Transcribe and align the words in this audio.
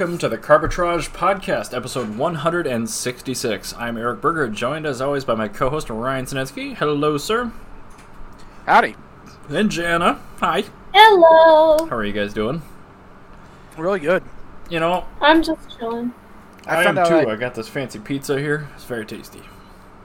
welcome 0.00 0.16
to 0.16 0.30
the 0.30 0.38
Carbitrage 0.38 1.10
Podcast, 1.10 1.76
episode 1.76 2.16
166. 2.16 3.74
I'm 3.74 3.98
Eric 3.98 4.22
Berger, 4.22 4.48
joined 4.48 4.86
as 4.86 5.02
always 5.02 5.26
by 5.26 5.34
my 5.34 5.46
co 5.46 5.68
host 5.68 5.90
Ryan 5.90 6.24
Sinetsky. 6.24 6.74
Hello, 6.74 7.18
sir. 7.18 7.52
Howdy. 8.64 8.96
And 9.50 9.68
Jana. 9.70 10.18
Hi. 10.38 10.64
Hello. 10.94 11.84
How 11.84 11.96
are 11.96 12.04
you 12.06 12.14
guys 12.14 12.32
doing? 12.32 12.62
Really 13.76 14.00
good. 14.00 14.22
You 14.70 14.80
know, 14.80 15.04
I'm 15.20 15.42
just 15.42 15.78
chilling. 15.78 16.14
I, 16.66 16.78
am 16.78 16.84
found 16.84 16.98
out 17.00 17.08
too. 17.08 17.28
I, 17.28 17.34
I 17.34 17.36
got 17.36 17.54
this 17.54 17.68
fancy 17.68 17.98
pizza 17.98 18.38
here. 18.38 18.70
It's 18.76 18.84
very 18.84 19.04
tasty. 19.04 19.42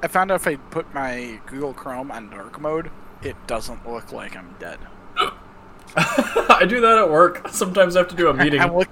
I 0.03 0.09
found 0.09 0.29
out 0.29 0.41
if 0.41 0.47
I 0.47 0.57
put 0.57 0.93
my 0.93 1.39
Google 1.45 1.73
Chrome 1.73 2.11
on 2.11 2.29
dark 2.29 2.59
mode, 2.59 2.91
it 3.23 3.37
doesn't 3.47 3.89
look 3.89 4.11
like 4.11 4.35
I'm 4.35 4.57
dead. 4.59 4.79
I 5.95 6.65
do 6.67 6.81
that 6.81 6.97
at 6.97 7.09
work. 7.09 7.47
Sometimes 7.47 7.95
I 7.95 7.99
have 7.99 8.09
to 8.09 8.15
do 8.17 8.27
a 8.27 8.33
meeting. 8.43 8.59
I 8.59 8.69
look, 8.69 8.89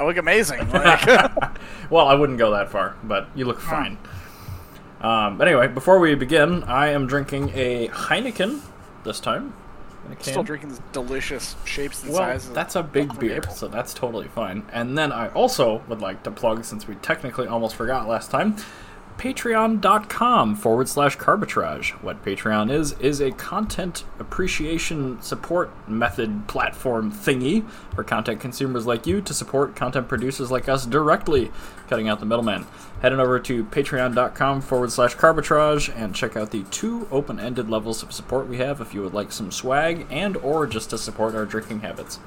I 0.00 0.04
look 0.04 0.16
amazing. 0.16 0.66
Like, 0.72 1.04
well, 1.90 2.06
I 2.08 2.14
wouldn't 2.14 2.38
go 2.38 2.52
that 2.52 2.70
far, 2.70 2.96
but 3.04 3.28
you 3.34 3.44
look 3.44 3.60
fine. 3.60 3.98
Um, 5.00 5.40
anyway, 5.40 5.68
before 5.68 5.98
we 5.98 6.14
begin, 6.14 6.62
I 6.64 6.88
am 6.88 7.06
drinking 7.06 7.50
a 7.54 7.88
Heineken 7.88 8.60
this 9.04 9.20
time. 9.20 9.52
still 10.20 10.42
drinking 10.42 10.70
these 10.70 10.80
delicious 10.92 11.56
shapes 11.64 12.02
and 12.02 12.12
Well, 12.12 12.20
sizes. 12.22 12.50
that's 12.52 12.76
a 12.76 12.82
big 12.82 13.18
beer, 13.18 13.36
April. 13.36 13.54
so 13.54 13.68
that's 13.68 13.92
totally 13.94 14.28
fine. 14.28 14.62
And 14.72 14.96
then 14.96 15.12
I 15.12 15.28
also 15.28 15.82
would 15.88 16.00
like 16.00 16.22
to 16.24 16.30
plug, 16.30 16.64
since 16.64 16.86
we 16.88 16.94
technically 16.96 17.46
almost 17.46 17.76
forgot 17.76 18.08
last 18.08 18.30
time, 18.30 18.56
patreon.com 19.18 20.54
forward 20.56 20.88
slash 20.88 21.18
carbitrage. 21.18 21.90
What 22.02 22.24
Patreon 22.24 22.70
is, 22.70 22.92
is 23.00 23.20
a 23.20 23.30
content 23.32 24.04
appreciation 24.18 25.20
support 25.20 25.70
method 25.88 26.48
platform 26.48 27.12
thingy 27.12 27.68
for 27.94 28.02
content 28.02 28.40
consumers 28.40 28.86
like 28.86 29.06
you 29.06 29.20
to 29.20 29.34
support 29.34 29.76
content 29.76 30.08
producers 30.08 30.50
like 30.50 30.68
us 30.68 30.86
directly, 30.86 31.50
cutting 31.88 32.08
out 32.08 32.20
the 32.20 32.26
middleman. 32.26 32.66
Head 33.02 33.12
on 33.12 33.20
over 33.20 33.38
to 33.40 33.64
patreon.com 33.64 34.60
forward 34.62 34.92
slash 34.92 35.16
carbitrage 35.16 35.94
and 35.94 36.14
check 36.14 36.36
out 36.36 36.50
the 36.50 36.64
two 36.64 37.06
open-ended 37.10 37.68
levels 37.68 38.02
of 38.02 38.12
support 38.12 38.48
we 38.48 38.58
have 38.58 38.80
if 38.80 38.94
you 38.94 39.02
would 39.02 39.14
like 39.14 39.32
some 39.32 39.50
swag 39.50 40.06
and 40.10 40.36
or 40.38 40.66
just 40.66 40.90
to 40.90 40.98
support 40.98 41.34
our 41.34 41.44
drinking 41.44 41.80
habits. 41.80 42.18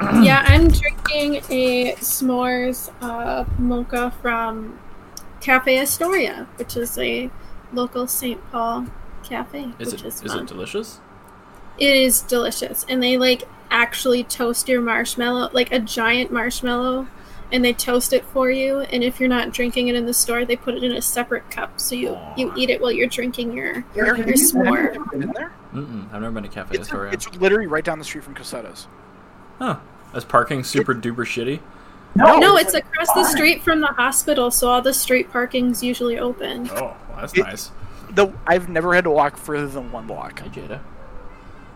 yeah, 0.00 0.44
I'm 0.46 0.68
drinking 0.68 1.36
a 1.48 1.94
s'mores 1.94 2.92
uh, 3.00 3.44
mocha 3.58 4.12
from 4.20 4.78
Cafe 5.46 5.78
Astoria, 5.78 6.48
which 6.56 6.76
is 6.76 6.98
a 6.98 7.30
local 7.72 8.08
St. 8.08 8.40
Paul 8.50 8.86
cafe. 9.22 9.72
Is 9.78 9.92
which 9.92 10.02
it 10.02 10.06
is 10.08 10.22
is 10.24 10.34
it 10.34 10.44
delicious? 10.48 10.98
It 11.78 11.94
is 11.94 12.22
delicious, 12.22 12.84
and 12.88 13.00
they 13.00 13.16
like 13.16 13.44
actually 13.70 14.24
toast 14.24 14.68
your 14.68 14.80
marshmallow, 14.80 15.50
like 15.52 15.70
a 15.70 15.78
giant 15.78 16.32
marshmallow, 16.32 17.06
and 17.52 17.64
they 17.64 17.72
toast 17.72 18.12
it 18.12 18.24
for 18.24 18.50
you. 18.50 18.80
And 18.80 19.04
if 19.04 19.20
you're 19.20 19.28
not 19.28 19.52
drinking 19.52 19.86
it 19.86 19.94
in 19.94 20.04
the 20.04 20.12
store, 20.12 20.44
they 20.44 20.56
put 20.56 20.74
it 20.74 20.82
in 20.82 20.90
a 20.90 21.00
separate 21.00 21.48
cup, 21.48 21.80
so 21.80 21.94
you 21.94 22.18
you 22.36 22.52
eat 22.56 22.68
it 22.68 22.80
while 22.80 22.90
you're 22.90 23.06
drinking 23.06 23.56
your 23.56 23.84
Eric, 23.94 24.26
your 24.26 24.34
s'more. 24.34 25.10
been 25.12 25.30
there? 25.32 25.52
Mm-mm, 25.72 26.12
I've 26.12 26.22
never 26.22 26.32
been 26.32 26.42
to 26.42 26.48
Cafe 26.48 26.74
It's, 26.74 26.88
Astoria. 26.88 27.12
it's 27.12 27.32
literally 27.36 27.68
right 27.68 27.84
down 27.84 28.00
the 28.00 28.04
street 28.04 28.24
from 28.24 28.34
Cossetta's. 28.34 28.88
Huh. 29.60 29.78
Is 30.12 30.24
parking 30.24 30.64
super 30.64 30.92
duper 30.92 31.24
shitty? 31.24 31.60
No, 32.16 32.36
no, 32.38 32.56
it's 32.56 32.74
across 32.74 33.12
the 33.14 33.24
street 33.24 33.62
from 33.62 33.80
the 33.80 33.86
hospital, 33.88 34.50
so 34.50 34.68
all 34.68 34.82
the 34.82 34.94
street 34.94 35.30
parking's 35.30 35.82
usually 35.82 36.18
open. 36.18 36.68
Oh, 36.72 36.74
well, 36.74 36.96
that's 37.20 37.32
It- 37.34 37.42
nice. 37.44 37.70
The, 38.10 38.32
I've 38.46 38.68
never 38.68 38.94
had 38.94 39.04
to 39.04 39.10
walk 39.10 39.36
further 39.36 39.66
than 39.66 39.90
one 39.92 40.06
block. 40.06 40.38
Hey, 40.40 40.48
Jada. 40.48 40.80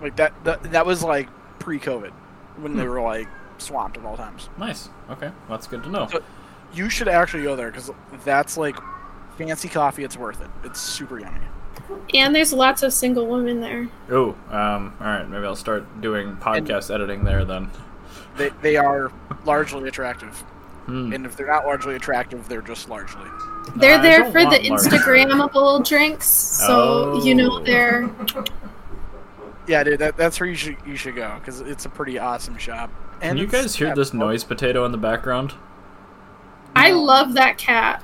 Like 0.00 0.17
that. 0.17 0.33
That, 0.45 0.62
that 0.73 0.87
was 0.87 1.03
like 1.03 1.29
pre-COVID, 1.59 2.12
when 2.56 2.73
Hmm. 2.73 2.79
they 2.79 2.87
were 2.89 3.03
like 3.03 3.29
swamped 3.59 3.99
at 3.99 4.05
all 4.05 4.17
times. 4.17 4.49
Nice. 4.56 4.89
Okay, 5.11 5.27
well, 5.27 5.34
that's 5.59 5.67
good 5.67 5.83
to 5.83 5.89
know. 5.91 6.06
So- 6.11 6.23
You 6.73 6.89
should 6.89 7.09
actually 7.09 7.43
go 7.43 7.56
there 7.56 7.71
because 7.71 7.91
that's 8.25 8.56
like 8.56 8.77
fancy 9.37 9.69
coffee. 9.69 10.05
It's 10.05 10.17
worth 10.17 10.41
it. 10.41 10.49
It's 10.65 10.81
super 10.81 11.19
yummy. 11.19 11.41
And 12.15 12.33
there's 12.34 12.53
lots 12.53 12.83
of 12.84 12.93
single 12.93 13.27
women 13.27 13.61
there. 13.61 13.89
Oh, 14.11 14.31
um, 14.50 14.95
all 15.00 15.06
right. 15.06 15.29
Maybe 15.29 15.45
I'll 15.45 15.56
start 15.56 16.00
doing 16.00 16.37
podcast 16.37 16.95
editing 16.95 17.25
there 17.25 17.45
then. 17.45 17.71
They 18.37 18.51
they 18.63 18.77
are 18.77 19.11
largely 19.45 19.89
attractive, 19.89 20.33
Hmm. 20.87 21.13
and 21.13 21.27
if 21.27 21.37
they're 21.37 21.47
not 21.47 21.65
largely 21.67 21.95
attractive, 21.97 22.49
they're 22.49 22.63
just 22.63 22.89
largely. 22.89 23.29
They're 23.77 23.99
I 23.99 24.03
there 24.03 24.25
for 24.33 24.41
the 24.41 24.47
want 24.47 24.69
large. 24.69 24.81
Instagrammable 24.83 25.87
drinks, 25.89 26.27
so 26.27 27.23
you 27.25 27.35
know 27.35 27.51
Oh. 27.61 27.65
they're. 27.65 28.11
Yeah, 29.67 29.85
dude, 29.85 29.99
that, 30.01 30.17
that's 30.17 30.41
where 30.41 30.49
you 30.49 30.57
should 30.57 30.77
you 30.87 30.97
should 30.97 31.15
go 31.17 31.37
because 31.39 31.61
it's 31.61 31.85
a 31.85 31.89
pretty 31.89 32.19
awesome 32.19 32.57
shop. 32.59 32.91
Can 33.21 33.31
And 33.31 33.39
you 33.39 33.47
guys 33.47 33.77
hear 33.77 33.95
this 33.95 34.13
well, 34.13 34.29
noise 34.29 34.43
potato 34.45 34.85
in 34.85 34.93
the 34.93 34.99
background? 34.99 35.55
I 36.75 36.93
love 36.93 37.35
that 37.35 37.59
cat. 37.59 38.03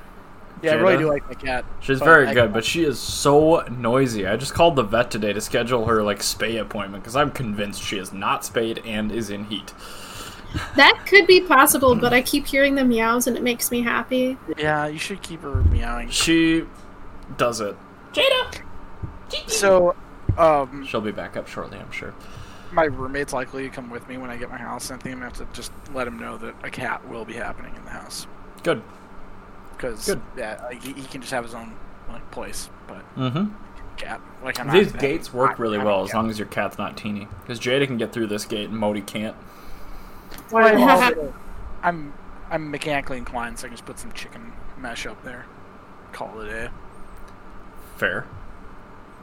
Yeah, 0.61 0.71
I 0.73 0.75
really 0.75 0.97
do 0.97 1.07
like 1.07 1.27
the 1.27 1.35
cat. 1.35 1.65
She's 1.81 1.99
very 1.99 2.27
I- 2.27 2.33
good, 2.33 2.53
but 2.53 2.63
she 2.65 2.83
is 2.83 2.99
so 2.99 3.61
noisy. 3.69 4.25
I 4.27 4.37
just 4.37 4.53
called 4.53 4.75
the 4.75 4.83
vet 4.83 5.11
today 5.11 5.33
to 5.33 5.41
schedule 5.41 5.85
her 5.85 6.03
like 6.03 6.19
spay 6.19 6.59
appointment 6.59 7.03
because 7.03 7.15
I'm 7.15 7.31
convinced 7.31 7.81
she 7.81 7.97
is 7.97 8.13
not 8.13 8.45
spayed 8.45 8.81
and 8.85 9.11
is 9.11 9.29
in 9.29 9.45
heat. 9.45 9.73
That 10.75 11.05
could 11.07 11.27
be 11.27 11.41
possible, 11.41 11.95
but 11.95 12.13
I 12.13 12.21
keep 12.21 12.47
hearing 12.47 12.75
the 12.75 12.83
meows 12.85 13.27
and 13.27 13.35
it 13.37 13.43
makes 13.43 13.69
me 13.71 13.81
happy. 13.81 14.37
Yeah, 14.57 14.87
you 14.87 14.97
should 14.97 15.21
keep 15.21 15.41
her 15.41 15.55
meowing. 15.63 16.09
She 16.09 16.65
does 17.37 17.59
it. 17.61 17.75
Jada. 18.13 18.61
So, 19.47 19.95
um, 20.37 20.85
She'll 20.85 21.01
be 21.01 21.11
back 21.11 21.35
up 21.37 21.47
shortly, 21.47 21.77
I'm 21.77 21.91
sure. 21.91 22.13
my 22.71 22.85
roommate's 22.85 23.33
likely 23.33 23.63
to 23.63 23.69
come 23.69 23.89
with 23.89 24.07
me 24.07 24.17
when 24.17 24.29
I 24.29 24.37
get 24.37 24.49
my 24.49 24.57
house. 24.57 24.89
and 24.89 24.99
I 24.99 25.03
think 25.03 25.13
I'm 25.15 25.19
gonna 25.21 25.33
have 25.33 25.37
to 25.49 25.53
just 25.55 25.71
let 25.93 26.07
him 26.07 26.17
know 26.19 26.37
that 26.37 26.55
a 26.63 26.69
cat 26.69 27.07
will 27.09 27.25
be 27.25 27.33
happening 27.33 27.75
in 27.75 27.83
the 27.85 27.91
house 27.91 28.27
Good. 28.63 28.81
because 29.75 30.05
Good. 30.05 30.21
yeah, 30.37 30.59
like, 30.63 30.81
he, 30.83 30.93
he 30.93 31.03
can 31.03 31.21
just 31.21 31.33
have 31.33 31.43
his 31.43 31.53
own 31.53 31.75
like 32.09 32.29
place, 32.31 32.69
but 32.87 33.03
Mm-hmm. 33.15 33.53
cat 33.97 34.21
like 34.43 34.59
I'm 34.59 34.69
These 34.71 34.87
gonna- 34.93 35.01
gates 35.01 35.33
work 35.33 35.51
I- 35.59 35.61
really 35.61 35.77
I 35.79 35.83
well 35.83 36.03
as 36.03 36.13
long 36.13 36.29
as 36.29 36.39
your 36.39 36.47
cat's 36.47 36.77
not 36.77 36.95
teeny. 36.97 37.27
Because 37.41 37.59
Jada 37.59 37.85
can 37.85 37.97
get 37.97 38.13
through 38.13 38.27
this 38.27 38.45
gate 38.45 38.69
and 38.69 38.77
Modi 38.77 39.01
can't. 39.01 39.35
Well, 40.51 40.65
I'm 41.03 41.33
I'm 41.83 42.13
I'm 42.49 42.71
mechanically 42.71 43.17
inclined, 43.17 43.59
so 43.59 43.65
I 43.65 43.69
can 43.69 43.75
just 43.77 43.85
put 43.85 43.99
some 43.99 44.11
chicken 44.13 44.53
mesh 44.77 45.05
up 45.05 45.23
there. 45.23 45.45
Call 46.13 46.39
it 46.41 46.47
a 46.47 46.51
day. 46.51 46.69
Fair. 47.97 48.25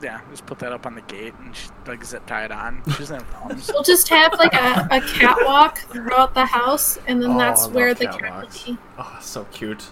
Yeah, 0.03 0.21
just 0.31 0.45
put 0.45 0.59
that 0.59 0.73
up 0.73 0.87
on 0.87 0.95
the 0.97 1.01
gate 1.03 1.33
and 1.41 1.55
sh 1.57 1.69
like 1.87 2.05
zip 2.05 2.27
tie 2.27 2.45
it 2.45 2.51
on. 2.53 2.83
She 2.91 2.99
doesn't 2.99 3.23
have 3.23 3.29
thumbs. 3.49 3.71
We'll 3.73 3.83
just 3.85 4.09
have 4.09 4.33
like 4.35 4.53
a, 4.55 4.87
a 4.91 5.01
catwalk 5.01 5.79
throughout 5.79 6.35
the 6.35 6.45
house, 6.45 6.99
and 7.07 7.23
then 7.23 7.33
Oh, 7.33 7.39
that's 7.39 7.63
I 7.63 7.65
love 7.67 7.75
where 7.75 7.95
the 7.95 8.07
cat 8.09 8.43
will 8.43 8.75
be. 8.75 8.79
Oh, 8.99 9.19
so 9.23 9.45
cute. 9.53 9.91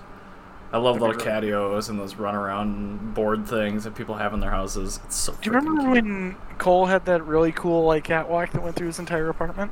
I 0.72 0.78
love 0.78 1.00
little 1.00 1.14
catios 1.16 1.90
and 1.90 1.98
those 1.98 2.14
run 2.16 2.34
around 2.34 3.12
board 3.12 3.46
things 3.46 3.84
that 3.84 3.94
people 3.94 4.14
have 4.16 4.32
in 4.32 4.40
their 4.40 4.50
houses. 4.50 5.00
It's 5.04 5.16
so 5.16 5.34
Do 5.40 5.50
you 5.50 5.56
remember 5.56 5.82
cute. 5.82 5.92
when 5.92 6.36
Cole 6.56 6.86
had 6.86 7.04
that 7.04 7.22
really 7.26 7.52
cool 7.52 7.84
like 7.84 8.04
catwalk 8.04 8.52
that 8.52 8.62
went 8.62 8.74
through 8.74 8.86
his 8.86 8.98
entire 8.98 9.28
apartment? 9.28 9.70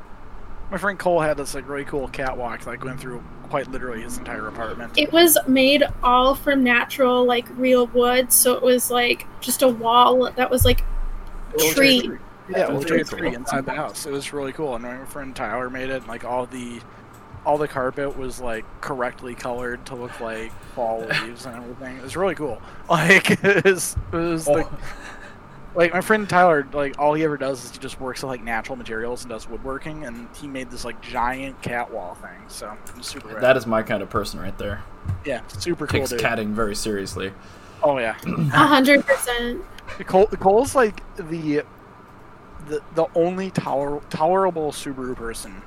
My 0.71 0.77
friend 0.77 0.97
Cole 0.97 1.19
had 1.19 1.35
this 1.37 1.53
like 1.53 1.67
really 1.67 1.83
cool 1.85 2.07
catwalk 2.07 2.65
like, 2.65 2.83
went 2.83 2.99
through 2.99 3.21
quite 3.49 3.69
literally 3.69 4.01
his 4.03 4.17
entire 4.17 4.47
apartment. 4.47 4.93
It 4.97 5.11
was 5.11 5.37
made 5.47 5.83
all 6.01 6.33
from 6.33 6.63
natural, 6.63 7.25
like 7.25 7.45
real 7.57 7.87
wood, 7.87 8.31
so 8.31 8.53
it 8.53 8.63
was 8.63 8.89
like 8.89 9.27
just 9.41 9.61
a 9.61 9.67
wall 9.67 10.31
that 10.31 10.49
was 10.49 10.63
like 10.63 10.83
It 11.55 11.75
tree. 11.75 12.09
Yeah, 12.49 12.69
it 12.69 12.73
was 12.73 12.85
That's 12.85 12.91
just 12.99 13.13
a 13.13 13.15
very 13.15 13.21
tree 13.21 13.29
cool. 13.31 13.39
inside 13.39 13.65
the 13.65 13.73
house. 13.73 14.05
It 14.05 14.11
was 14.11 14.31
really 14.33 14.53
cool. 14.53 14.73
And 14.75 14.83
my 14.83 15.03
friend 15.05 15.35
Tyler 15.35 15.69
made 15.69 15.89
it. 15.89 15.97
And, 15.97 16.07
like 16.07 16.23
all 16.23 16.45
the, 16.45 16.79
all 17.45 17.57
the 17.57 17.67
carpet 17.67 18.17
was 18.17 18.39
like 18.39 18.65
correctly 18.81 19.35
colored 19.35 19.85
to 19.87 19.95
look 19.95 20.19
like 20.21 20.51
fall 20.73 21.01
leaves 21.23 21.45
and 21.45 21.55
everything. 21.57 21.97
It 21.97 22.03
was 22.03 22.15
really 22.15 22.35
cool. 22.35 22.61
Like 22.89 23.31
it 23.43 23.63
was, 23.65 23.95
it 24.11 24.15
was 24.15 24.47
Oh, 24.47 24.53
like, 24.53 24.67
like 25.75 25.93
my 25.93 26.01
friend 26.01 26.27
Tyler. 26.27 26.67
Like 26.71 26.99
all 26.99 27.13
he 27.13 27.23
ever 27.23 27.37
does 27.37 27.63
is 27.65 27.71
he 27.71 27.77
just 27.77 27.99
works 27.99 28.21
with 28.21 28.29
like 28.29 28.43
natural 28.43 28.75
materials 28.75 29.23
and 29.23 29.29
does 29.29 29.47
woodworking. 29.47 30.05
And 30.05 30.27
he 30.35 30.47
made 30.47 30.69
this 30.69 30.85
like 30.85 31.01
giant 31.01 31.61
cat 31.61 31.91
wall 31.91 32.15
thing. 32.15 32.47
So 32.47 32.75
it 32.87 32.97
was 32.97 33.07
super. 33.07 33.29
rad. 33.29 33.41
that 33.41 33.57
is 33.57 33.65
my 33.65 33.83
kind 33.83 34.03
of 34.03 34.09
person 34.09 34.39
right 34.39 34.57
there. 34.57 34.83
yeah, 35.25 35.41
super 35.47 35.87
cool. 35.87 35.99
Takes 35.99 36.11
Dude. 36.11 36.19
catting 36.19 36.53
very 36.53 36.75
seriously. 36.75 37.33
Oh 37.83 37.97
yeah. 37.97 38.17
a 38.25 38.67
hundred 38.67 39.05
percent. 39.05 39.63
Cole, 40.05 40.27
Cole's 40.27 40.75
like 40.75 41.01
the 41.17 41.63
the 42.67 42.81
the 42.95 43.07
only 43.15 43.51
toler- 43.51 44.01
tolerable 44.09 44.71
Subaru 44.71 45.15
person, 45.15 45.61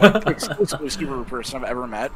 like, 0.00 0.26
exclusively 0.26 0.88
Subaru 0.88 1.26
person 1.26 1.62
I've 1.62 1.70
ever 1.70 1.86
met. 1.86 2.12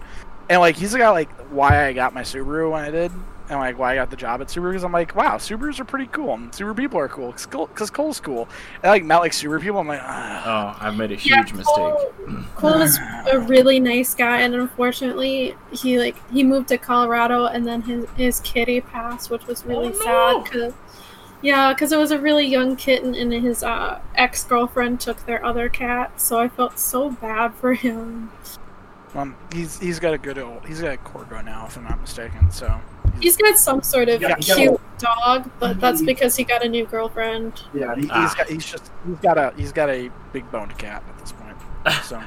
And 0.49 0.61
like 0.61 0.76
he's 0.76 0.93
the 0.93 0.99
guy 0.99 1.11
like 1.11 1.31
why 1.50 1.87
I 1.87 1.93
got 1.93 2.14
my 2.14 2.23
Subaru 2.23 2.70
when 2.70 2.84
I 2.84 2.90
did, 2.90 3.12
and 3.50 3.58
like 3.58 3.78
why 3.78 3.92
I 3.92 3.94
got 3.96 4.10
the 4.10 4.16
job 4.16 4.40
at 4.40 4.48
Subaru 4.48 4.70
because 4.70 4.84
I'm 4.84 4.92
like 4.92 5.14
wow 5.14 5.36
Subarus 5.36 5.78
are 5.80 5.84
pretty 5.84 6.06
cool 6.06 6.34
and 6.34 6.50
Subaru 6.52 6.76
people 6.76 6.98
are 6.98 7.08
cool 7.08 7.32
because 7.32 7.90
Cole's 7.90 8.20
cool. 8.20 8.48
And 8.76 8.84
I 8.86 8.90
like 8.90 9.04
met 9.04 9.18
like 9.18 9.32
Subaru 9.32 9.60
people 9.60 9.80
I'm 9.80 9.88
like 9.88 10.00
ah. 10.02 10.76
Oh, 10.80 10.86
I've 10.86 10.96
made 10.96 11.10
a 11.12 11.14
Yeah, 11.16 11.36
huge 11.36 11.52
mistake. 11.52 11.76
Cole, 11.76 12.12
Cole 12.56 12.78
was 12.78 12.98
a 13.30 13.38
really 13.40 13.80
nice 13.80 14.14
guy, 14.14 14.40
and 14.42 14.54
unfortunately, 14.54 15.54
he 15.72 15.98
like 15.98 16.16
he 16.30 16.44
moved 16.44 16.68
to 16.68 16.78
Colorado, 16.78 17.46
and 17.46 17.66
then 17.66 17.82
his 17.82 18.06
his 18.16 18.40
kitty 18.40 18.80
passed, 18.80 19.30
which 19.30 19.46
was 19.46 19.64
really 19.66 19.92
Oh, 19.94 20.42
no. 20.44 20.44
sad. 20.44 20.52
Cause, 20.52 20.72
yeah, 21.42 21.72
because 21.72 21.90
it 21.92 21.98
was 21.98 22.12
a 22.12 22.18
really 22.18 22.46
young 22.46 22.76
kitten, 22.76 23.14
and 23.16 23.32
his 23.32 23.62
uh, 23.64 24.00
ex 24.14 24.44
girlfriend 24.44 25.00
took 25.00 25.26
their 25.26 25.44
other 25.44 25.68
cat, 25.68 26.20
so 26.20 26.38
I 26.38 26.48
felt 26.48 26.78
so 26.78 27.10
bad 27.10 27.54
for 27.54 27.74
him. 27.74 28.30
Um, 29.14 29.36
he's 29.52 29.78
he's 29.80 29.98
got 29.98 30.14
a 30.14 30.18
good 30.18 30.38
old, 30.38 30.64
he's 30.66 30.80
got 30.80 30.94
a 30.94 30.96
Corgo 30.98 31.44
now, 31.44 31.66
if 31.66 31.76
I'm 31.76 31.84
not 31.84 32.00
mistaken. 32.00 32.50
So 32.50 32.80
He's 33.20 33.36
got 33.36 33.56
some 33.58 33.82
sort 33.82 34.08
of 34.08 34.20
Yeah, 34.22 34.36
he 34.38 34.46
got 34.46 34.56
cute 34.56 34.80
dog, 34.98 35.50
but 35.58 35.80
that's 35.80 36.02
because 36.02 36.36
he 36.36 36.44
got 36.44 36.64
a 36.64 36.68
new 36.68 36.86
girlfriend. 36.86 37.62
yeah, 37.74 37.94
he, 37.94 38.08
Ah. 38.10 38.22
he's 38.22 38.34
got 38.34 38.48
he's 38.48 38.64
just 38.66 38.90
he's 39.06 39.18
got 39.18 39.38
a 39.38 39.52
he's 39.56 39.72
got 39.72 39.90
a 39.90 40.10
big 40.32 40.50
boned 40.50 40.76
cat 40.78 41.02
at 41.08 41.18
this 41.18 41.32
point. 41.32 41.56
So 42.04 42.22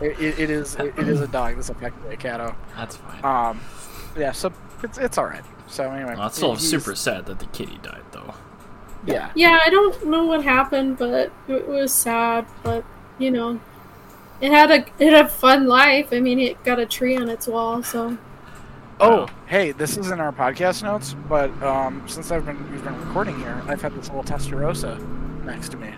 it, 0.00 0.18
it, 0.20 0.38
it 0.38 0.50
is 0.50 0.74
it, 0.76 0.94
it 0.98 1.08
is 1.08 1.20
a 1.20 1.26
dog 1.26 1.56
that's 1.56 1.70
effectively 1.70 2.14
a 2.14 2.16
catto. 2.16 2.54
That's 2.76 2.96
fine. 2.96 3.24
Um, 3.24 3.60
yeah, 4.16 4.32
so 4.32 4.52
it's 4.82 4.98
it's 4.98 5.18
all 5.18 5.26
right. 5.26 5.42
So 5.66 5.90
anyway, 5.90 6.14
well, 6.16 6.28
it's 6.28 6.36
still 6.36 6.50
he's- 6.54 6.62
super 6.68 6.94
sad 6.94 7.26
that 7.26 7.38
the 7.40 7.46
kitty 7.46 7.78
died, 7.82 8.02
though. 8.12 8.34
Yeah, 9.06 9.30
Yeah, 9.36 9.58
I 9.64 9.70
don't 9.70 10.06
know 10.06 10.24
what 10.24 10.42
happened, 10.42 10.98
but 10.98 11.30
it 11.48 11.68
was 11.68 11.92
sad. 11.92 12.46
But 12.64 12.84
you 13.18 13.30
know, 13.30 13.60
it 14.40 14.50
had 14.50 14.70
a 14.70 14.84
it 15.02 15.12
had 15.12 15.26
a 15.26 15.28
fun 15.28 15.66
life. 15.66 16.08
I 16.12 16.20
mean, 16.20 16.38
it 16.38 16.62
got 16.64 16.78
a 16.78 16.86
tree 16.86 17.16
on 17.16 17.28
its 17.28 17.46
wall, 17.46 17.82
so 17.82 18.16
Oh, 19.00 19.10
Wow. 19.20 19.28
hey, 19.46 19.72
this 19.72 19.96
is 19.96 20.10
in 20.10 20.18
our 20.20 20.32
podcast 20.32 20.82
notes, 20.82 21.14
but 21.28 21.50
um, 21.62 22.02
since 22.08 22.30
I've 22.32 22.44
been 22.44 22.70
we've 22.72 22.82
been 22.82 22.98
recording 23.06 23.38
here, 23.38 23.62
I've 23.68 23.80
had 23.80 23.94
this 23.94 24.08
little 24.08 24.24
Testarossa 24.24 24.98
next 25.44 25.68
to 25.70 25.76
me. 25.76 25.94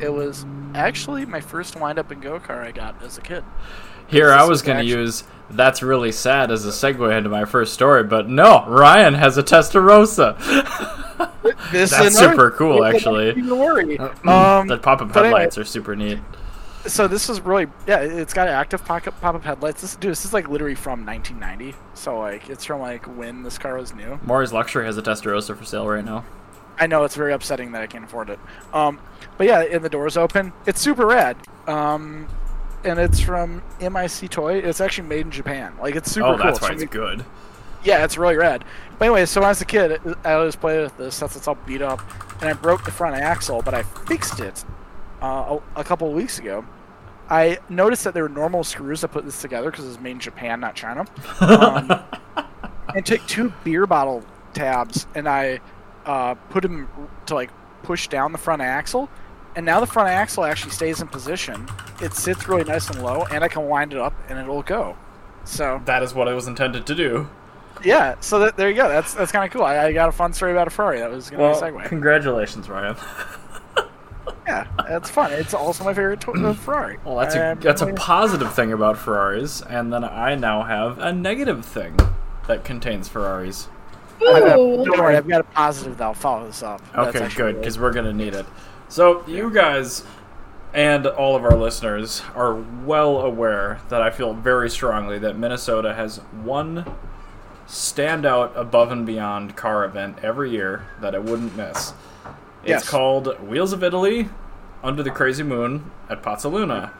It 0.00 0.08
was 0.12 0.46
actually 0.74 1.26
my 1.26 1.40
first 1.40 1.76
wind 1.76 1.98
up 1.98 2.10
and 2.10 2.20
go 2.22 2.40
car 2.40 2.62
I 2.62 2.72
got 2.72 3.00
as 3.02 3.18
a 3.18 3.20
kid. 3.20 3.44
Here, 4.06 4.32
I 4.32 4.44
was 4.44 4.62
going 4.62 4.78
to 4.78 4.84
use 4.84 5.24
that's 5.50 5.82
really 5.82 6.12
sad 6.12 6.50
as 6.50 6.64
a 6.66 6.70
segue 6.70 7.16
into 7.16 7.28
my 7.30 7.44
first 7.44 7.72
story, 7.74 8.02
but 8.04 8.28
no, 8.28 8.64
Ryan 8.68 9.14
has 9.14 9.36
a 9.38 9.42
Testarossa. 9.42 10.36
This 11.70 11.90
That's 11.90 12.06
is 12.06 12.18
super 12.18 12.50
cool, 12.50 12.84
actually. 12.84 13.34
to 13.34 13.54
worry. 13.54 13.98
Um, 13.98 14.66
the 14.66 14.78
pop-up 14.82 15.08
but 15.12 15.24
anyway- 15.24 15.40
headlights 15.40 15.58
are 15.58 15.64
super 15.64 15.94
neat. 15.94 16.18
So 16.86 17.08
this 17.08 17.30
is 17.30 17.40
really 17.40 17.66
yeah, 17.86 18.00
it's 18.00 18.34
got 18.34 18.48
active 18.48 18.84
pop-up 18.84 19.20
pop-up 19.20 19.44
headlights. 19.44 19.80
This 19.80 19.96
dude, 19.96 20.12
this 20.12 20.24
is 20.24 20.32
like 20.34 20.48
literally 20.48 20.74
from 20.74 21.06
1990. 21.06 21.76
So 21.94 22.18
like 22.18 22.48
it's 22.50 22.64
from 22.64 22.80
like 22.80 23.04
when 23.16 23.42
this 23.42 23.58
car 23.58 23.76
was 23.76 23.94
new. 23.94 24.18
Morrie's 24.22 24.52
Luxury 24.52 24.84
has 24.84 24.98
a 24.98 25.02
Testarossa 25.02 25.56
for 25.56 25.64
sale 25.64 25.86
right 25.88 26.04
now. 26.04 26.24
I 26.78 26.86
know 26.86 27.04
it's 27.04 27.14
very 27.14 27.32
upsetting 27.32 27.72
that 27.72 27.82
I 27.82 27.86
can't 27.86 28.04
afford 28.04 28.30
it. 28.30 28.38
Um, 28.72 28.98
but 29.38 29.46
yeah, 29.46 29.62
and 29.62 29.84
the 29.84 29.88
doors 29.88 30.16
open. 30.16 30.52
It's 30.66 30.80
super 30.80 31.06
rad. 31.06 31.36
Um, 31.66 32.28
and 32.84 32.98
it's 32.98 33.20
from 33.20 33.62
MIC 33.80 34.30
Toy. 34.30 34.56
It's 34.56 34.80
actually 34.80 35.08
made 35.08 35.22
in 35.22 35.30
Japan. 35.30 35.74
Like 35.80 35.96
it's 35.96 36.10
super 36.10 36.26
oh, 36.26 36.36
cool. 36.36 36.44
that's 36.44 36.58
It's 36.58 36.68
why 36.68 36.74
it's 36.74 36.84
good. 36.84 37.24
Yeah, 37.84 38.04
it's 38.04 38.16
really 38.16 38.36
rad. 38.36 38.64
But 38.98 39.06
anyway, 39.06 39.26
so 39.26 39.40
when 39.40 39.46
I 39.46 39.50
was 39.50 39.60
a 39.60 39.66
kid, 39.66 40.00
I 40.24 40.32
always 40.32 40.56
played 40.56 40.82
with 40.82 40.96
this 40.96 41.14
since 41.14 41.36
it's 41.36 41.46
all 41.46 41.58
beat 41.66 41.82
up, 41.82 42.00
and 42.40 42.48
I 42.48 42.54
broke 42.54 42.84
the 42.84 42.90
front 42.90 43.16
axle, 43.16 43.62
but 43.62 43.74
I 43.74 43.82
fixed 43.82 44.40
it 44.40 44.64
uh, 45.24 45.58
a, 45.76 45.80
a 45.80 45.84
couple 45.84 46.08
of 46.08 46.14
weeks 46.14 46.38
ago. 46.38 46.64
I 47.30 47.58
noticed 47.70 48.04
that 48.04 48.12
there 48.14 48.22
were 48.24 48.28
normal 48.28 48.64
screws 48.64 49.00
that 49.00 49.08
put 49.08 49.24
this 49.24 49.40
together 49.40 49.70
because 49.70 49.86
it 49.86 49.88
was 49.88 50.00
made 50.00 50.10
in 50.12 50.20
Japan, 50.20 50.60
not 50.60 50.74
China. 50.74 51.04
Um, 51.40 51.90
and 52.94 53.04
took 53.06 53.26
two 53.26 53.52
beer 53.64 53.86
bottle 53.86 54.22
tabs 54.52 55.06
and 55.14 55.26
I 55.28 55.60
uh, 56.04 56.34
put 56.50 56.62
them 56.62 56.86
to 57.26 57.34
like 57.34 57.50
push 57.82 58.08
down 58.08 58.32
the 58.32 58.38
front 58.38 58.60
axle, 58.62 59.08
and 59.56 59.64
now 59.64 59.80
the 59.80 59.86
front 59.86 60.08
axle 60.10 60.44
actually 60.44 60.72
stays 60.72 61.00
in 61.00 61.08
position. 61.08 61.66
It 62.02 62.12
sits 62.14 62.46
really 62.46 62.64
nice 62.64 62.90
and 62.90 63.02
low, 63.02 63.24
and 63.30 63.42
I 63.42 63.48
can 63.48 63.66
wind 63.68 63.92
it 63.94 63.98
up 63.98 64.12
and 64.28 64.38
it'll 64.38 64.62
go. 64.62 64.96
So 65.44 65.80
that 65.86 66.02
is 66.02 66.12
what 66.14 66.28
it 66.28 66.34
was 66.34 66.46
intended 66.46 66.86
to 66.86 66.94
do. 66.94 67.28
yeah, 67.82 68.16
so 68.20 68.38
that, 68.40 68.56
there 68.58 68.68
you 68.68 68.76
go. 68.76 68.88
That's 68.88 69.14
that's 69.14 69.32
kind 69.32 69.44
of 69.46 69.50
cool. 69.52 69.64
I, 69.64 69.86
I 69.86 69.92
got 69.92 70.08
a 70.10 70.12
fun 70.12 70.32
story 70.34 70.52
about 70.52 70.66
a 70.66 70.70
Ferrari. 70.70 70.98
That 70.98 71.10
was 71.10 71.30
gonna 71.30 71.42
Well, 71.42 71.58
be 71.60 71.66
a 71.66 71.70
segue. 71.72 71.88
congratulations, 71.88 72.68
Ryan. 72.68 72.96
Yeah, 74.46 74.66
that's 74.88 75.08
fun. 75.10 75.32
It's 75.32 75.54
also 75.54 75.84
my 75.84 75.94
favorite 75.94 76.20
to- 76.22 76.32
uh, 76.32 76.52
Ferrari. 76.52 76.98
Well, 77.04 77.16
that's 77.16 77.34
a 77.34 77.52
Um, 77.52 77.60
that's 77.60 77.80
a 77.82 77.92
positive 77.94 78.52
thing 78.52 78.72
about 78.72 78.98
Ferraris, 78.98 79.62
and 79.62 79.92
then 79.92 80.04
I 80.04 80.34
now 80.34 80.62
have 80.62 80.98
a 80.98 81.12
negative 81.12 81.64
thing 81.64 81.96
that 82.46 82.64
contains 82.64 83.08
Ferraris. 83.08 83.68
Got- 84.20 84.58
Ooh. 84.58 84.84
Don't 84.84 84.98
worry, 84.98 85.16
I've 85.16 85.26
got 85.28 85.40
a 85.40 85.44
positive 85.44 85.96
that'll 85.98 86.14
follow 86.14 86.46
this 86.46 86.62
up. 86.62 86.80
Okay, 86.94 87.20
actually 87.20 87.28
good, 87.36 87.38
really- 87.44 87.58
because 87.58 87.78
we're 87.78 87.92
gonna 87.92 88.12
need 88.12 88.34
it. 88.34 88.46
So 88.88 89.22
you 89.26 89.50
guys 89.50 90.04
and 90.74 91.06
all 91.06 91.36
of 91.36 91.44
our 91.44 91.56
listeners 91.56 92.22
are 92.34 92.54
well 92.84 93.20
aware 93.20 93.78
that 93.88 94.02
I 94.02 94.10
feel 94.10 94.34
very 94.34 94.68
strongly 94.68 95.18
that 95.20 95.36
Minnesota 95.38 95.94
has 95.94 96.18
one 96.42 96.84
standout 97.66 98.50
above 98.56 98.90
and 98.92 99.06
beyond 99.06 99.56
car 99.56 99.84
event 99.84 100.18
every 100.22 100.50
year 100.50 100.82
that 101.00 101.14
I 101.14 101.18
wouldn't 101.18 101.56
miss. 101.56 101.92
It's 102.64 102.70
Yes. 102.84 102.88
called 102.88 103.38
Wheels 103.46 103.72
of 103.72 103.82
Italy 103.84 104.28
Under 104.82 105.02
the 105.02 105.10
Crazy 105.10 105.42
Moon 105.42 105.90
at 106.08 106.22
Pazzaluna. 106.22 106.90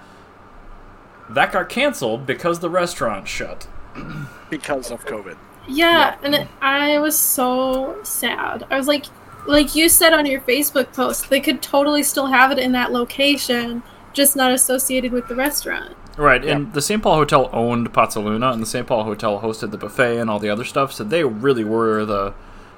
That 1.31 1.53
got 1.53 1.69
canceled 1.69 2.27
because 2.27 2.61
the 2.61 2.69
restaurant 2.71 3.27
shut. 3.29 3.67
because 4.51 4.91
of 4.91 5.05
COVID. 5.07 5.37
Yeah, 5.67 6.17
and 6.23 6.35
it, 6.35 6.49
I 6.61 6.99
was 6.99 7.19
so 7.19 7.97
sad. 8.03 8.67
I 8.71 8.77
was 8.77 8.87
like, 8.87 9.07
like 9.47 9.75
you 9.75 9.89
said 9.89 10.13
on 10.13 10.27
your 10.27 10.41
Facebook 10.43 10.93
post, 10.93 11.31
they 11.31 11.41
could 11.41 11.63
totally 11.63 12.03
still 12.03 12.27
have 12.27 12.51
it 12.51 12.59
in 12.59 12.73
that 12.73 12.93
location, 12.93 13.83
just 14.13 14.37
not 14.37 14.53
associated 14.53 15.13
with 15.13 15.29
the 15.29 15.35
restaurant. 15.35 15.97
Right, 16.17 16.45
and 16.45 16.73
the 16.75 16.83
St. 16.83 17.03
Paul 17.03 17.17
Hotel 17.17 17.51
owned 17.53 17.93
Pazzaluna, 17.93 18.53
and 18.53 18.63
the 18.63 18.67
St. 18.67 18.87
Paul 18.87 19.05
Hotel 19.05 19.41
hosted 19.41 19.71
the 19.71 19.79
buffet 19.79 20.19
and 20.19 20.29
all 20.31 20.39
the 20.39 20.51
other 20.51 20.65
stuff, 20.65 20.93
so 20.93 21.03
they 21.03 21.25
really 21.25 21.65
were 21.65 22.05
the 22.05 22.35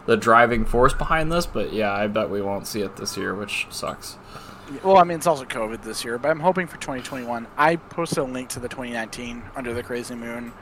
the 0.07 0.17
driving 0.17 0.65
force 0.65 0.95
behind 0.95 1.31
this. 1.31 1.47
But 1.47 1.73
yeah, 1.73 1.93
I 1.93 2.07
bet 2.07 2.31
we 2.31 2.43
won't 2.43 2.67
see 2.67 2.81
it 2.81 2.97
this 2.97 3.17
year, 3.17 3.35
which 3.35 3.67
sucks. 3.71 4.17
Well, 4.83 4.97
I 4.97 5.05
mean, 5.05 5.19
it's 5.19 5.27
also 5.27 5.45
COVID 5.45 5.83
this 5.83 6.05
year, 6.05 6.19
but 6.19 6.31
I'm 6.31 6.41
hoping 6.41 6.67
for 6.67 6.77
2021. 6.77 7.47
I 7.57 7.77
posted 7.77 8.19
a 8.19 8.25
link 8.25 8.49
to 8.51 8.61
the 8.61 8.69
2019 8.69 9.43
Under 9.55 9.73
the 9.73 9.83
Crazy 9.83 10.15
Moon 10.17 10.53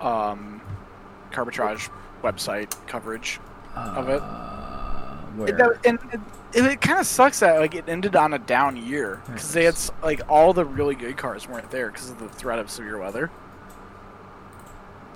um, 0.00 0.62
Carbitrage 1.30 1.90
website 2.22 2.74
coverage 2.86 3.38
of 3.74 4.08
it. 4.08 4.22
Uh? 4.22 4.56
It, 5.38 5.60
and 5.86 5.98
it, 6.52 6.64
it, 6.64 6.80
kind 6.80 6.98
of 6.98 7.06
sucks 7.06 7.40
that 7.40 7.60
like 7.60 7.74
it 7.74 7.84
ended 7.86 8.16
on 8.16 8.32
a 8.32 8.38
down 8.38 8.76
year 8.76 9.22
because 9.26 9.52
they 9.52 9.64
had 9.64 9.76
like 10.02 10.20
all 10.28 10.52
the 10.52 10.64
really 10.64 10.96
good 10.96 11.16
cars 11.16 11.48
weren't 11.48 11.70
there 11.70 11.90
because 11.90 12.10
of 12.10 12.18
the 12.18 12.28
threat 12.28 12.58
of 12.58 12.68
severe 12.68 12.98
weather. 12.98 13.30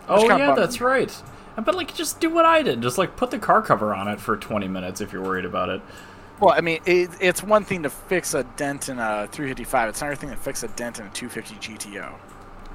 oh 0.08 0.22
yeah, 0.24 0.38
bummed. 0.38 0.58
that's 0.58 0.80
right. 0.80 1.10
But 1.56 1.74
like, 1.74 1.94
just 1.94 2.20
do 2.20 2.30
what 2.30 2.44
I 2.44 2.62
did. 2.62 2.82
Just 2.82 2.98
like 2.98 3.16
put 3.16 3.30
the 3.30 3.38
car 3.38 3.62
cover 3.62 3.94
on 3.94 4.08
it 4.08 4.20
for 4.20 4.36
20 4.36 4.66
minutes 4.68 5.00
if 5.00 5.12
you're 5.12 5.22
worried 5.22 5.44
about 5.44 5.68
it. 5.68 5.80
Well, 6.40 6.52
I 6.52 6.60
mean, 6.60 6.80
it, 6.84 7.10
it's 7.20 7.42
one 7.42 7.64
thing 7.64 7.84
to 7.84 7.90
fix 7.90 8.34
a 8.34 8.42
dent 8.42 8.88
in 8.88 8.98
a 8.98 9.28
355. 9.30 9.88
It's 9.88 10.02
another 10.02 10.16
thing 10.16 10.30
to 10.30 10.36
fix 10.36 10.64
a 10.64 10.68
dent 10.68 10.98
in 10.98 11.06
a 11.06 11.10
250 11.10 11.74
GTO. 11.74 12.12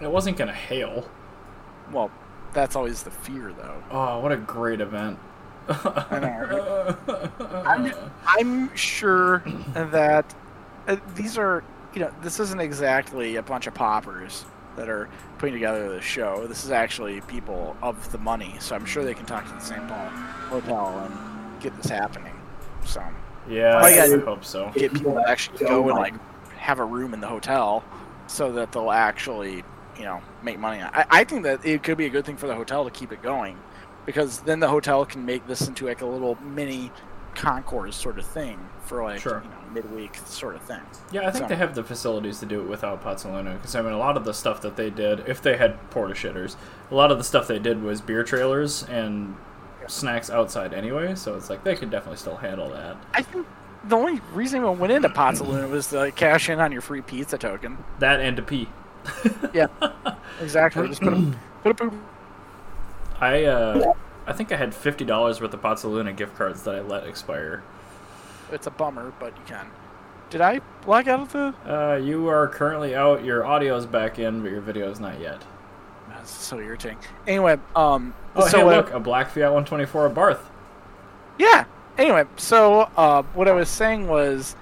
It 0.02 0.10
wasn't 0.10 0.38
gonna 0.38 0.54
hail. 0.54 1.06
Well, 1.92 2.10
that's 2.54 2.76
always 2.76 3.04
the 3.04 3.12
fear, 3.12 3.54
though. 3.54 3.84
Oh, 3.92 4.20
what 4.20 4.32
a 4.32 4.38
great 4.38 4.80
event! 4.80 5.20
I 5.68 6.20
know. 6.20 6.98
I'm, 7.66 7.94
I'm 8.26 8.76
sure 8.76 9.44
that 9.76 10.34
uh, 10.88 10.96
these 11.16 11.38
are, 11.38 11.64
you 11.94 12.00
know, 12.00 12.12
this 12.22 12.40
isn't 12.40 12.62
exactly 12.62 13.36
a 13.36 13.44
bunch 13.44 13.68
of 13.68 13.74
poppers 13.74 14.46
that 14.80 14.88
are 14.88 15.10
putting 15.38 15.54
together 15.54 15.90
the 15.90 16.02
show. 16.02 16.48
This 16.48 16.64
is 16.64 16.72
actually 16.72 17.20
people 17.22 17.76
of 17.82 18.12
the 18.14 18.18
money, 18.18 18.56
so 18.60 18.76
I'm 18.76 18.86
sure 18.86 19.04
they 19.04 19.14
can 19.14 19.26
talk 19.26 19.46
to 19.46 19.54
the 19.54 19.60
St. 19.60 19.86
Paul 19.88 20.08
Hotel 20.50 21.00
and 21.06 21.62
get 21.62 21.76
this 21.76 21.92
happening. 21.92 22.34
So 22.86 23.04
yeah, 23.50 23.86
yeah. 23.88 24.04
I 24.04 24.20
hope 24.20 24.46
so. 24.46 24.72
get 24.74 24.94
people 24.94 25.16
to 25.16 25.30
actually 25.30 25.60
go 25.60 25.90
and 25.90 25.98
like 25.98 26.14
have 26.56 26.80
a 26.80 26.86
room 26.86 27.14
in 27.14 27.20
the 27.20 27.28
hotel, 27.28 27.84
so 28.28 28.54
that 28.54 28.72
they'll 28.72 28.92
actually, 28.92 29.64
you 29.98 30.04
know, 30.04 30.22
make 30.44 30.60
money. 30.60 30.82
I, 30.82 31.06
I 31.10 31.24
think 31.26 31.44
that 31.44 31.66
it 31.66 31.84
could 31.84 31.98
be 31.98 32.06
a 32.06 32.10
good 32.10 32.26
thing 32.26 32.38
for 32.38 32.48
the 32.48 32.56
hotel 32.56 32.86
to 32.86 32.92
keep 32.92 33.12
it 33.12 33.22
going, 33.22 33.60
because 34.06 34.40
then 34.40 34.62
the 34.62 34.70
hotel 34.70 35.06
can 35.06 35.26
make 35.26 35.46
this 35.46 35.68
into 35.68 35.88
like 35.88 36.02
a 36.02 36.06
little 36.06 36.36
mini 36.42 36.90
concourse 37.40 37.96
sort 37.96 38.20
of 38.20 38.26
thing 38.26 38.60
for 38.86 39.02
like 39.04 39.22
Sure. 39.22 39.42
you 39.44 39.50
know 39.50 39.56
midweek 39.74 40.16
sort 40.26 40.56
of 40.56 40.62
thing. 40.62 40.82
Yeah, 41.12 41.22
I 41.28 41.32
think 41.32 41.46
So- 41.46 41.48
they 41.50 41.56
have 41.56 41.74
the 41.76 41.84
facilities 41.84 42.40
to 42.40 42.46
do 42.46 42.60
it 42.62 42.68
without 42.68 43.04
Pazzaluna. 43.04 43.54
Because 43.56 43.76
I 43.76 43.82
mean, 43.82 43.94
a 43.94 43.98
lot 43.98 44.18
of 44.18 44.26
the 44.26 44.34
stuff 44.34 44.62
that 44.62 44.76
they 44.76 44.90
did, 44.90 45.24
if 45.28 45.42
they 45.42 45.58
had 45.58 45.90
porta 45.90 46.14
shitters, 46.14 46.56
a 46.92 46.96
lot 46.96 47.12
of 47.12 47.18
the 47.18 47.24
stuff 47.24 47.48
they 47.48 47.60
did 47.60 47.82
was 47.82 48.02
beer 48.02 48.24
trailers 48.24 48.84
and 48.84 49.36
snacks 49.88 50.30
outside 50.30 50.74
anyway. 50.74 51.16
So 51.16 51.36
it's 51.36 51.50
like 51.50 51.64
they 51.64 51.76
could 51.76 51.90
definitely 51.90 52.18
still 52.18 52.38
handle 52.38 52.70
that. 52.72 52.98
I 53.14 53.22
think 53.22 53.48
the 53.86 53.96
only 53.96 54.20
reason 54.34 54.62
we 54.62 54.70
went 54.72 54.92
into 54.92 55.10
Pazzaluna 55.10 55.70
was 55.70 55.88
to 55.88 55.98
like, 56.00 56.16
cash 56.16 56.50
in 56.50 56.60
on 56.60 56.72
your 56.72 56.82
free 56.82 57.02
pizza 57.02 57.38
token. 57.38 57.78
That 58.00 58.20
and 58.20 58.36
to 58.38 58.44
pee. 58.44 58.68
Yeah, 59.54 59.68
exactly. 60.42 60.88
Just 60.90 61.02
put 61.02 61.14
a, 61.14 61.34
put 61.64 61.72
a 61.72 61.74
poop. 61.76 61.94
I 63.22 63.46
uh, 63.46 63.94
I 64.30 64.34
think 64.34 64.52
I 64.52 64.58
had 64.58 64.74
fifty 64.76 65.04
dollars 65.04 65.42
worth 65.42 65.54
of 65.54 65.62
Pazzaluna 65.62 66.16
gift 66.16 66.36
cards 66.38 66.62
that 66.64 66.76
I 66.76 66.82
let 66.82 67.08
expire. 67.08 67.64
It's 68.52 68.68
a 68.68 68.72
bummer, 68.72 69.12
but 69.20 69.36
you 69.36 69.44
can. 69.46 69.68
Did 70.30 70.42
I 70.42 70.62
black 70.86 71.08
out 71.08 71.22
of 71.22 71.32
the? 71.32 71.54
Uh, 71.66 71.96
you 71.96 72.28
are 72.28 72.48
currently 72.48 72.96
out. 72.96 73.26
Your 73.26 73.46
audio's 73.46 73.88
back 73.88 74.20
in, 74.20 74.44
but 74.44 74.52
your 74.52 74.62
video's 74.62 75.00
not 75.00 75.20
yet. 75.20 75.42
That's 76.10 76.30
so 76.30 76.60
irritating. 76.60 77.00
Anyway, 77.28 77.58
um, 77.76 78.14
Oh, 78.36 78.48
so 78.48 78.60
hey, 78.60 78.76
look, 78.76 78.92
a 78.92 79.00
black 79.00 79.30
Fiat 79.30 79.52
124 79.52 80.10
Abarth. 80.12 80.40
Yeah. 81.40 81.66
Anyway, 81.98 82.26
so 82.38 82.82
uh, 82.96 83.24
what 83.34 83.48
I 83.48 83.52
was 83.52 83.70
saying 83.70 84.08
was 84.08 84.56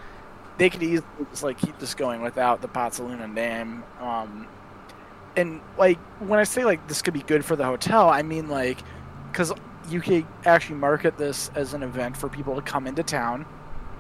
they 0.58 0.70
could 0.70 0.82
easily 0.82 1.08
just 1.32 1.44
like 1.44 1.58
keep 1.58 1.78
this 1.80 1.94
going 1.94 2.22
without 2.22 2.62
the 2.62 2.68
Pazzaluna 2.70 3.32
name. 3.32 3.84
Um, 4.00 4.48
and 5.36 5.62
like 5.78 6.00
when 6.20 6.40
I 6.40 6.46
say 6.46 6.64
like 6.64 6.88
this 6.88 7.02
could 7.02 7.14
be 7.14 7.22
good 7.22 7.44
for 7.44 7.56
the 7.56 7.66
hotel, 7.66 8.10
I 8.10 8.22
mean 8.22 8.48
like 8.48 8.80
because 9.32 9.54
you 9.90 10.02
could 10.02 10.26
actually 10.46 10.76
market 10.78 11.18
this 11.18 11.50
as 11.56 11.74
an 11.74 11.84
event 11.84 12.18
for 12.18 12.30
people 12.30 12.56
to 12.56 12.62
come 12.62 12.88
into 12.88 13.04
town. 13.04 13.46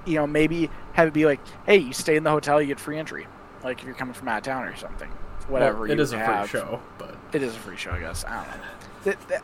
You 0.05 0.15
know, 0.15 0.27
maybe 0.27 0.69
have 0.93 1.07
it 1.09 1.13
be 1.13 1.25
like, 1.25 1.39
hey, 1.65 1.77
you 1.77 1.93
stay 1.93 2.15
in 2.15 2.23
the 2.23 2.29
hotel, 2.31 2.61
you 2.61 2.67
get 2.67 2.79
free 2.79 2.97
entry. 2.97 3.27
Like 3.63 3.79
if 3.79 3.85
you're 3.85 3.95
coming 3.95 4.13
from 4.13 4.27
out 4.29 4.37
of 4.37 4.43
town 4.43 4.63
or 4.63 4.75
something, 4.75 5.09
whatever. 5.47 5.81
Well, 5.81 5.91
it 5.91 5.99
is 5.99 6.13
a 6.13 6.17
have. 6.19 6.49
free 6.49 6.59
show, 6.59 6.79
but 6.97 7.15
It 7.33 7.43
is 7.43 7.55
a 7.55 7.59
free 7.59 7.77
show, 7.77 7.91
I 7.91 7.99
guess. 7.99 8.23
I 8.25 8.45
don't 8.45 8.57
know. 8.57 8.63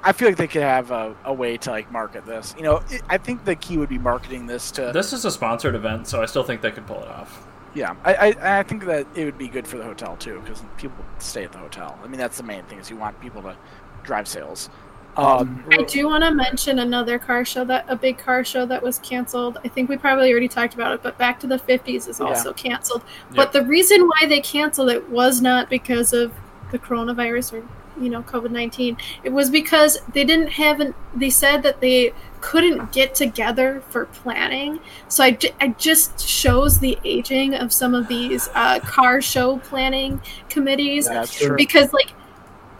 I 0.04 0.12
feel 0.12 0.28
like 0.28 0.38
they 0.38 0.48
could 0.48 0.62
have 0.62 0.92
a, 0.92 1.16
a 1.24 1.34
way 1.34 1.58
to 1.58 1.72
like 1.72 1.92
market 1.92 2.26
this. 2.26 2.54
You 2.58 2.64
know, 2.64 2.82
I 3.08 3.18
think 3.18 3.46
the 3.46 3.56
key 3.56 3.78
would 3.78 3.90
be 3.90 3.98
marketing 3.98 4.46
this 4.48 4.72
to. 4.72 4.92
this 4.94 5.14
is 5.14 5.24
a 5.26 5.32
sponsored 5.32 5.76
event, 5.76 6.08
so 6.08 6.22
I 6.22 6.26
still 6.26 6.44
think 6.44 6.62
they 6.62 6.72
could 6.72 6.86
pull 6.86 7.02
it 7.02 7.08
off. 7.08 7.46
Yeah, 7.74 7.96
I, 8.04 8.14
I 8.14 8.60
I 8.60 8.64
think 8.64 8.86
that 8.86 9.08
it 9.16 9.26
would 9.26 9.38
be 9.38 9.48
good 9.48 9.66
for 9.68 9.78
the 9.78 9.84
hotel 9.84 10.16
too 10.18 10.40
because 10.42 10.64
people 10.78 11.04
stay 11.20 11.44
at 11.44 11.52
the 11.54 11.58
hotel. 11.58 11.98
I 12.04 12.08
mean, 12.08 12.20
that's 12.20 12.38
the 12.38 12.44
main 12.44 12.64
thing 12.66 12.78
is 12.80 12.90
you 12.90 12.98
want 12.98 13.20
people 13.20 13.42
to 13.44 13.56
drive 14.04 14.28
sales. 14.28 14.70
Um, 15.16 15.64
I 15.72 15.84
do 15.84 16.08
want 16.08 16.24
to 16.24 16.32
mention 16.32 16.80
another 16.80 17.20
car 17.20 17.46
show 17.46 17.64
that 17.66 17.86
a 17.88 17.96
big 17.96 18.18
car 18.18 18.44
show 18.44 18.66
that 18.66 18.82
was 18.82 18.98
canceled. 19.00 19.58
I 19.64 19.68
think 19.68 19.90
we 19.90 19.98
probably 19.98 20.32
already 20.32 20.48
talked 20.48 20.74
about 20.74 20.94
it, 20.94 21.04
but 21.04 21.18
Back 21.18 21.40
to 21.42 21.48
the 21.48 21.58
50s 21.60 22.08
is 22.08 22.20
Yeah. 22.20 22.26
also 22.26 22.52
canceled. 22.54 23.04
Yep. 23.30 23.36
But 23.36 23.54
the 23.54 23.64
reason 23.64 24.08
why 24.08 24.26
they 24.28 24.42
canceled 24.42 24.90
it 24.90 25.08
was 25.10 25.42
not 25.42 25.70
because 25.70 26.14
of 26.14 26.34
the 26.72 26.80
coronavirus 26.80 27.54
or 27.54 27.64
you 28.02 28.10
know 28.10 28.24
COVID-19. 28.24 28.98
It 29.24 29.30
was 29.32 29.52
because 29.52 30.00
they 30.14 30.24
didn't 30.26 30.48
have 30.48 30.80
an 30.80 30.96
they 31.16 31.30
said 31.30 31.62
that 31.62 31.80
they 31.80 32.12
couldn't 32.42 32.92
get 32.92 33.14
together 33.14 33.84
for 33.90 34.06
planning. 34.08 34.80
So 35.10 35.24
I, 35.24 35.32
ju- 35.32 35.50
I 35.62 35.68
just 35.78 36.20
shows 36.28 36.80
the 36.80 36.98
aging 37.06 37.54
of 37.54 37.72
some 37.72 37.94
of 37.94 38.08
these 38.08 38.50
uh, 38.56 38.80
car 38.80 39.22
show 39.22 39.60
planning 39.60 40.20
committees 40.50 41.06
yeah, 41.06 41.14
that's 41.20 41.40
true. 41.40 41.56
because 41.56 41.94
like 41.94 42.12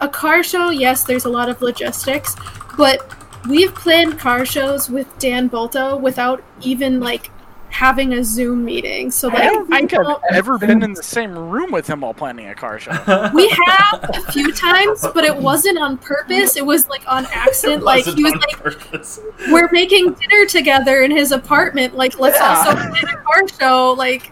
a 0.00 0.08
car 0.08 0.42
show 0.42 0.70
yes 0.70 1.04
there's 1.04 1.24
a 1.24 1.28
lot 1.30 1.48
of 1.48 1.60
logistics 1.62 2.34
but 2.76 3.14
we've 3.48 3.74
planned 3.74 4.18
car 4.18 4.44
shows 4.44 4.88
with 4.90 5.06
dan 5.18 5.48
bolto 5.48 6.00
without 6.00 6.42
even 6.62 7.00
like 7.00 7.30
having 7.70 8.12
a 8.14 8.22
zoom 8.22 8.64
meeting 8.64 9.10
so 9.10 9.28
I 9.30 9.32
like 9.32 9.42
don't 9.52 9.72
i 9.72 9.78
think 9.78 9.94
I've 9.94 10.04
don't 10.06 10.22
ever 10.32 10.58
been 10.58 10.82
in 10.84 10.92
the 10.94 11.02
same 11.02 11.36
room 11.36 11.72
with 11.72 11.88
him 11.88 12.02
while 12.02 12.14
planning 12.14 12.46
a 12.48 12.54
car 12.54 12.78
show. 12.78 12.92
we 13.34 13.48
have 13.66 14.10
a 14.14 14.32
few 14.32 14.52
times 14.52 15.04
but 15.12 15.24
it 15.24 15.34
wasn't 15.36 15.78
on 15.78 15.98
purpose 15.98 16.56
it 16.56 16.64
was 16.64 16.88
like 16.88 17.02
on 17.08 17.26
accident 17.32 17.82
like 17.82 18.04
he 18.04 18.22
was 18.22 18.32
like 18.34 18.58
purpose. 18.62 19.18
we're 19.50 19.68
making 19.72 20.12
dinner 20.14 20.46
together 20.46 21.02
in 21.02 21.10
his 21.10 21.32
apartment 21.32 21.96
like 21.96 22.16
let's 22.20 22.38
Yeah. 22.38 22.58
also 22.58 22.72
plan 22.76 23.04
a 23.08 23.16
car 23.22 23.48
show 23.60 23.92
like 23.98 24.30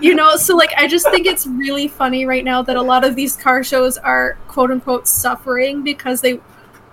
you 0.00 0.14
know 0.14 0.36
so 0.36 0.56
like 0.56 0.70
i 0.76 0.86
just 0.86 1.08
think 1.10 1.26
it's 1.26 1.46
really 1.46 1.88
funny 1.88 2.26
right 2.26 2.44
now 2.44 2.62
that 2.62 2.76
a 2.76 2.82
lot 2.82 3.04
of 3.04 3.14
these 3.16 3.36
car 3.36 3.62
shows 3.64 3.98
are 3.98 4.36
quote 4.48 4.70
unquote 4.70 5.06
suffering 5.08 5.82
because 5.82 6.20
they 6.20 6.40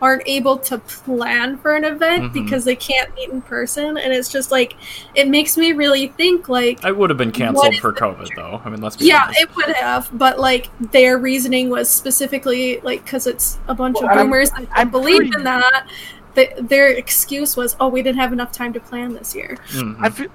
aren't 0.01 0.23
able 0.25 0.57
to 0.57 0.79
plan 0.79 1.55
for 1.59 1.75
an 1.75 1.83
event 1.83 2.23
Mhm. 2.23 2.33
because 2.33 2.65
they 2.65 2.75
can't 2.75 3.13
meet 3.13 3.29
in 3.29 3.39
person 3.43 3.97
and 3.97 4.11
it's 4.11 4.29
just 4.29 4.49
like 4.49 4.75
it 5.13 5.27
makes 5.27 5.57
me 5.57 5.73
really 5.73 6.07
think 6.07 6.49
like 6.49 6.83
I 6.83 6.91
would 6.91 7.11
have 7.11 7.17
been 7.17 7.31
canceled 7.31 7.75
for 7.75 7.91
the 7.91 7.99
COVID, 7.99 8.29
though. 8.35 8.59
I 8.65 8.69
mean, 8.71 8.81
let's 8.81 8.95
be 8.97 9.05
yeah, 9.05 9.25
honest. 9.25 9.41
it 9.41 9.55
would 9.55 9.75
have, 9.75 10.09
but 10.11 10.39
like 10.39 10.71
their 10.91 11.19
reasoning 11.19 11.69
was 11.69 11.87
specifically 11.87 12.79
like 12.81 13.03
because 13.05 13.27
it's 13.27 13.59
a 13.67 13.75
bunch 13.75 13.97
Well, 14.01 14.05
of 14.09 14.17
I'm- 14.17 14.25
boomers 14.25 14.49
that 14.51 14.67
I'm 14.73 14.89
believe 14.89 15.17
pretty- 15.17 15.35
in 15.35 15.43
that. 15.43 15.85
The, 16.33 16.49
their 16.59 16.87
excuse 16.87 17.55
was, 17.55 17.75
"Oh, 17.79 17.87
we 17.89 18.01
didn't 18.01 18.17
have 18.19 18.33
enough 18.33 18.51
time 18.51 18.73
to 18.73 18.79
plan 18.79 19.13
this 19.13 19.35
year." 19.35 19.57
Mhm. 19.69 19.97
I 19.99 20.09
feel 20.09 20.29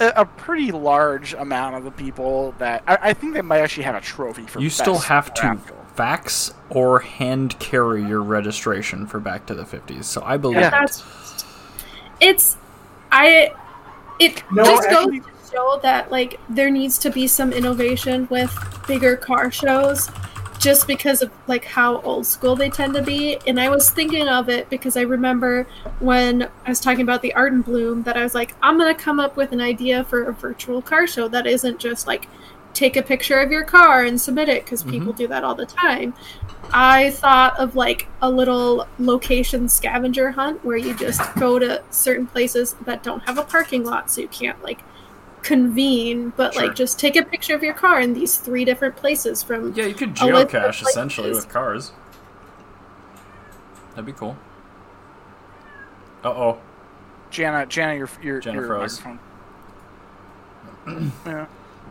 a, 0.00 0.12
a 0.16 0.24
pretty 0.24 0.72
large 0.72 1.34
amount 1.34 1.76
of 1.76 1.84
the 1.84 1.90
people 1.90 2.52
that 2.58 2.82
I, 2.86 2.98
I 3.10 3.12
think 3.14 3.34
they 3.34 3.42
might 3.42 3.60
actually 3.60 3.84
have 3.84 3.94
a 3.94 4.00
trophy 4.00 4.42
for. 4.42 4.60
you 4.60 4.70
still 4.70 4.94
best 4.94 5.06
have 5.08 5.34
to 5.34 5.40
draft. 5.42 5.70
fax 5.94 6.52
or 6.70 7.00
hand 7.00 7.58
carry 7.58 8.02
your 8.04 8.22
registration 8.22 9.06
for 9.06 9.20
Back 9.20 9.46
to 9.46 9.54
the 9.54 9.64
50s. 9.64 10.04
So 10.04 10.22
I 10.24 10.36
believe 10.36 10.60
Yeah. 10.60 10.84
it. 10.84 11.04
It's 12.20 12.56
I 13.12 13.52
it 14.18 14.42
No, 14.52 14.64
just 14.64 14.88
actually- 14.88 15.18
goes 15.20 15.26
to 15.48 15.52
show 15.52 15.80
that 15.82 16.10
like 16.10 16.40
there 16.48 16.70
needs 16.70 16.98
to 16.98 17.10
be 17.10 17.26
some 17.26 17.52
innovation 17.52 18.26
with 18.30 18.52
bigger 18.88 19.16
car 19.16 19.50
shows 19.50 20.10
just 20.66 20.88
because 20.88 21.22
of 21.22 21.30
like 21.46 21.64
how 21.64 22.00
old 22.00 22.26
school 22.26 22.56
they 22.56 22.68
tend 22.68 22.92
to 22.92 23.00
be. 23.00 23.38
And 23.46 23.60
i 23.60 23.68
was 23.68 23.88
thinking 23.88 24.26
of 24.26 24.48
it 24.48 24.68
because 24.68 24.96
i 24.96 25.02
remember 25.02 25.68
when 26.00 26.42
i 26.64 26.68
was 26.68 26.80
talking 26.80 27.02
about 27.02 27.22
the 27.22 27.32
art 27.34 27.52
and 27.52 27.64
bloom 27.64 28.02
that 28.02 28.16
i 28.16 28.22
was 28.24 28.34
like 28.34 28.56
i'm 28.62 28.76
going 28.76 28.92
to 28.92 29.00
come 29.00 29.20
up 29.20 29.36
with 29.36 29.52
an 29.52 29.60
idea 29.60 30.02
for 30.02 30.24
a 30.24 30.32
virtual 30.32 30.82
car 30.82 31.06
show 31.06 31.28
that 31.28 31.46
isn't 31.46 31.78
just 31.78 32.08
like 32.08 32.26
take 32.74 32.96
a 32.96 33.02
picture 33.02 33.38
of 33.38 33.52
your 33.52 33.64
car 33.64 34.02
and 34.02 34.20
submit 34.20 34.48
it 34.48 34.64
because 34.64 34.82
people 34.82 35.08
mm-hmm. 35.08 35.16
do 35.16 35.26
that 35.28 35.42
all 35.42 35.54
the 35.54 35.64
time. 35.64 36.12
I 36.74 37.10
thought 37.12 37.58
of 37.58 37.74
like 37.74 38.06
a 38.20 38.30
little 38.30 38.86
location 38.98 39.66
scavenger 39.68 40.30
hunt 40.32 40.62
where 40.62 40.76
you 40.76 40.94
just 40.94 41.22
go 41.36 41.58
to 41.58 41.82
certain 41.90 42.26
places 42.26 42.74
that 42.84 43.02
don't 43.02 43.20
have 43.20 43.38
a 43.38 43.44
parking 43.44 43.82
lot, 43.82 44.10
so 44.10 44.20
you 44.20 44.28
can't 44.28 44.62
like 44.62 44.80
convene, 45.46 46.32
but 46.36 46.52
Sure. 46.54 46.66
like 46.66 46.74
just 46.74 46.98
take 46.98 47.14
a 47.14 47.22
picture 47.24 47.54
of 47.54 47.62
your 47.62 47.72
car 47.72 48.00
in 48.00 48.12
these 48.14 48.36
three 48.38 48.64
different 48.64 48.96
places 48.96 49.42
from. 49.44 49.72
Yeah, 49.74 49.86
you 49.86 49.94
could 49.94 50.18
A 50.20 50.26
list 50.26 50.48
geocache 50.48 50.82
essentially 50.82 51.30
with 51.30 51.48
cars. 51.48 51.92
That'd 53.90 54.06
be 54.06 54.12
cool. 54.12 54.36
Uh 56.24 56.28
oh. 56.30 56.58
Jana, 57.30 57.64
Jana, 57.66 57.94
your 57.94 58.08
your 58.20 58.40
Jana 58.40 58.58
your 58.58 58.66
froze. 58.66 59.00
microphone. 59.04 59.20
yeah. 61.26 61.46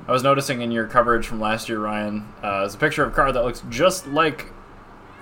I 0.08 0.12
was 0.12 0.22
noticing 0.22 0.62
in 0.62 0.72
your 0.72 0.86
coverage 0.88 1.26
from 1.26 1.40
last 1.40 1.70
year, 1.70 1.80
Ryan, 1.80 2.28
uh, 2.44 2.60
there's 2.60 2.76
a 2.76 2.78
picture 2.78 3.04
of 3.04 3.14
a 3.14 3.16
car 3.16 3.32
that 3.32 3.44
looks 3.44 3.64
just 3.70 4.06
like 4.08 4.48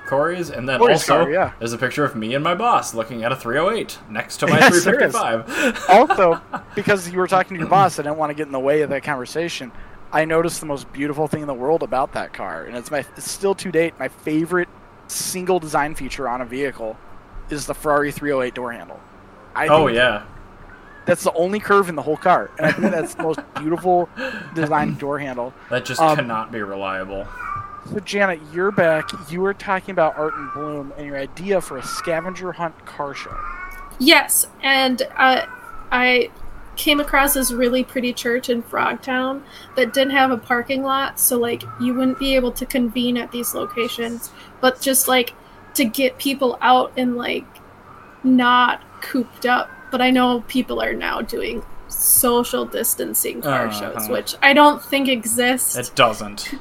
Corey's, 0.07 0.50
and 0.50 0.67
then 0.67 0.79
Corey's 0.79 0.98
also 1.10 1.24
car, 1.24 1.31
yeah. 1.31 1.53
there's 1.60 1.74
a 1.74 1.77
picture 1.77 2.03
of 2.03 2.15
me 2.15 2.33
and 2.36 2.43
my 2.43 2.55
boss 2.55 2.93
looking 2.93 3.24
at 3.24 3.31
a 3.31 3.36
308 3.36 4.00
next 4.10 4.38
to 4.38 4.48
my 4.48 4.57
is. 4.67 4.83
355. 4.83 5.86
also, 5.89 6.41
because 6.75 7.10
you 7.10 7.17
were 7.17 7.27
talking 7.27 7.55
to 7.55 7.60
your 7.62 7.69
boss, 7.69 8.00
I 8.00 8.03
didn't 8.03 8.17
want 8.17 8.29
to 8.29 8.33
get 8.33 8.45
in 8.48 8.51
the 8.51 8.60
way 8.60 8.81
of 8.81 8.89
that 8.89 9.03
conversation. 9.03 9.72
I 10.12 10.25
noticed 10.25 10.60
the 10.60 10.67
most 10.67 10.91
beautiful 10.93 11.27
thing 11.27 11.41
in 11.41 11.48
the 11.48 11.53
world 11.53 11.81
about 11.81 12.13
that 12.13 12.33
car, 12.33 12.65
and 12.65 12.77
it's 12.77 12.91
my 12.91 13.00
it's 13.00 13.31
still 13.31 13.55
to 13.55 13.72
date 13.72 13.95
my 13.98 14.07
favorite 14.10 14.69
single 15.07 15.60
design 15.60 15.95
feature 15.95 16.29
on 16.29 16.39
a 16.41 16.45
vehicle 16.45 16.98
is 17.50 17.65
the 17.65 17.74
Ferrari 17.74 18.12
308 18.12 18.53
door 18.53 18.72
handle. 18.72 19.00
I 19.55 19.67
oh 19.69 19.88
think 19.88 19.98
yeah, 19.98 20.24
that's 21.05 21.24
the 21.24 21.33
only 21.33 21.60
curve 21.60 21.89
in 21.89 21.95
the 21.95 22.01
whole 22.03 22.17
car, 22.17 22.51
and 22.57 22.67
I 22.67 22.72
think 22.72 22.91
that's 22.91 23.15
the 23.15 23.24
most 23.24 23.39
beautiful 23.55 24.07
design 24.53 24.93
door 24.95 25.17
handle. 25.17 25.51
that 25.72 25.83
just 25.83 26.00
Um, 26.00 26.15
cannot 26.15 26.51
be 26.51 26.62
reliable. 26.62 27.27
So 27.90 28.00
Janet, 28.00 28.40
you're 28.54 28.72
back. 28.72 29.10
You 29.30 29.42
were 29.42 29.54
talking 29.54 29.92
about 29.92 30.18
Art 30.18 30.34
and 30.36 30.52
Bloom 30.54 30.94
and 30.98 31.06
your 31.06 31.18
idea 31.18 31.60
for 31.62 31.78
a 31.78 31.84
scavenger 31.84 32.52
hunt 32.54 32.86
car 32.86 33.13
show. 33.13 33.36
Yes, 34.00 34.48
and 34.62 35.02
uh, 35.18 35.46
I 35.92 36.32
came 36.75 37.00
across 37.00 37.36
this 37.36 37.52
really 37.52 37.84
pretty 37.84 38.13
church 38.13 38.50
in 38.50 38.63
Frogtown 38.63 39.44
that 39.75 39.94
didn't 39.94 40.12
have 40.12 40.32
a 40.32 40.38
parking 40.38 40.82
lot, 40.82 41.20
so 41.20 41.38
like 41.38 41.63
you 41.80 41.94
wouldn't 41.94 42.18
be 42.20 42.36
able 42.36 42.52
to 42.54 42.66
convene 42.66 43.18
at 43.18 43.32
these 43.32 43.54
locations, 43.54 44.32
but 44.62 44.82
just 44.82 45.08
like 45.08 45.34
to 45.75 45.86
get 45.86 46.18
people 46.18 46.58
out 46.62 46.92
and 46.98 47.16
like 47.18 47.46
not 48.24 48.82
cooped 49.02 49.46
up. 49.46 49.70
But 49.92 50.02
I 50.02 50.10
know 50.10 50.42
people 50.48 50.82
are 50.82 50.94
now 50.94 51.22
doing 51.22 51.63
social 51.90 52.66
distancing 52.66 53.42
car 53.42 53.68
Uh-huh. 53.68 53.94
shows, 54.00 54.10
which 54.10 54.36
I 54.42 54.54
don't 54.54 54.82
think 54.82 55.08
exists. 55.10 55.75
It 55.75 55.92
doesn't. 55.94 56.56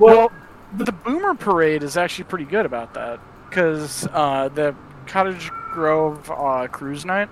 Well, 0.00 0.32
the 0.76 0.92
Boomer 0.92 1.34
Parade 1.34 1.82
is 1.82 1.96
actually 1.96 2.24
pretty 2.24 2.44
good 2.44 2.66
about 2.66 2.94
that 2.94 3.20
because 3.48 4.08
uh, 4.12 4.48
the 4.48 4.74
Cottage 5.06 5.50
Grove 5.72 6.30
uh, 6.30 6.66
Cruise 6.68 7.04
Night, 7.04 7.28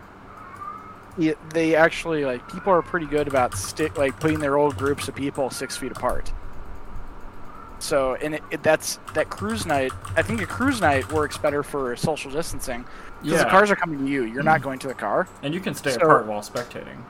it, 1.19 1.39
they 1.51 1.75
actually 1.75 2.25
like 2.25 2.47
people 2.51 2.73
are 2.73 2.83
pretty 2.83 3.07
good 3.07 3.29
about 3.29 3.57
stick 3.57 3.99
like 3.99 4.19
putting 4.21 4.39
their 4.39 4.57
old 4.57 4.77
groups 4.77 5.09
of 5.09 5.15
people 5.15 5.51
six 5.51 5.77
feet 5.77 5.93
apart. 5.93 6.33
So, 7.79 8.15
and 8.15 8.37
it, 8.37 8.45
it, 8.53 8.63
that's 8.63 9.01
that 9.15 9.29
cruise 9.29 9.67
night. 9.67 9.91
I 10.17 10.23
think 10.23 10.41
a 10.41 10.47
cruise 10.47 10.81
night 10.81 11.11
works 11.13 11.37
better 11.37 11.65
for 11.65 11.97
social 11.97 12.31
distancing 12.31 12.85
because 13.21 13.39
Yeah, 13.39 13.45
the 13.45 13.51
cars 13.51 13.71
are 13.73 13.77
coming 13.77 13.99
to 13.99 14.07
you. 14.09 14.23
You're 14.25 14.45
not 14.45 14.63
going 14.63 14.79
to 14.81 14.89
the 14.89 14.95
car. 14.95 15.27
and 15.43 15.53
you 15.53 15.61
can 15.61 15.75
stay 15.75 15.91
so- 15.91 16.01
apart 16.01 16.27
while 16.27 16.41
spectating. 16.41 17.03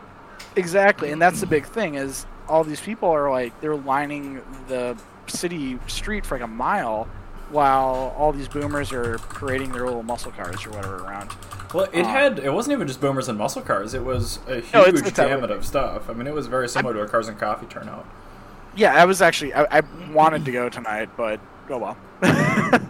Exactly, 0.57 1.11
and 1.13 1.21
that's 1.23 1.41
the 1.41 1.47
big 1.47 1.65
thing 1.67 1.95
is 1.95 2.27
all 2.49 2.63
these 2.65 2.81
people 2.81 3.09
are 3.09 3.31
like 3.31 3.59
they're 3.61 3.77
lining 3.77 4.43
the 4.69 4.97
city 5.27 5.79
street 5.87 6.25
for 6.27 6.37
like 6.37 6.45
a 6.45 6.47
mile, 6.47 7.09
while 7.51 8.15
all 8.17 8.33
these 8.33 8.49
boomers 8.49 8.93
are 8.93 9.19
parading 9.19 9.73
their 9.73 9.85
little 9.85 10.03
muscle 10.03 10.33
cars 10.33 10.65
or 10.67 10.71
whatever 10.71 10.97
around. 11.05 11.31
Well, 11.75 11.87
it 11.93 12.05
Uh, 12.05 12.09
had 12.09 12.39
it 12.39 12.53
wasn't 12.53 12.73
even 12.75 12.87
just 12.89 13.01
boomers 13.01 13.29
and 13.29 13.39
muscle 13.39 13.63
cars. 13.63 13.95
It 13.95 14.05
was 14.05 14.39
a 14.49 14.57
huge 14.57 14.73
No, 14.73 14.81
it's- 14.85 15.01
it's 15.09 15.17
gamut 15.19 15.51
of 15.51 15.65
stuff. 15.65 16.09
I 16.11 16.13
mean, 16.13 16.27
it 16.27 16.35
was 16.35 16.47
very 16.47 16.69
similar 16.69 16.95
to 16.95 17.01
a 17.03 17.09
Cars 17.09 17.29
and 17.29 17.39
Coffee 17.39 17.67
turnout. 17.67 18.07
Yeah, 18.75 18.95
I 18.95 19.05
was 19.05 19.21
actually 19.21 19.53
I, 19.55 19.79
I 19.79 19.83
wanted 20.13 20.45
to 20.47 20.53
go 20.53 20.69
tonight, 20.69 21.11
but 21.17 21.41
oh 21.71 21.79
well. 21.79 21.97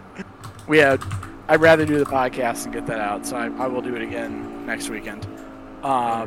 we 0.67 0.77
had 0.77 1.01
I'd 1.49 1.59
rather 1.61 1.85
do 1.85 1.99
the 1.99 2.05
podcast 2.05 2.63
and 2.65 2.73
get 2.73 2.85
that 2.87 2.99
out, 2.99 3.25
so 3.25 3.35
I, 3.35 3.45
I 3.61 3.67
will 3.67 3.81
do 3.81 3.95
it 3.95 4.01
again 4.01 4.65
next 4.65 4.89
weekend. 4.89 5.27
Yeah. 5.83 6.25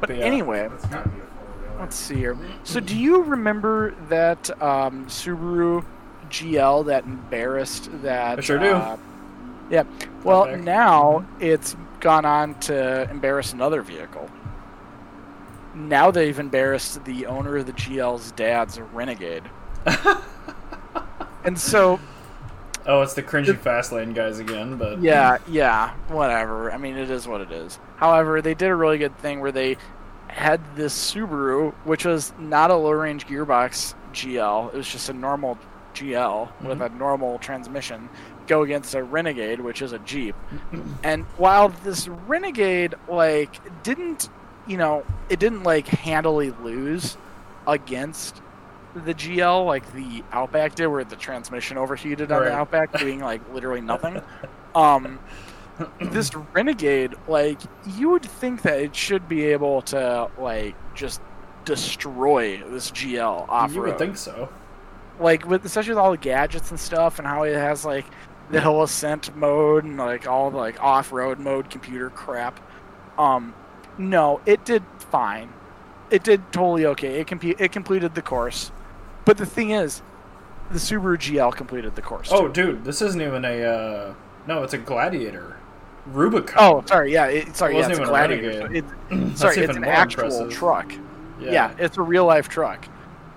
but 0.00 0.08
But 0.08 0.16
yeah. 0.16 0.24
anyway, 0.24 0.70
let's 1.78 1.96
see 1.96 2.16
here. 2.16 2.36
So, 2.64 2.80
do 2.80 2.96
you 2.96 3.22
remember 3.22 3.94
that 4.08 4.50
um, 4.62 5.06
Subaru 5.06 5.84
GL 6.30 6.86
that 6.86 7.04
embarrassed 7.04 7.88
that. 8.02 8.38
I 8.38 8.42
sure 8.42 8.58
do. 8.58 8.72
uh, 8.72 8.96
yeah. 9.70 9.84
Well, 10.24 10.56
now 10.56 11.26
it's 11.40 11.76
gone 12.00 12.24
on 12.24 12.58
to 12.60 13.08
embarrass 13.10 13.52
another 13.52 13.82
vehicle. 13.82 14.30
Now 15.74 16.10
they've 16.10 16.38
embarrassed 16.38 17.04
the 17.04 17.26
owner 17.26 17.58
of 17.58 17.66
the 17.66 17.72
GL's 17.72 18.32
dad's 18.32 18.80
Renegade. 18.80 19.42
and 21.44 21.58
so, 21.58 22.00
Oh, 22.86 23.02
it's 23.02 23.14
the 23.14 23.22
cringy 23.22 23.56
fast 23.58 23.90
lane 23.90 24.12
guys 24.12 24.38
again, 24.38 24.76
but 24.76 25.02
yeah, 25.02 25.38
yeah, 25.48 25.92
whatever. 26.08 26.70
I 26.70 26.78
mean, 26.78 26.96
it 26.96 27.10
is 27.10 27.26
what 27.26 27.40
it 27.40 27.50
is. 27.50 27.80
However, 27.96 28.40
they 28.40 28.54
did 28.54 28.68
a 28.68 28.76
really 28.76 28.98
good 28.98 29.18
thing 29.18 29.40
where 29.40 29.50
they 29.52 29.76
had 30.36 30.60
this 30.76 30.94
Subaru, 31.14 31.72
which 31.84 32.04
was 32.04 32.32
not 32.38 32.70
a 32.70 32.74
low 32.76 32.90
range 32.92 33.26
gearbox 33.26 33.94
GL, 34.12 34.72
it 34.74 34.76
was 34.76 34.86
just 34.88 35.08
a 35.08 35.12
normal 35.14 35.58
GL 35.94 36.50
with 36.62 36.82
a 36.82 36.90
normal 36.90 37.38
transmission, 37.38 38.10
go 38.46 38.62
against 38.62 38.94
a 38.94 39.02
Renegade, 39.02 39.60
which 39.60 39.80
is 39.80 39.92
a 39.92 39.98
Jeep. 40.00 40.36
and 41.02 41.24
while 41.38 41.70
this 41.84 42.06
Renegade, 42.06 42.94
like, 43.08 43.82
didn't, 43.82 44.28
you 44.66 44.76
know, 44.76 45.04
it 45.30 45.38
didn't, 45.40 45.62
like, 45.62 45.86
handily 45.88 46.50
lose 46.62 47.16
against 47.66 48.42
the 48.94 49.14
GL 49.14 49.64
like 49.64 49.90
the 49.94 50.22
Outback 50.32 50.74
did, 50.74 50.86
where 50.88 51.02
the 51.04 51.16
transmission 51.16 51.78
overheated 51.78 52.30
on 52.30 52.42
Right. 52.42 52.48
the 52.50 52.54
Outback, 52.54 52.92
doing, 52.98 53.20
like, 53.20 53.40
literally 53.54 53.80
nothing. 53.80 54.20
Um, 54.74 55.18
this 56.00 56.34
renegade 56.54 57.14
like 57.28 57.60
you 57.96 58.10
would 58.10 58.22
think 58.22 58.62
that 58.62 58.80
it 58.80 58.94
should 58.96 59.28
be 59.28 59.44
able 59.44 59.82
to 59.82 60.28
like 60.38 60.74
just 60.94 61.20
destroy 61.64 62.62
this 62.70 62.90
gl 62.92 63.46
off 63.48 63.74
you 63.74 63.82
would 63.82 63.98
think 63.98 64.16
so. 64.16 64.48
like 65.20 65.46
with 65.46 65.64
especially 65.64 65.90
with 65.90 65.98
all 65.98 66.10
the 66.12 66.16
gadgets 66.16 66.70
and 66.70 66.80
stuff 66.80 67.18
and 67.18 67.26
how 67.28 67.42
it 67.42 67.54
has 67.54 67.84
like 67.84 68.06
the 68.50 68.60
hill 68.60 68.82
ascent 68.82 69.34
mode 69.36 69.84
and 69.84 69.96
like 69.98 70.26
all 70.26 70.50
the 70.50 70.56
like 70.56 70.82
off-road 70.82 71.38
mode 71.38 71.68
computer 71.68 72.08
crap 72.10 72.60
um 73.18 73.52
no 73.98 74.40
it 74.46 74.64
did 74.64 74.82
fine 75.10 75.52
it 76.10 76.22
did 76.22 76.40
totally 76.52 76.86
okay 76.86 77.20
it 77.20 77.26
comp- 77.26 77.44
it 77.44 77.72
completed 77.72 78.14
the 78.14 78.22
course 78.22 78.70
but 79.24 79.36
the 79.36 79.46
thing 79.46 79.70
is 79.70 80.00
the 80.70 80.78
subaru 80.78 81.16
gl 81.18 81.54
completed 81.54 81.94
the 81.96 82.02
course 82.02 82.30
Oh, 82.32 82.46
too. 82.48 82.52
dude, 82.72 82.84
this 82.84 83.00
isn't 83.02 83.20
even 83.22 83.44
a. 83.44 83.62
Uh, 83.62 84.14
no, 84.48 84.64
it's 84.64 84.74
a 84.74 84.78
Gladiator, 84.78 85.56
Rubicon. 86.06 86.56
Oh, 86.58 86.84
sorry. 86.86 87.12
Yeah, 87.12 87.26
it, 87.26 87.56
sorry. 87.56 87.76
It 87.76 87.80
yeah, 87.80 87.88
it's 87.90 87.98
a 87.98 88.04
gladiator. 88.04 88.72
It, 88.74 88.84
sorry, 89.36 89.58
it's 89.58 89.76
an 89.76 89.84
actual 89.84 90.24
impressive. 90.24 90.50
truck. 90.52 90.92
Yeah. 91.40 91.74
it's 91.78 91.98
a 91.98 92.02
real 92.02 92.24
life 92.24 92.48
truck. 92.48 92.86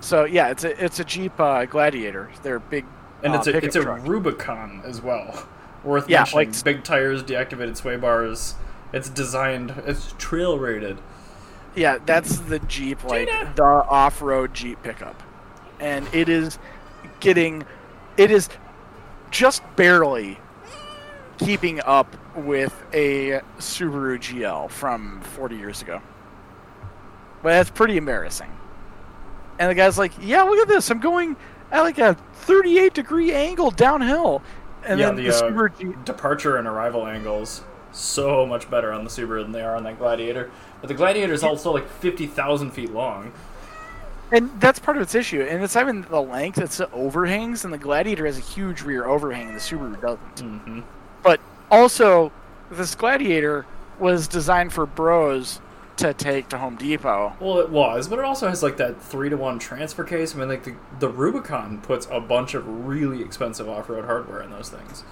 So 0.02 0.24
yeah, 0.26 0.50
it's 0.50 0.64
a 0.64 0.84
it's 0.84 1.00
a 1.00 1.04
Jeep 1.04 1.38
uh, 1.40 1.66
Gladiator. 1.66 2.30
They're 2.42 2.60
big. 2.60 2.86
and 3.24 3.34
uh, 3.34 3.40
it's 3.40 3.48
a 3.48 3.58
it's 3.58 3.76
a 3.76 3.82
truck. 3.82 4.08
Rubicon 4.08 4.82
as 4.86 5.02
well. 5.02 5.48
Worth 5.84 6.10
Yeah, 6.10 6.20
mentioning. 6.20 6.50
like- 6.52 6.64
Big 6.64 6.84
tires, 6.84 7.24
deactivated 7.24 7.76
sway 7.78 7.96
bars. 7.98 8.56
It's 8.94 9.10
designed. 9.10 9.74
It's 9.86 10.14
trail 10.18 10.58
rated. 10.58 10.98
Yeah, 11.76 12.00
that's 12.06 12.40
the 12.40 12.60
Jeep, 12.60 13.04
like 13.04 13.28
Gina! 13.30 13.54
the 13.56 13.64
off 13.64 14.22
road 14.22 14.54
Jeep 14.54 14.82
pickup, 14.84 15.22
and 15.80 16.08
it 16.14 16.28
is 16.28 16.58
getting, 17.20 17.64
it 18.18 18.32
is 18.32 18.50
just 19.30 19.62
barely 19.76 20.40
keeping 21.38 21.80
up 21.86 22.16
with 22.36 22.83
a 22.93 23.41
Subaru 23.57 24.20
GL 24.20 24.70
from 24.70 25.22
40 25.22 25.55
years 25.55 25.81
ago. 25.81 26.01
But 27.42 27.50
that's 27.50 27.70
pretty 27.70 27.98
embarrassing. 27.98 28.51
And 29.59 29.70
the 29.70 29.75
guy's 29.75 29.98
like, 29.98 30.13
"Yeah, 30.22 30.44
look 30.44 30.59
at 30.59 30.68
this. 30.68 30.89
I'm 30.89 31.00
going 31.00 31.35
at 31.72 31.81
like 31.81 31.98
a 31.98 32.15
38 32.33 32.94
degree 32.94 33.33
angle 33.33 33.72
downhill." 33.72 34.42
And 34.85 35.00
Yeah, 35.00 35.07
then 35.07 35.15
the, 35.18 35.24
the, 35.24 35.35
uh, 35.35 35.51
Subaru 35.51 36.05
Departure 36.05 36.57
and 36.57 36.68
arrival 36.68 37.05
angles 37.05 37.63
so 37.92 38.46
much 38.46 38.70
better 38.70 38.94
on 38.94 39.03
the 39.03 39.09
Subaru 39.09 39.42
than 39.42 39.51
they 39.51 39.61
are 39.61 39.75
on 39.75 39.83
that 39.83 39.98
Gladiator. 39.98 40.50
But 40.81 40.87
the 40.87 40.94
Gladiator 40.94 41.33
is 41.33 41.44
also 41.44 41.74
like 41.74 41.87
fifty 41.89 42.27
thousand 42.27 42.72
feet 42.72 42.92
long. 42.92 43.31
And 44.31 44.61
that's 44.61 44.77
part 44.77 44.96
of 44.96 45.01
its 45.01 45.15
issue. 45.15 45.42
And 45.42 45.63
it's 45.63 45.74
not 45.74 45.81
even 45.85 46.03
the 46.03 46.22
length, 46.22 46.59
it's 46.59 46.77
the 46.77 46.89
overhangs. 46.92 47.65
And 47.65 47.74
the 47.74 47.79
Gladiator 47.79 48.25
has 48.27 48.37
a 48.37 48.42
huge 48.42 48.81
rear 48.83 49.05
overhang, 49.05 49.48
and 49.48 49.55
the 49.55 49.61
Subaru 49.61 50.00
doesn't. 50.00 50.39
hmm 50.39 50.81
But 51.24 51.39
also, 51.72 52.32
this 52.72 52.96
Gladiator 52.96 53.66
was 54.00 54.27
designed 54.27 54.74
for 54.74 54.86
bros 54.86 55.60
to 55.98 56.14
take 56.14 56.48
to 56.50 56.58
Home 56.58 56.77
Depot. 56.77 57.34
Well, 57.42 57.60
it 57.60 57.70
was, 57.70 58.08
but 58.08 58.20
it 58.20 58.25
also 58.25 58.48
has 58.48 58.64
like 58.64 58.77
that 58.77 59.01
three 59.01 59.29
to 59.29 59.36
one 59.36 59.60
transfer 59.60 60.03
case. 60.03 60.34
I 60.34 60.40
mean, 60.40 60.48
like 60.48 60.64
the, 60.64 60.75
the 61.00 61.10
Rubicon 61.10 61.82
puts 61.82 62.08
a 62.10 62.22
bunch 62.22 62.53
of 62.53 62.66
really 62.88 63.22
expensive 63.22 63.68
off 63.68 63.90
road 63.90 64.05
hardware 64.05 64.42
in 64.42 64.50
those 64.50 64.70
things. 64.70 65.03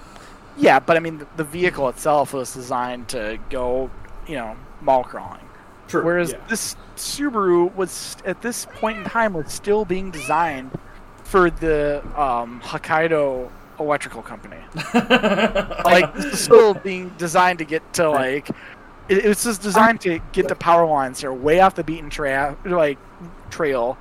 Yeah, 0.56 0.80
but 0.80 0.96
I 0.96 1.00
mean, 1.00 1.26
the- 1.36 1.44
vehicle 1.44 1.88
itself 1.88 2.32
was 2.32 2.52
designed 2.52 3.08
to 3.10 3.38
go, 3.50 3.90
you 4.26 4.36
know, 4.36 4.56
mall 4.80 5.04
crawling. 5.04 5.44
True. 5.88 6.04
Whereas 6.04 6.32
yeah. 6.32 6.38
this 6.48 6.74
Subaru 6.96 7.74
was, 7.74 8.16
at 8.24 8.42
this 8.42 8.66
point 8.66 8.98
in 8.98 9.04
time, 9.04 9.34
was 9.34 9.52
still 9.52 9.84
being 9.84 10.10
designed 10.10 10.70
for 11.24 11.50
the 11.50 12.02
um, 12.20 12.60
Hokkaido 12.62 13.50
Electrical 13.80 14.22
Company. 14.22 14.58
like 14.94 16.14
this 16.14 16.24
is 16.24 16.40
still 16.40 16.74
being 16.74 17.10
designed 17.18 17.58
to 17.60 17.64
get 17.64 17.92
to 17.94 18.10
like 18.10 18.48
it, 19.08 19.24
it's 19.24 19.44
just 19.44 19.62
designed 19.62 20.00
to 20.02 20.20
get 20.32 20.48
the 20.48 20.54
power 20.54 20.86
lines 20.86 21.20
that 21.20 21.28
are 21.28 21.34
way 21.34 21.60
off 21.60 21.74
the 21.74 21.84
beaten 21.84 22.10
tra- 22.10 22.56
like 22.64 22.98
trail 23.50 23.98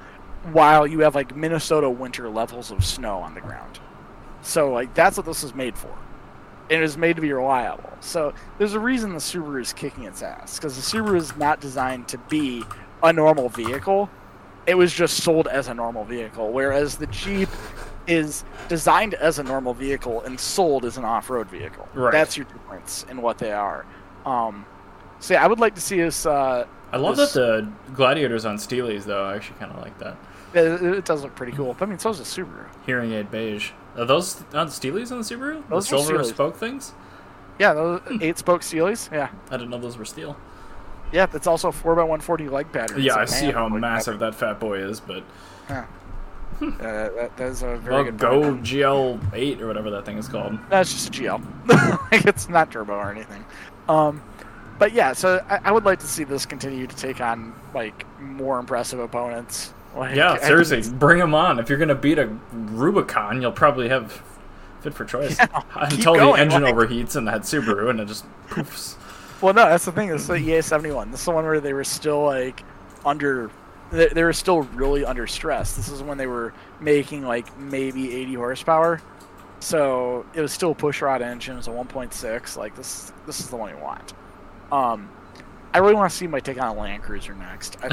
while 0.52 0.86
you 0.88 1.00
have 1.00 1.16
like 1.16 1.36
Minnesota 1.36 1.90
winter 1.90 2.30
levels 2.30 2.72
of 2.72 2.84
snow 2.86 3.18
on 3.18 3.34
the 3.34 3.42
ground. 3.42 3.80
So 4.42 4.72
like 4.72 4.94
that's 4.94 5.18
what 5.18 5.26
this 5.26 5.44
is 5.44 5.54
made 5.54 5.78
for. 5.78 5.94
And 6.70 6.82
it 6.82 6.86
is 6.86 6.98
made 6.98 7.16
to 7.16 7.22
be 7.22 7.32
reliable. 7.32 7.92
So 8.02 8.34
there's 8.58 8.74
a 8.74 8.80
reason 8.80 9.12
the 9.14 9.20
Subaru 9.20 9.62
is 9.62 9.72
kicking 9.72 10.04
its 10.04 10.22
ass 10.22 10.58
because 10.58 10.76
the 10.76 10.82
Subaru 10.82 11.18
is 11.18 11.36
not 11.38 11.62
designed 11.62 12.10
to 12.10 12.18
be 12.18 12.64
a 13.02 13.14
normal 13.14 13.50
vehicle. 13.50 14.10
It 14.68 14.76
was 14.78 14.94
just 14.94 15.24
sold 15.24 15.48
as 15.48 15.70
a 15.70 15.74
normal 15.74 16.04
vehicle, 16.04 16.52
whereas 16.52 16.98
the 16.98 17.08
Jeep 17.08 17.50
is 18.06 18.44
designed 18.68 19.14
as 19.16 19.40
a 19.40 19.44
normal 19.44 19.74
vehicle 19.74 20.22
and 20.22 20.40
sold 20.40 20.86
as 20.86 20.98
an 20.98 21.06
off-road 21.06 21.50
vehicle. 21.50 21.88
Right. 21.94 22.12
That's 22.12 22.36
your 22.38 22.46
difference 22.46 23.06
in 23.10 23.22
what 23.22 23.38
they 23.38 23.52
are. 23.54 23.86
Um, 24.26 24.66
so 25.20 25.34
yeah, 25.34 25.44
I 25.44 25.48
would 25.48 25.60
like 25.60 25.76
to 25.76 25.82
see 25.82 26.04
us. 26.04 26.26
Uh, 26.26 26.66
I 26.92 26.98
love 26.98 27.16
this- 27.18 27.34
that 27.34 27.40
the 27.86 27.92
Gladiator's 27.94 28.46
on 28.46 28.58
Steely's 28.58 29.06
though. 29.06 29.26
I 29.26 29.36
actually 29.36 29.58
kind 29.60 29.72
of 29.72 29.82
like 29.82 29.98
that. 30.00 30.16
it, 30.54 30.82
it 30.82 31.06
does 31.06 31.24
look 31.24 31.36
pretty 31.36 31.52
cool. 31.54 31.76
I 31.80 31.86
mean, 31.86 32.00
so 32.00 32.10
is 32.10 32.18
the 32.20 32.24
Subaru. 32.24 32.66
Hearing 32.86 33.14
aid 33.14 33.32
beige. 33.32 33.72
Are 33.98 34.06
those 34.06 34.44
on 34.54 34.70
Steely's 34.70 35.12
on 35.12 35.20
the 35.20 35.24
Subaru? 35.24 35.68
Those 35.70 35.90
the 35.90 35.98
silver 35.98 36.14
Steely's. 36.20 36.30
spoke 36.30 36.56
things? 36.56 36.94
Yeah, 37.60 37.74
those 37.74 38.02
eight-spoke 38.22 38.62
Steelies. 38.62 39.12
Yeah, 39.12 39.30
I 39.50 39.58
didn't 39.58 39.70
know 39.72 39.80
those 39.80 39.98
were 39.98 40.06
steel. 40.06 40.38
Yeah. 41.12 41.26
That's 41.26 41.48
also 41.48 41.72
four 41.72 42.00
x 42.00 42.08
one 42.08 42.20
forty 42.22 42.50
leg 42.50 42.72
pattern. 42.72 43.02
yeah, 43.02 43.16
I 43.16 43.26
see 43.26 43.52
how 43.52 43.68
massive 43.70 44.20
that 44.20 44.36
fat 44.36 44.60
boy 44.60 44.80
is, 44.80 45.00
but 45.00 45.24
pattern. 45.68 45.88
Uh, 46.60 46.70
that, 46.80 47.38
that 47.38 47.48
is 47.50 47.62
a 47.62 47.76
very 47.78 47.96
well, 47.96 48.04
good. 48.06 48.18
go 48.18 48.42
point. 48.42 48.64
GL8 48.64 49.62
or 49.62 49.68
whatever 49.68 49.92
that 49.92 50.06
thing 50.06 50.18
is 50.18 50.28
called. 50.28 50.54
No, 50.72 50.80
it's 50.82 50.92
just 50.92 51.10
a 51.10 51.12
GL. 51.12 51.42
like 52.12 52.26
it's 52.26 52.50
not 52.50 52.72
turbo 52.72 52.96
or 52.96 53.12
anything. 53.12 53.46
Um, 53.88 54.24
but 54.80 54.92
yeah, 54.92 55.14
so 55.14 55.44
I, 55.50 55.60
I 55.66 55.72
would 55.72 55.86
like 55.86 56.00
to 56.00 56.08
see 56.08 56.24
this 56.24 56.48
continue 56.48 56.88
to 56.88 56.96
take 56.96 57.22
on 57.22 57.54
like 57.76 58.06
more 58.20 58.58
impressive 58.60 58.98
opponents. 59.00 59.74
Like, 59.96 60.16
Yeah, 60.16 60.38
seriously, 60.38 60.82
bring 60.98 61.20
them 61.20 61.36
on. 61.36 61.60
If 61.60 61.70
you're 61.70 61.78
gonna 61.78 61.94
beat 61.96 62.18
a 62.18 62.26
Rubicon, 62.52 63.40
you'll 63.42 63.52
probably 63.52 63.90
have 63.90 64.24
fit 64.82 64.94
for 64.96 65.06
choice 65.06 65.38
Yeah, 65.40 65.62
until 65.76 66.14
the 66.14 66.32
engine 66.42 66.64
like- 66.64 66.74
overheats 66.74 67.16
and 67.16 67.28
that 67.28 67.42
Subaru 67.42 67.90
and 67.92 68.00
it 68.00 68.08
just 68.08 68.26
poofs. 68.50 68.96
Well, 69.42 69.54
no, 69.54 69.66
that's 69.70 69.86
the 69.86 69.92
thing. 69.92 70.10
This 70.10 70.22
is 70.22 70.28
the 70.28 70.36
EA 70.36 70.62
seventy 70.62 70.92
one. 70.92 71.12
This 71.12 71.22
is 71.22 71.26
the 71.26 71.32
one 71.32 71.46
where 71.46 71.60
they 71.60 71.74
were 71.74 71.84
still 71.84 72.24
like 72.24 72.64
under. 73.06 73.52
They, 73.92 74.08
they 74.08 74.24
were 74.24 74.34
still 74.34 74.62
really 74.62 75.06
under 75.06 75.28
stress. 75.28 75.76
This 75.76 75.90
is 75.90 76.04
when 76.04 76.18
they 76.18 76.28
were 76.28 76.54
making 76.80 77.24
like 77.24 77.58
maybe 77.58 78.14
eighty 78.14 78.34
horsepower. 78.34 79.02
So 79.60 80.26
it 80.34 80.42
was 80.42 80.52
still 80.52 80.76
push 80.76 81.02
rod 81.02 81.22
engine. 81.22 81.54
It 81.56 81.58
was 81.58 81.68
a 81.68 81.72
one 81.72 81.88
point 81.88 82.14
six. 82.14 82.58
Like 82.58 82.76
this. 82.76 83.12
This 83.26 83.40
is 83.40 83.50
the 83.50 83.56
one 83.56 83.76
you 83.76 83.82
want. 83.82 84.14
Um, 84.72 85.10
I 85.74 85.80
really 85.80 85.96
want 85.96 86.12
to 86.12 86.18
see 86.18 86.28
my 86.28 86.40
take 86.40 86.60
on 86.60 86.76
a 86.76 86.80
Land 86.80 87.04
Cruiser 87.04 87.36
next. 87.36 87.78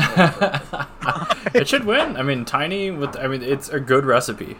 It 1.54 1.68
should 1.68 1.84
win. 1.84 2.16
I 2.16 2.22
mean, 2.22 2.44
tiny 2.44 2.90
with. 2.90 3.16
I 3.16 3.28
mean, 3.28 3.42
it's 3.42 3.68
a 3.68 3.78
good 3.78 4.04
recipe. 4.06 4.56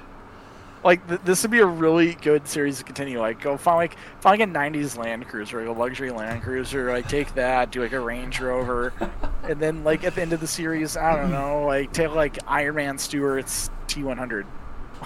Like 0.85 1.07
th- 1.09 1.21
this 1.25 1.43
would 1.43 1.51
be 1.51 1.61
a 1.61 1.67
really 1.67 2.15
good 2.15 2.47
series 2.47 2.79
to 2.79 2.85
continue. 2.85 3.19
Like 3.19 3.41
go 3.41 3.57
find 3.57 3.77
like 3.79 3.97
find 4.21 4.39
like 4.39 4.49
a 4.49 4.53
'90s 4.53 4.97
Land 4.99 5.27
Cruiser, 5.27 5.61
like 5.67 5.75
a 5.75 5.79
luxury 5.81 6.11
Land 6.11 6.43
Cruiser. 6.43 6.91
Like 6.93 7.09
take 7.09 7.35
that, 7.35 7.71
do 7.73 7.81
like 7.83 7.93
a 7.93 8.01
Range 8.01 8.39
Rover, 8.41 8.93
and 9.45 9.59
then 9.59 9.83
like 9.83 10.05
at 10.05 10.15
the 10.15 10.23
end 10.23 10.33
of 10.35 10.41
the 10.41 10.47
series, 10.47 10.97
I 10.97 11.17
don't 11.17 11.31
know, 11.31 11.65
like 11.67 11.93
take 11.93 12.15
like 12.15 12.39
Iron 12.47 12.75
Man 12.77 12.99
Stewart's 12.99 13.71
T100. 13.89 14.45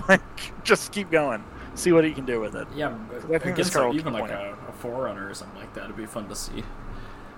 Like 0.09 0.63
just 0.65 0.93
keep 0.93 1.11
going, 1.11 1.43
see 1.75 1.91
what 1.91 2.05
you 2.05 2.15
can 2.15 2.25
do 2.25 2.41
with 2.41 2.55
it. 2.55 2.69
Yeah, 2.77 2.97
I 3.11 3.35
I 3.35 3.39
think 3.39 3.57
guess 3.57 3.67
this 3.67 3.75
car 3.75 3.93
even 3.93 4.13
like 4.13 4.31
a, 4.31 4.57
a 4.69 4.73
4Runner 4.85 5.29
or 5.29 5.35
something 5.35 5.59
like 5.59 5.75
that 5.75 5.89
would 5.89 5.97
be 5.97 6.07
fun 6.07 6.29
to 6.29 6.37
see. 6.37 6.63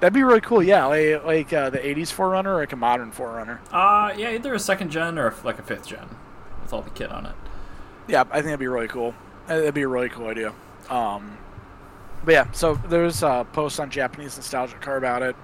That'd 0.00 0.12
be 0.12 0.22
really 0.22 0.42
cool. 0.42 0.62
Yeah, 0.62 0.84
like 0.86 1.24
like 1.24 1.52
uh, 1.54 1.70
the 1.70 1.78
'80s 1.78 2.12
4Runner 2.12 2.46
or 2.46 2.56
like 2.56 2.72
a 2.72 2.76
modern 2.76 3.12
4Runner. 3.12 3.60
Uh 3.72 4.12
yeah, 4.14 4.30
either 4.32 4.52
a 4.52 4.58
second 4.58 4.90
gen 4.90 5.18
or 5.18 5.32
like 5.42 5.58
a 5.58 5.62
fifth 5.62 5.86
gen 5.86 6.06
with 6.62 6.72
all 6.74 6.82
the 6.82 6.90
kit 6.90 7.10
on 7.10 7.24
it. 7.24 7.34
Yeah, 8.10 8.22
I 8.30 8.34
think 8.34 8.46
that'd 8.46 8.58
be 8.58 8.66
really 8.66 8.88
cool. 8.88 9.14
Uh, 9.48 9.56
That'd 9.56 9.74
be 9.74 9.82
a 9.82 9.88
really 9.88 10.08
cool 10.08 10.26
idea. 10.26 10.52
Um, 10.88 11.38
but 12.24 12.32
yeah, 12.32 12.50
so 12.52 12.74
there's 12.74 13.22
a 13.22 13.46
post 13.52 13.78
on 13.78 13.88
Japanese 13.90 14.36
Nostalgic 14.36 14.80
Car 14.80 14.96
about 14.96 15.22
it. 15.22 15.36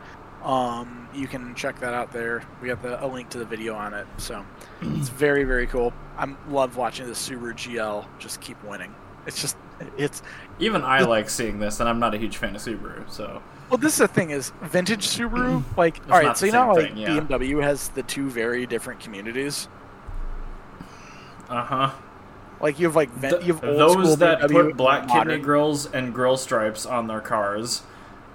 Um, 0.42 1.08
you 1.14 1.26
can 1.28 1.54
check 1.54 1.78
that 1.80 1.94
out 1.94 2.12
there. 2.12 2.42
We 2.60 2.68
have 2.68 2.82
the, 2.82 3.04
a 3.04 3.06
link 3.06 3.30
to 3.30 3.38
the 3.38 3.44
video 3.44 3.74
on 3.74 3.94
it. 3.94 4.06
So 4.18 4.44
it's 4.82 5.08
very 5.08 5.44
very 5.44 5.66
cool. 5.66 5.92
I 6.18 6.34
love 6.48 6.76
watching 6.76 7.06
the 7.06 7.12
Subaru 7.12 7.54
GL 7.54 8.04
just 8.18 8.40
keep 8.40 8.62
winning. 8.64 8.94
It's 9.26 9.40
just 9.40 9.56
it's 9.96 10.22
Even 10.58 10.82
I 10.82 11.00
like 11.00 11.28
seeing 11.30 11.58
this, 11.58 11.80
and 11.80 11.88
I'm 11.88 11.98
not 11.98 12.14
a 12.14 12.18
huge 12.18 12.36
fan 12.36 12.54
of 12.56 12.62
Subaru, 12.62 13.08
so 13.10 13.42
well. 13.70 13.78
This 13.78 13.92
is 13.92 13.98
the 13.98 14.08
thing 14.08 14.30
is 14.30 14.52
vintage 14.62 15.06
Subaru. 15.06 15.62
Like 15.76 16.00
all 16.10 16.22
not 16.22 16.38
so 16.38 16.46
you 16.46 16.52
know 16.52 16.72
like 16.72 16.88
thing, 16.88 16.96
yeah. 16.96 17.08
BMW 17.08 17.62
has 17.62 17.88
the 17.90 18.02
two 18.02 18.28
very 18.28 18.66
different 18.66 19.00
communities. 19.00 19.68
uh 21.48 21.64
huh. 21.64 21.90
Like 22.60 22.78
you 22.78 22.86
have 22.86 22.96
like 22.96 23.10
you 23.22 23.54
have 23.54 23.62
old 23.64 23.78
those 23.78 23.92
school 23.92 24.16
that 24.16 24.40
BMW 24.40 24.68
put 24.68 24.76
black 24.76 25.08
kidney 25.08 25.38
grills 25.38 25.86
and 25.92 26.14
grill 26.14 26.36
stripes 26.36 26.86
on 26.86 27.06
their 27.06 27.20
cars, 27.20 27.82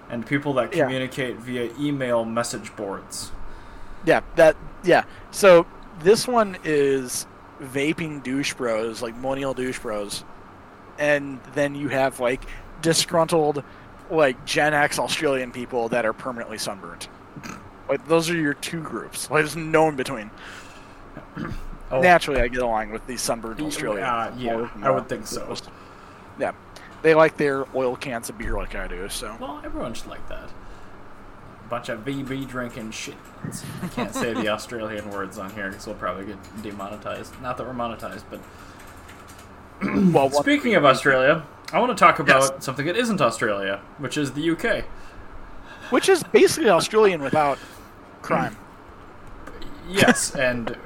and 0.10 0.25
people 0.25 0.53
that 0.53 0.75
Yeah. 0.75 0.84
communicate 0.84 1.38
via 1.38 1.71
email 1.79 2.23
message 2.23 2.75
boards. 2.75 3.31
Yeah, 4.05 4.21
that 4.36 4.55
yeah. 4.84 5.03
So 5.31 5.65
this 6.01 6.27
one 6.27 6.57
is 6.63 7.25
vaping 7.62 8.21
douche 8.23 8.53
bros, 8.53 9.01
like 9.01 9.15
millennial 9.17 9.53
douche 9.55 9.79
bros, 9.79 10.23
and 10.99 11.39
then 11.55 11.73
you 11.73 11.88
have 11.89 12.19
like 12.19 12.43
disgruntled, 12.81 13.63
like 14.12 14.43
Gen 14.45 14.73
X 14.75 14.99
Australian 14.99 15.51
people 15.51 15.89
that 15.89 16.05
are 16.05 16.13
permanently 16.13 16.57
sunburnt. 16.60 17.10
Like 17.89 18.07
those 18.07 18.29
are 18.29 18.36
your 18.36 18.53
two 18.53 18.81
groups. 18.81 19.29
Like 19.31 19.41
there's 19.41 19.55
no 19.55 19.88
in 19.89 19.95
between. 19.95 20.29
Oh, 21.91 22.01
Naturally, 22.01 22.41
I 22.41 22.47
get 22.47 22.62
along 22.62 22.91
with 22.91 23.06
these 23.08 23.21
sunburned 23.21 23.60
Australians. 23.62 24.08
uh, 24.08 24.34
yeah, 24.38 24.69
I 24.82 24.89
would 24.89 25.10
think 25.10 25.27
so. 25.27 25.56
Yeah, 26.39 26.54
they 27.01 27.13
like 27.13 27.38
their 27.38 27.65
oil 27.75 27.95
cans 27.95 28.30
of 28.30 28.38
beer 28.38 28.56
like 28.56 28.75
I 28.75 28.88
do. 28.88 29.10
So 29.10 29.36
Well, 29.39 29.62
everyone 29.63 29.93
should 29.93 30.08
like 30.08 30.27
that. 30.30 30.49
Bunch 31.69 31.89
of 31.89 32.04
VB 32.06 32.47
drinking 32.47 32.91
shit. 32.91 33.15
I 33.82 33.88
can't 33.88 34.13
say 34.13 34.34
the 34.34 34.47
Australian 34.56 35.10
words 35.10 35.38
on 35.38 35.51
here 35.51 35.69
because 35.69 35.86
we'll 35.88 35.95
probably 35.95 36.25
get 36.25 36.38
demonetized. 36.63 37.41
Not 37.41 37.58
that 37.58 37.65
we're 37.67 37.73
monetized, 37.73 38.23
but 38.30 38.39
well, 40.13 40.30
speaking 40.43 40.75
of 40.75 40.86
Australia, 40.86 41.43
I 41.73 41.80
want 41.80 41.97
to 41.97 42.01
talk 42.01 42.19
about 42.19 42.63
something 42.63 42.86
that 42.86 42.97
isn't 42.97 43.21
Australia, 43.21 43.82
which 43.97 44.17
is 44.17 44.32
the 44.34 44.49
UK. 44.51 44.86
which 45.91 46.08
is 46.10 46.23
basically 46.23 46.69
Australian 46.69 47.21
without 47.21 47.58
crime. 48.21 48.56
Yes, 49.89 50.34
and 50.49 50.77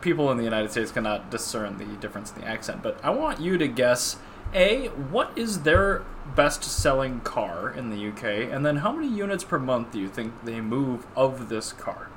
people 0.00 0.30
in 0.30 0.36
the 0.36 0.44
United 0.44 0.70
States 0.70 0.90
cannot 0.90 1.30
discern 1.30 1.78
the 1.78 1.84
difference 1.96 2.32
in 2.32 2.40
the 2.40 2.46
accent. 2.46 2.82
But 2.82 2.98
I 3.02 3.10
want 3.10 3.40
you 3.40 3.58
to 3.58 3.68
guess 3.68 4.16
A, 4.54 4.88
what 4.88 5.36
is 5.36 5.62
their 5.62 6.04
best 6.36 6.64
selling 6.64 7.20
car 7.20 7.70
in 7.70 7.90
the 7.90 8.08
UK? 8.08 8.52
And 8.52 8.64
then 8.64 8.76
how 8.76 8.92
many 8.92 9.08
units 9.08 9.44
per 9.44 9.58
month 9.58 9.92
do 9.92 9.98
you 9.98 10.08
think 10.08 10.32
they 10.44 10.60
move 10.60 11.06
of 11.16 11.48
this 11.48 11.72
car? 11.72 12.08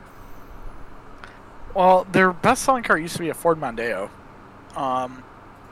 Well, 1.76 2.08
their 2.10 2.32
best-selling 2.32 2.84
car 2.84 2.98
used 2.98 3.16
to 3.18 3.20
be 3.20 3.30
a 3.30 3.34
Ford 3.34 3.60
Mondeo, 3.60 4.10
um, 4.78 5.22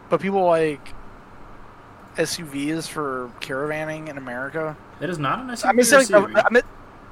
but 0.10 0.20
people 0.20 0.44
like 0.44 0.94
SUVs 2.18 2.90
for 2.90 3.32
caravanning 3.40 4.10
in 4.10 4.18
America. 4.18 4.76
It 5.00 5.10
is 5.10 5.18
not 5.18 5.40
an 5.40 5.48
SUV. 5.48 5.66
I'm 5.66 5.76
gonna 5.76 5.86
say, 5.86 6.14
or 6.14 6.28
like, 6.28 6.46
SUV. 6.46 6.46
I'm 6.46 6.62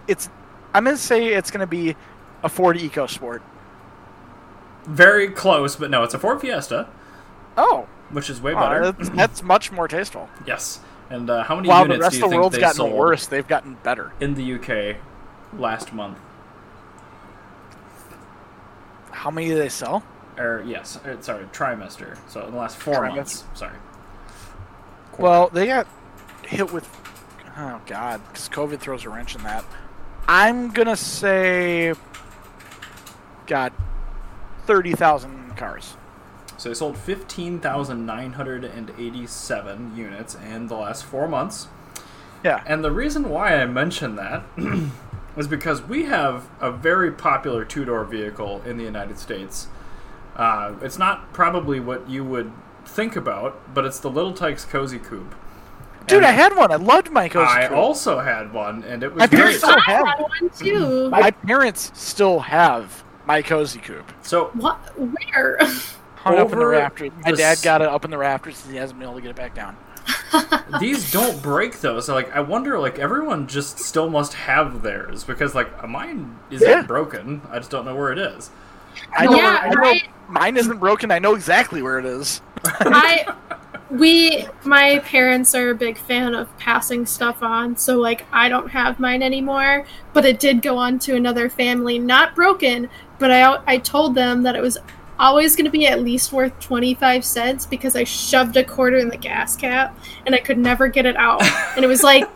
it's, 0.10 0.30
I'm 0.74 0.84
gonna 0.84 0.98
say 0.98 1.28
it's 1.28 1.50
gonna 1.52 1.66
be 1.66 1.96
a 2.44 2.50
Ford 2.50 2.78
EcoSport. 2.78 3.42
Very 4.86 5.30
close, 5.30 5.76
but 5.76 5.90
no, 5.92 6.04
it's 6.04 6.14
a 6.14 6.20
Ford 6.20 6.42
Fiesta, 6.42 6.88
Oh, 7.58 7.88
which 8.10 8.30
is 8.30 8.42
way 8.42 8.54
oh, 8.54 8.60
better. 8.60 8.92
that's, 8.92 9.10
that's 9.16 9.44
much 9.44 9.72
more 9.72 9.88
tasteful. 9.88 10.30
yes. 10.46 10.80
And 11.10 11.30
uh, 11.30 11.44
how 11.44 11.58
many 11.58 11.68
While 11.68 11.86
the 11.90 12.00
rest 12.00 12.20
do 12.20 12.20
of 12.20 12.22
the 12.22 12.28
think 12.30 12.34
world's 12.42 12.58
gotten 12.58 12.76
sold 12.78 12.94
worse, 12.94 13.28
they've 13.28 13.48
gotten 13.48 13.74
better. 13.84 14.14
in 14.22 14.34
the 14.36 14.54
UK 14.54 14.96
last 15.60 15.92
month? 15.92 16.18
How 19.12 19.30
many 19.30 19.50
do 19.50 19.56
they 19.58 19.68
sell? 19.70 20.04
Or 20.38 20.64
yes, 20.66 20.98
uh, 21.06 21.20
sorry, 21.22 21.44
trimester. 21.46 22.18
So 22.30 22.46
in 22.46 22.52
the 22.52 22.58
last 22.58 22.78
four 22.78 22.96
Trimester. 22.96 23.16
months. 23.16 23.44
Sorry. 23.54 23.76
Quarter. 25.12 25.24
Well, 25.24 25.50
they 25.50 25.68
got 25.68 25.86
hit 26.46 26.72
with, 26.72 26.88
oh 27.58 27.82
god, 27.86 28.22
because 28.30 28.48
COVID 28.50 28.80
throws 28.80 29.04
a 29.04 29.10
wrench 29.10 29.36
in 29.36 29.44
that. 29.44 29.66
I'm 30.30 30.72
gonna 30.72 30.96
say, 30.96 31.94
God, 33.48 33.74
thirty 34.66 34.94
thousand 34.94 35.56
cars. 35.58 35.96
So 36.58 36.70
they 36.70 36.76
sold 36.76 36.98
15,987 36.98 39.96
units 39.98 40.36
in 40.36 40.68
the 40.68 40.76
last 40.76 41.04
four 41.06 41.28
months. 41.28 41.68
Yeah. 42.44 42.64
And 42.68 42.84
the 42.84 42.92
reason 42.92 43.30
why 43.30 43.56
I 43.56 43.66
mention 43.66 44.16
that 44.18 44.44
is 45.38 45.48
because 45.48 45.82
we 45.82 46.04
have 46.06 46.48
a 46.60 46.72
very 46.72 47.12
popular 47.12 47.66
two 47.66 47.84
door 47.86 48.04
vehicle 48.06 48.62
in 48.66 48.78
the 48.78 48.84
United 48.84 49.18
States. 49.20 49.68
Uh, 50.36 50.74
it's 50.82 50.98
not 51.00 51.34
probably 51.34 51.80
what 51.80 52.08
you 52.10 52.24
would 52.24 52.52
think 52.86 53.16
about, 53.16 53.74
but 53.74 53.86
it's 53.86 54.00
the 54.00 54.10
Little 54.10 54.34
Tikes 54.34 54.66
Cozy 54.66 54.98
Coupe. 55.00 55.34
Dude, 56.08 56.18
And 56.18 56.26
I 56.26 56.32
had 56.32 56.56
one. 56.56 56.72
I 56.72 56.78
loved 56.78 57.12
my 57.12 57.30
cozy 57.30 57.46
Coupe. 57.48 57.58
I 57.58 57.68
coupe. 57.68 57.78
also 57.78 58.20
had 58.20 58.52
one, 58.54 58.84
and 58.84 59.04
it 59.04 59.14
was 59.14 59.20
My 59.20 59.28
great. 59.28 59.38
parents 59.40 59.58
still 59.60 59.76
I 59.78 59.82
have. 59.92 60.08
had 60.08 60.20
one 60.20 60.50
too. 60.58 61.10
My 61.10 61.32
parents 61.32 61.92
still 61.96 62.40
have 62.40 63.04
my 63.32 63.42
cozy 63.42 63.80
coupe 63.80 64.12
So 64.22 64.46
What? 64.54 64.78
Where? 64.98 65.58
hung 66.16 66.38
up 66.38 66.52
in 66.52 66.60
the 66.60 66.66
Over 66.66 66.68
rafters. 66.70 67.12
My 67.24 67.32
the 67.32 67.38
dad 67.38 67.52
s- 67.54 67.64
got 67.64 67.82
it 67.82 67.88
up 67.88 68.06
in 68.06 68.12
the 68.12 68.18
rafters, 68.18 68.62
and 68.64 68.72
he 68.74 68.78
hasn't 68.78 69.00
been 69.00 69.08
able 69.08 69.16
to 69.18 69.22
get 69.22 69.32
it 69.32 69.36
back 69.36 69.56
down. 69.56 69.76
these 70.80 71.12
don't 71.12 71.42
break 71.42 71.80
though, 71.80 72.00
so 72.00 72.14
like 72.14 72.32
I 72.36 72.42
wonder, 72.42 72.78
like 72.80 73.00
everyone 73.00 73.48
just 73.48 73.80
still 73.80 74.10
must 74.10 74.34
have 74.34 74.82
theirs 74.84 75.24
because 75.24 75.56
like 75.56 75.88
mine 75.88 76.38
isn't 76.52 76.68
Yeah. 76.68 76.82
broken. 76.84 77.42
I 77.50 77.58
just 77.60 77.72
don't 77.72 77.86
know 77.86 77.96
where 77.96 78.12
it 78.12 78.20
is. 78.20 78.50
I 79.18 79.26
know, 79.26 79.36
Yeah, 79.36 79.60
I 79.64 79.70
know 79.70 79.76
right. 79.82 80.10
mine 80.28 80.58
isn't 80.58 80.78
broken. 80.80 81.12
I 81.12 81.20
know 81.20 81.34
exactly 81.36 81.82
where 81.82 81.98
it 82.00 82.06
is. 82.06 82.42
I 82.66 83.34
we 83.90 84.48
my 84.64 85.00
parents 85.00 85.54
are 85.56 85.70
a 85.72 85.76
big 85.76 85.98
fan 85.98 86.34
of 86.36 86.56
passing 86.58 87.06
stuff 87.06 87.42
on, 87.44 87.76
so 87.78 87.98
like 87.98 88.26
I 88.32 88.48
don't 88.50 88.70
have 88.70 89.00
mine 89.00 89.22
anymore, 89.24 89.86
but 90.14 90.24
it 90.26 90.40
did 90.40 90.62
go 90.62 90.78
on 90.78 91.00
to 91.00 91.16
another 91.16 91.50
family, 91.50 91.98
not 92.00 92.36
broken, 92.36 92.90
but 93.22 93.32
I 93.32 93.58
I 93.66 93.78
told 93.78 94.16
them 94.16 94.44
that 94.44 94.56
it 94.58 94.62
was 94.62 94.78
always 95.18 95.56
going 95.56 95.66
to 95.66 95.72
be 95.72 95.86
at 95.88 96.02
least 96.02 96.34
worth 96.34 96.60
25 96.60 97.24
cents 97.24 97.66
because 97.68 97.96
I 97.96 98.04
shoved 98.04 98.58
a 98.58 98.64
quarter 98.64 98.98
in 98.98 99.08
the 99.08 99.18
gas 99.18 99.56
cap 99.56 99.96
and 100.26 100.34
I 100.36 100.40
could 100.40 100.58
never 100.58 100.88
get 100.90 101.06
it 101.06 101.16
out. 101.16 101.42
And 101.76 101.86
it 101.86 101.88
was 101.88 102.04
like 102.04 102.28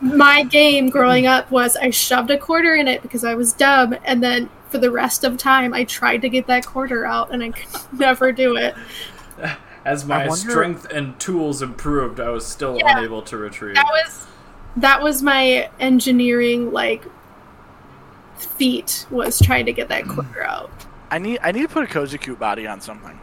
my 0.00 0.44
game 0.44 0.88
growing 0.88 1.26
up 1.26 1.50
was 1.50 1.76
I 1.76 1.90
shoved 1.90 2.30
a 2.30 2.38
quarter 2.38 2.74
in 2.76 2.86
it 2.88 3.02
because 3.02 3.24
I 3.24 3.34
was 3.34 3.52
dumb 3.52 3.94
and 4.04 4.22
then 4.22 4.48
for 4.68 4.78
the 4.78 4.90
rest 4.90 5.24
of 5.24 5.36
time 5.36 5.74
I 5.74 5.82
tried 5.84 6.22
to 6.22 6.28
get 6.28 6.46
that 6.46 6.64
quarter 6.64 7.04
out 7.04 7.32
and 7.32 7.42
I 7.42 7.50
could 7.50 7.66
never 7.98 8.30
do 8.30 8.56
it. 8.56 8.74
As 9.84 10.04
my 10.04 10.28
wonder- 10.28 10.50
strength 10.50 10.86
and 10.92 11.18
tools 11.18 11.60
improved, 11.60 12.20
I 12.20 12.28
was 12.30 12.46
still 12.46 12.76
Yeah. 12.78 12.98
unable 12.98 13.22
to 13.22 13.36
retrieve. 13.36 13.74
that 13.74 13.86
was 13.90 14.26
that 14.76 15.02
was 15.02 15.22
my 15.22 15.68
engineering 15.80 16.70
like 16.72 17.02
feat 18.40 19.06
was 19.10 19.38
trying 19.40 19.66
to 19.66 19.72
get 19.72 19.88
that 19.88 20.04
mm. 20.04 20.14
quarter 20.14 20.42
out 20.42 20.70
I 21.10 21.18
need 21.18 21.40
I 21.42 21.52
need 21.52 21.62
to 21.62 21.68
put 21.68 21.84
a 21.84 21.86
cozy 21.86 22.18
coupe 22.18 22.38
body 22.38 22.66
on 22.66 22.80
something. 22.80 23.18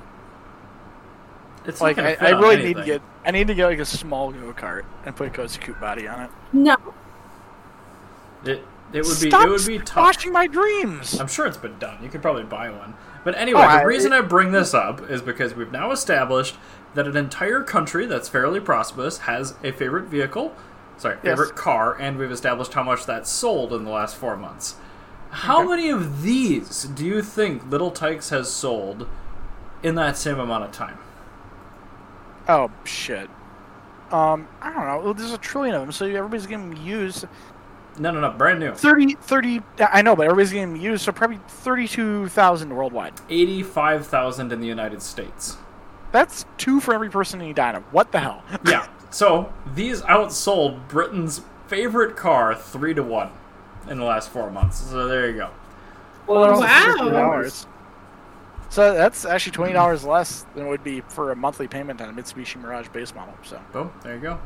It's 1.66 1.82
Like 1.82 1.98
not 1.98 2.22
I, 2.22 2.30
I 2.30 2.34
on 2.34 2.42
really 2.42 2.64
need 2.64 2.76
to 2.78 2.84
get 2.86 3.02
I 3.26 3.32
need 3.32 3.48
to 3.48 3.56
get 3.56 3.66
like 3.68 3.80
a 3.80 3.86
small 3.86 4.32
go 4.32 4.54
kart 4.54 4.84
and 5.06 5.16
put 5.16 5.28
a 5.28 5.32
cozy 5.32 5.60
coupe 5.60 5.80
body 5.80 6.08
on 6.08 6.22
it. 6.24 6.30
no 6.54 6.76
it. 8.44 8.64
It 8.94 9.04
would 9.06 9.20
be 9.20 9.30
Stop 9.30 9.48
it 9.48 9.50
would 9.50 9.66
be 9.66 9.80
tough. 9.80 10.26
my 10.32 10.48
dreams. 10.48 11.20
I'm 11.20 11.28
sure 11.28 11.46
it's 11.46 11.58
been 11.58 11.78
done. 11.78 12.02
You 12.02 12.08
could 12.10 12.22
probably 12.22 12.44
buy 12.44 12.70
one. 12.70 12.94
But 13.26 13.36
anyway, 13.38 13.60
Oh, 13.62 13.68
the 13.68 13.68
I- 13.68 13.84
reason 13.84 14.14
I 14.14 14.22
bring 14.22 14.52
this 14.52 14.74
up 14.74 15.10
is 15.10 15.22
because 15.22 15.54
we've 15.54 15.72
now 15.72 15.92
established 15.92 16.56
that 16.94 17.06
an 17.06 17.18
entire 17.18 17.64
country 17.64 18.06
that's 18.06 18.30
fairly 18.30 18.62
prosperous 18.62 19.20
has 19.20 19.56
a 19.62 19.74
favorite 19.74 20.06
vehicle, 20.06 20.56
sorry, 20.98 21.16
Yes. 21.16 21.24
favorite 21.24 21.56
car, 21.58 21.98
and 22.00 22.18
we've 22.18 22.32
established 22.32 22.74
how 22.74 22.84
much 22.84 23.06
that's 23.06 23.30
sold 23.30 23.74
in 23.74 23.84
the 23.84 23.92
last 23.92 24.16
four 24.16 24.38
months. 24.38 24.76
How 25.32 25.60
Okay. 25.60 25.70
many 25.70 25.90
of 25.90 26.22
these 26.24 26.84
do 26.84 27.06
you 27.06 27.22
think 27.22 27.70
Little 27.70 27.92
Tikes 27.92 28.30
has 28.30 28.50
sold 28.52 29.08
in 29.84 29.96
that 29.96 30.18
same 30.18 30.40
amount 30.40 30.63
of 30.63 30.72
time? 30.72 30.98
Oh 32.48 32.72
shit. 32.86 33.30
Um, 34.12 34.48
I 34.62 34.72
don't 34.72 34.86
know. 34.88 35.13
There's 35.13 35.34
a 35.34 35.38
trillion 35.38 35.76
of 35.76 35.82
them, 35.82 35.92
so 35.92 36.06
everybody's 36.06 36.48
getting 36.48 36.76
used. 36.78 37.26
No, 38.00 38.12
no, 38.12 38.22
no, 38.22 38.32
brand 38.32 38.60
new. 38.60 38.74
30, 38.74 39.16
30 39.16 39.62
I 39.92 40.02
know, 40.02 40.16
but 40.16 40.24
everybody's 40.28 40.54
getting 40.54 40.76
used, 40.80 41.04
so 41.04 41.12
probably 41.12 41.40
thirty-two 41.48 42.30
thousand 42.30 42.74
worldwide. 42.74 43.13
85,000 43.30 44.54
in 44.54 44.62
the 44.62 44.68
United 44.68 45.02
States. 45.02 45.58
That's 46.12 46.46
two 46.58 46.80
for 46.80 46.94
every 46.94 47.10
person 47.10 47.42
in 47.42 47.50
Edina. 47.50 47.84
What 47.92 48.12
the 48.12 48.20
hell? 48.20 48.44
Yeah. 48.66 48.88
So 49.10 49.52
these 49.76 50.02
outsold 50.04 50.88
Britain's 50.88 51.42
favorite 51.68 52.16
car 52.16 52.56
three 52.56 52.94
to 52.94 53.04
one 53.04 53.32
in 53.89 53.97
the 53.97 54.04
last 54.06 54.30
four 54.30 54.50
months. 54.52 54.78
So 54.80 55.08
there 55.08 55.30
you 55.30 55.38
go. 55.38 55.50
Well, 56.28 56.60
Wow. 56.60 57.43
So 58.69 58.93
that's 58.93 59.23
actually 59.26 59.54
twenty 59.54 59.73
dollars 59.73 60.04
less 60.04 60.45
than 60.54 60.65
it 60.65 60.69
would 60.69 60.84
be 60.84 61.02
for 61.02 61.32
a 61.32 61.36
monthly 61.36 61.67
payment 61.67 62.02
on 62.02 62.10
a 62.10 62.13
Mitsubishi 62.13 62.58
Mirage 62.58 62.89
base 62.89 63.15
model. 63.15 63.34
So 63.43 63.62
Boom. 63.71 63.91
There 64.04 64.15
you 64.15 64.21
go. 64.21 64.39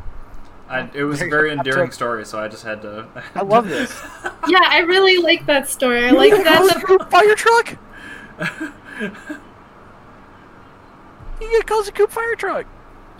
I, 0.69 0.89
it 0.93 1.03
was 1.03 1.21
a 1.21 1.25
very 1.29 1.51
endearing 1.51 1.91
story, 1.91 2.23
so 2.25 2.39
I 2.39 2.47
just 2.47 2.63
had 2.63 2.81
to. 2.83 3.07
I 3.35 3.41
love 3.41 3.67
this. 3.67 3.91
Yeah, 4.47 4.59
I 4.63 4.79
really 4.79 5.17
like 5.19 5.45
that 5.45 5.69
story. 5.69 6.03
I 6.03 6.09
like 6.09 6.31
that. 6.31 6.63
The, 6.87 7.05
fire 7.11 7.35
truck. 7.35 7.77
You 11.39 11.51
get 11.51 11.61
a 11.61 11.65
Cozy 11.65 11.91
Coupe 11.91 12.11
fire 12.11 12.35
truck. 12.35 12.65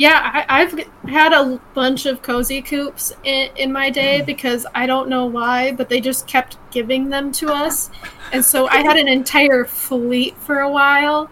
Yeah, 0.02 0.46
I, 0.48 0.62
I've 0.62 0.74
had 1.08 1.32
a 1.32 1.62
bunch 1.76 2.08
of 2.08 2.24
cozy 2.24 2.60
coupes 2.60 3.14
in, 3.24 3.52
in 3.56 3.72
my 3.72 3.92
day 3.92 4.24
because 4.24 4.66
I 4.74 4.88
don't 4.88 5.10
know 5.10 5.28
why, 5.28 5.74
but 5.74 5.90
they 5.90 6.02
just 6.02 6.26
kept 6.26 6.58
giving 6.72 7.10
them 7.10 7.32
to 7.34 7.50
us, 7.54 7.92
and 8.34 8.44
so 8.44 8.68
I 8.68 8.78
had 8.78 8.98
an 8.98 9.08
entire 9.20 9.64
fleet 9.64 10.36
for 10.38 10.62
a 10.62 10.72
while. 10.72 11.30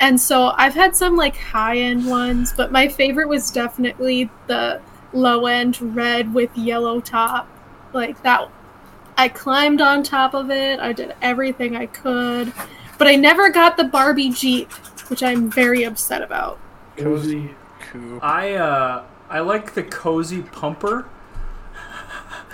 And 0.00 0.20
so 0.20 0.48
I've 0.56 0.74
had 0.74 0.96
some 0.96 1.14
like 1.14 1.36
high 1.36 1.78
end 1.78 2.06
ones, 2.06 2.52
but 2.52 2.72
my 2.72 2.88
favorite 2.88 3.28
was 3.28 3.52
definitely 3.52 4.28
the 4.48 4.80
low 5.12 5.46
end 5.46 5.80
red 5.94 6.34
with 6.34 6.50
yellow 6.58 7.00
top. 7.00 7.48
Like 7.92 8.20
that 8.24 8.50
I 9.16 9.28
climbed 9.28 9.80
on 9.80 10.02
top 10.02 10.34
of 10.34 10.50
it. 10.50 10.80
I 10.80 10.92
did 10.92 11.14
everything 11.22 11.76
I 11.76 11.86
could, 11.86 12.52
but 12.98 13.06
I 13.06 13.14
never 13.14 13.48
got 13.50 13.76
the 13.76 13.84
Barbie 13.84 14.30
Jeep, 14.30 14.72
which 15.08 15.22
I'm 15.22 15.48
very 15.48 15.84
upset 15.84 16.20
about. 16.20 16.58
Cozy 16.96 17.54
Coupe. 17.90 18.22
I 18.22 18.54
uh, 18.54 19.04
I 19.28 19.40
like 19.40 19.74
the 19.74 19.82
cozy 19.82 20.42
pumper. 20.42 21.06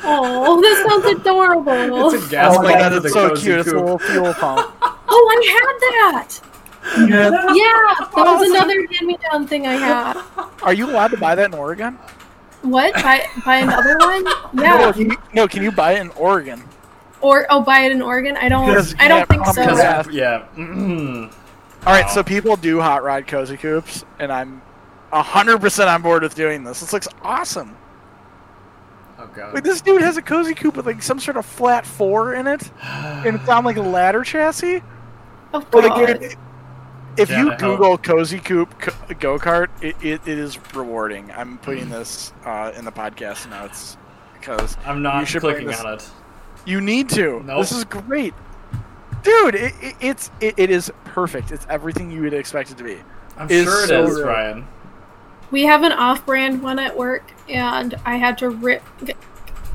Oh, 0.06 0.60
that 0.60 0.86
sounds 0.88 1.20
adorable. 1.20 1.72
It's 2.14 2.26
a 2.26 2.30
gas 2.30 2.54
Oh 2.56 2.62
my 2.62 2.72
god, 2.72 2.92
for 2.92 3.00
the 3.00 3.06
it's 3.06 3.14
so 3.14 3.28
cozy 3.30 3.42
cute. 3.46 3.60
It's 3.60 3.68
a 3.70 3.74
little 3.74 3.98
fuel 3.98 4.34
pump. 4.40 4.74
Oh, 4.82 5.28
I 5.30 5.46
had 5.50 5.78
that. 5.80 6.40
Yeah, 7.08 7.30
that 7.30 8.14
was 8.14 8.50
another 8.50 8.86
hand-me-down 8.92 9.46
thing 9.46 9.66
I 9.66 9.72
had. 9.72 10.22
Are 10.62 10.74
you 10.74 10.90
allowed 10.90 11.12
to 11.12 11.16
buy 11.16 11.34
that 11.34 11.46
in 11.46 11.54
Oregon? 11.54 11.94
What? 12.60 12.92
Buy 12.94 13.26
buy 13.44 13.56
another 13.56 13.96
one? 13.98 14.24
No, 14.52 14.62
Yeah. 14.62 14.92
can 14.92 15.10
you, 15.10 15.16
no, 15.32 15.48
can 15.48 15.62
you 15.62 15.72
buy 15.72 15.92
it 15.92 16.00
in 16.00 16.10
Oregon? 16.10 16.62
Or 17.22 17.46
oh, 17.48 17.62
buy 17.62 17.80
it 17.80 17.92
in 17.92 18.02
Oregon? 18.02 18.36
I 18.36 18.50
don't. 18.50 18.66
you 18.68 18.96
I 18.98 19.08
don't 19.08 19.18
can't 19.20 19.28
think 19.30 19.42
pump 19.44 19.54
so. 19.54 19.64
gas. 19.64 20.06
Because 20.06 20.14
yeah. 20.14 20.46
Mm. 20.56 21.32
All 21.86 21.92
right, 21.92 22.08
so 22.10 22.22
people 22.22 22.56
do 22.56 22.80
hot 22.80 23.02
rod 23.02 23.26
cozy 23.26 23.56
coupes, 23.56 24.04
and 24.18 24.30
I'm 24.30 24.60
hundred 25.22 25.60
percent 25.60 25.88
on 25.88 26.02
board 26.02 26.22
with 26.22 26.34
doing 26.34 26.64
this. 26.64 26.80
This 26.80 26.92
looks 26.92 27.08
awesome. 27.22 27.76
Oh 29.18 29.26
god. 29.34 29.54
Like 29.54 29.64
this 29.64 29.80
dude 29.80 30.02
has 30.02 30.16
a 30.16 30.22
cozy 30.22 30.54
coupe 30.54 30.76
with 30.76 30.86
like 30.86 31.02
some 31.02 31.20
sort 31.20 31.36
of 31.36 31.46
flat 31.46 31.86
four 31.86 32.34
in 32.34 32.46
it, 32.46 32.70
and 32.82 33.36
it's 33.36 33.48
on 33.48 33.64
like 33.64 33.76
a 33.76 33.82
ladder 33.82 34.22
chassis. 34.24 34.82
Of 35.52 35.70
But 35.70 35.84
course. 35.84 36.08
like, 36.20 36.38
if 37.16 37.30
Yeah, 37.30 37.42
you 37.42 37.48
I 37.52 37.54
hope. 37.54 37.60
Google 37.60 37.98
cozy 37.98 38.40
coupe 38.40 38.74
go 39.20 39.38
kart, 39.38 39.68
it, 39.80 39.94
it, 40.02 40.20
it 40.26 40.38
is 40.38 40.58
rewarding. 40.74 41.30
I'm 41.30 41.58
putting 41.58 41.88
this 41.88 42.32
uh, 42.44 42.72
in 42.76 42.84
the 42.84 42.90
podcast 42.90 43.48
notes 43.48 43.96
because 44.40 44.76
I'm 44.84 45.00
not 45.00 45.28
should 45.28 45.42
bring 45.42 45.54
clicking 45.54 45.68
this- 45.68 45.80
on 45.80 45.94
it. 45.94 46.10
you 46.66 46.80
need 46.80 47.08
to. 47.10 47.40
Nope. 47.44 47.60
This 47.60 47.70
is 47.70 47.84
great, 47.84 48.34
dude. 49.22 49.54
It, 49.54 49.74
it, 49.80 49.94
it's 50.00 50.30
it, 50.40 50.54
it 50.58 50.70
is 50.70 50.90
perfect. 51.04 51.52
It's 51.52 51.66
everything 51.70 52.10
you 52.10 52.22
would 52.22 52.34
expect 52.34 52.72
it 52.72 52.78
to 52.78 52.84
be. 52.84 52.98
I'm 53.36 53.46
It's 53.48 53.62
sure 53.62 53.84
it 53.84 53.88
so 53.88 54.04
is, 54.04 54.16
good. 54.16 54.26
Ryan. 54.26 54.66
We 55.50 55.62
have 55.64 55.82
an 55.82 55.92
off-brand 55.92 56.62
one 56.62 56.78
at 56.78 56.96
work, 56.96 57.32
and 57.48 57.94
I 58.04 58.16
had 58.16 58.38
to 58.38 58.50
rip 58.50 58.82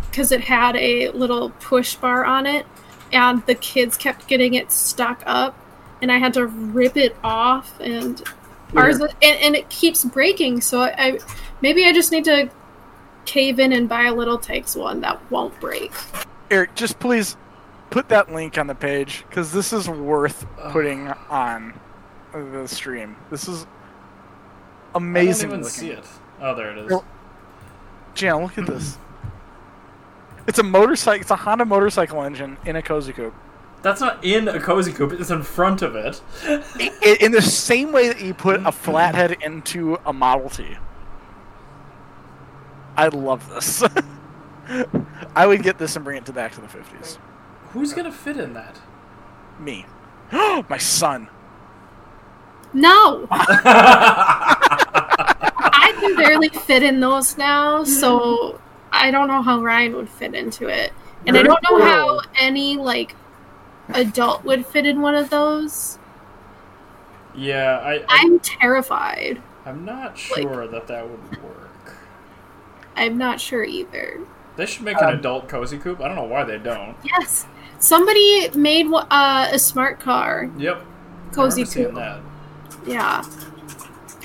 because 0.10 0.32
it 0.32 0.41
had 0.41 0.75
a 0.75 1.10
little 1.12 1.51
push 1.51 1.95
bar 1.95 2.25
on 2.25 2.45
it, 2.45 2.65
and 3.13 3.45
the 3.45 3.55
kids 3.55 3.95
kept 3.95 4.27
getting 4.27 4.55
it 4.55 4.71
stuck 4.71 5.23
up, 5.25 5.58
and 6.01 6.12
I 6.12 6.17
had 6.17 6.34
to 6.34 6.47
rip 6.47 6.97
it 6.97 7.15
off, 7.23 7.79
and 7.79 8.21
ours 8.75 8.99
and, 8.99 9.13
and 9.21 9.55
it 9.55 9.69
keeps 9.69 10.03
breaking. 10.05 10.62
So 10.62 10.82
I, 10.82 10.93
I 10.97 11.19
maybe 11.62 11.86
I 11.86 11.93
just 11.93 12.12
need 12.12 12.25
to 12.25 12.49
cave 13.25 13.60
in 13.60 13.73
and 13.73 13.88
buy 13.88 14.05
a 14.05 14.13
Little 14.13 14.38
Tikes 14.38 14.75
one 14.75 15.01
that 15.01 15.19
won't 15.32 15.60
break. 15.60 15.91
Eric, 16.51 16.75
just 16.75 16.99
please 16.99 17.38
put 17.89 18.10
that 18.10 18.32
link 18.32 18.58
on 18.58 18.67
the 18.67 18.75
page 18.75 19.23
because 19.29 19.51
this 19.51 19.73
is 19.73 19.88
worth 19.89 20.45
putting 20.69 21.08
on 21.29 21.79
the 22.34 22.67
stream. 22.67 23.15
This 23.29 23.47
is 23.47 23.65
amazing 24.95 25.49
I 25.49 25.52
don't 25.56 25.60
even 25.60 25.63
looking. 25.63 25.80
see 25.80 25.89
it. 25.91 26.06
Oh, 26.41 26.56
there 26.56 26.71
it 26.71 26.78
is. 26.80 26.89
Well- 26.89 27.06
Jan, 28.15 28.41
look 28.43 28.58
at 28.58 28.65
this. 28.65 28.97
It's 30.47 30.60
a 30.60 30.63
motorcycle. 30.63 31.21
It's 31.21 31.32
a 31.32 31.36
Honda 31.36 31.65
motorcycle 31.65 32.23
engine 32.23 32.58
in 32.65 32.75
a 32.75 32.82
cozy 32.82 33.13
coupe. 33.13 33.34
That's 33.82 34.02
not 34.02 34.23
in 34.25 34.47
a 34.47 34.60
cozy 34.60 34.91
coupe. 34.91 35.13
It's 35.13 35.30
in 35.30 35.43
front 35.43 35.82
of 35.82 35.95
it. 35.95 36.21
I- 36.43 36.91
i- 37.02 37.17
in 37.21 37.32
the 37.32 37.41
same 37.41 37.91
way 37.91 38.08
that 38.08 38.19
you 38.19 38.34
put 38.34 38.65
a 38.65 38.71
flathead 38.86 39.38
into 39.41 39.97
a 40.06 40.12
Model 40.12 40.49
T. 40.49 40.78
I 42.97 43.08
love 43.08 43.47
this. 43.49 43.84
I 45.36 45.45
would 45.47 45.63
get 45.63 45.78
this 45.78 45.95
and 45.95 46.04
bring 46.04 46.17
it 46.17 46.25
to 46.25 46.34
back 46.34 46.52
to 46.54 46.62
the 46.62 46.67
fifties. 46.67 47.17
Who's 47.71 47.93
gonna 47.93 48.12
fit 48.12 48.38
in 48.38 48.54
that? 48.54 48.80
Me, 49.60 49.86
my 50.32 50.78
son. 50.78 51.30
No, 52.73 53.28
I 53.32 54.56
can 56.15 56.23
barely 56.25 56.49
fit 56.49 56.83
in 56.83 56.99
those 56.99 57.37
now, 57.37 57.83
so 57.83 58.59
I 58.91 59.11
don't 59.11 59.27
know 59.27 59.41
how 59.41 59.61
Ryan 59.61 59.95
would 59.95 60.09
fit 60.09 60.33
into 60.33 60.67
it, 60.67 60.91
and 61.27 61.37
I 61.37 61.43
don't 61.43 61.61
know 61.69 61.83
how 61.83 62.21
any 62.39 62.77
like 62.77 63.15
adult 63.89 64.43
would 64.45 64.65
fit 64.65 64.85
in 64.85 65.01
one 65.01 65.15
of 65.15 65.29
those. 65.29 65.97
yeah, 67.35 67.79
I, 67.83 67.95
I 67.95 68.05
I'm 68.09 68.39
terrified. 68.39 69.41
I'm 69.65 69.85
not 69.85 70.17
sure 70.17 70.67
that 70.67 70.87
that 70.87 71.07
would 71.07 71.43
work. 71.43 71.95
I'm 72.95 73.17
not 73.17 73.39
sure 73.39 73.63
either. 73.63 74.19
They 74.55 74.65
should 74.65 74.83
make 74.83 75.01
an 75.01 75.09
adult 75.09 75.47
cozy 75.47 75.77
coupe. 75.77 76.01
I 76.01 76.07
don't 76.07 76.15
know 76.17 76.23
why 76.23 76.43
they 76.43 76.57
don't. 76.57 76.95
Yes, 77.05 77.45
somebody 77.79 78.49
made 78.55 78.87
uh, 78.91 79.47
a 79.51 79.59
smart 79.59 79.99
car 79.99 80.49
Yep. 80.57 80.85
cozy 81.31 81.61
I 81.61 81.65
remember 81.65 81.71
seeing 81.71 81.91
coupe. 81.93 82.87
Yeah. 82.87 83.23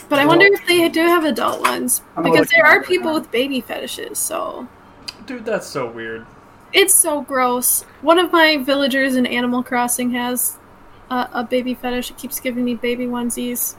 But 0.08 0.18
I 0.18 0.26
wonder 0.26 0.46
if 0.46 0.66
they 0.66 0.88
do 0.88 1.00
have 1.00 1.24
adult 1.24 1.60
ones 1.60 2.02
because 2.22 2.48
there 2.50 2.66
are 2.66 2.82
people 2.82 3.14
with 3.14 3.30
baby 3.30 3.60
fetishes, 3.60 4.18
so 4.18 4.68
Dude, 5.26 5.44
that's 5.44 5.66
so 5.66 5.90
weird. 5.90 6.26
It's 6.72 6.92
so 6.92 7.22
gross. 7.22 7.82
One 8.02 8.18
of 8.18 8.32
my 8.32 8.58
villagers 8.58 9.16
in 9.16 9.26
Animal 9.26 9.62
Crossing 9.62 10.10
has 10.10 10.58
a, 11.10 11.28
a 11.32 11.44
baby 11.44 11.74
fetish. 11.74 12.10
It 12.10 12.18
keeps 12.18 12.40
giving 12.40 12.64
me 12.64 12.74
baby 12.74 13.06
onesies. 13.06 13.76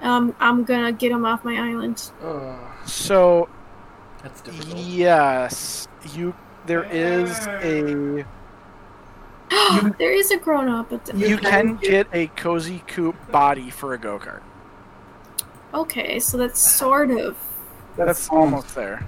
Um, 0.00 0.34
I'm 0.40 0.64
gonna 0.64 0.92
get 0.92 1.12
him 1.12 1.24
off 1.24 1.44
my 1.44 1.56
island. 1.56 2.10
Ugh, 2.22 2.58
So 2.86 3.48
that's 4.22 4.40
difficult. 4.40 4.76
yes, 4.76 5.88
you. 6.14 6.34
There 6.66 6.84
is 6.84 7.30
a. 7.46 8.24
there 9.98 10.12
is 10.12 10.30
a 10.30 10.36
grown 10.36 10.68
up. 10.68 10.92
You 11.14 11.38
can 11.38 11.76
get 11.76 12.06
a 12.12 12.26
cozy 12.28 12.82
coupe 12.86 13.16
body 13.30 13.70
for 13.70 13.94
a 13.94 13.98
go 13.98 14.18
kart. 14.18 14.42
Okay, 15.74 16.18
so 16.20 16.36
that's 16.36 16.60
sort 16.60 17.10
of. 17.10 17.36
That's 17.96 18.28
almost 18.30 18.74
there. 18.74 19.06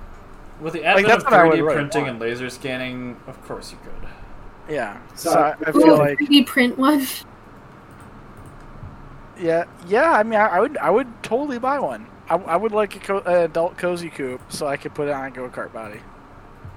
With 0.61 0.75
the 0.75 0.85
advent 0.85 1.07
that's 1.09 1.25
of 1.25 1.25
what 1.25 1.35
I 1.35 1.45
would 1.45 1.61
3D 1.61 1.63
really 1.63 1.75
printing 1.75 2.03
want. 2.03 2.11
and 2.13 2.21
laser 2.21 2.51
scanning, 2.51 3.17
of 3.27 3.41
course 3.45 3.73
you 3.73 3.79
could. 3.79 4.09
Yeah. 4.69 5.01
So 5.15 5.33
I, 5.33 5.57
I 5.65 5.73
Ooh, 5.75 5.81
feel 5.83 5.97
like 5.99 6.19
3D 6.19 6.47
print 6.47 6.79
one. 6.79 7.07
yeah, 9.39 9.65
yeah. 9.87 10.13
I 10.13 10.23
mean, 10.23 10.39
I, 10.39 10.47
I 10.49 10.61
would, 10.61 10.77
I 10.79 10.91
would 10.91 11.23
totally 11.23 11.59
buy 11.59 11.79
one. 11.79 12.07
I, 12.29 12.37
I 12.37 12.57
would 12.57 12.73
like 12.73 12.95
a 12.97 13.01
co- 13.01 13.21
an 13.21 13.45
adult 13.45 13.79
cozy 13.79 14.11
coupe 14.11 14.41
so 14.53 14.67
I 14.67 14.77
could 14.77 14.95
put 14.95 15.09
it 15.09 15.13
on 15.13 15.27
a 15.27 15.31
go 15.31 15.49
kart 15.49 15.73
body. 15.73 16.01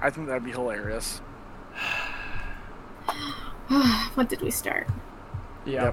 I 0.00 0.10
think 0.10 0.26
that'd 0.28 0.44
be 0.44 0.50
hilarious. 0.52 1.18
what 4.14 4.28
did 4.28 4.40
we 4.42 4.50
start? 4.50 4.88
Yeah. 5.64 5.92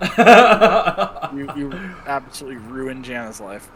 You, 1.32 1.48
you 1.56 1.72
absolutely 2.06 2.56
ruined 2.58 3.04
Jana's 3.04 3.40
life. 3.40 3.70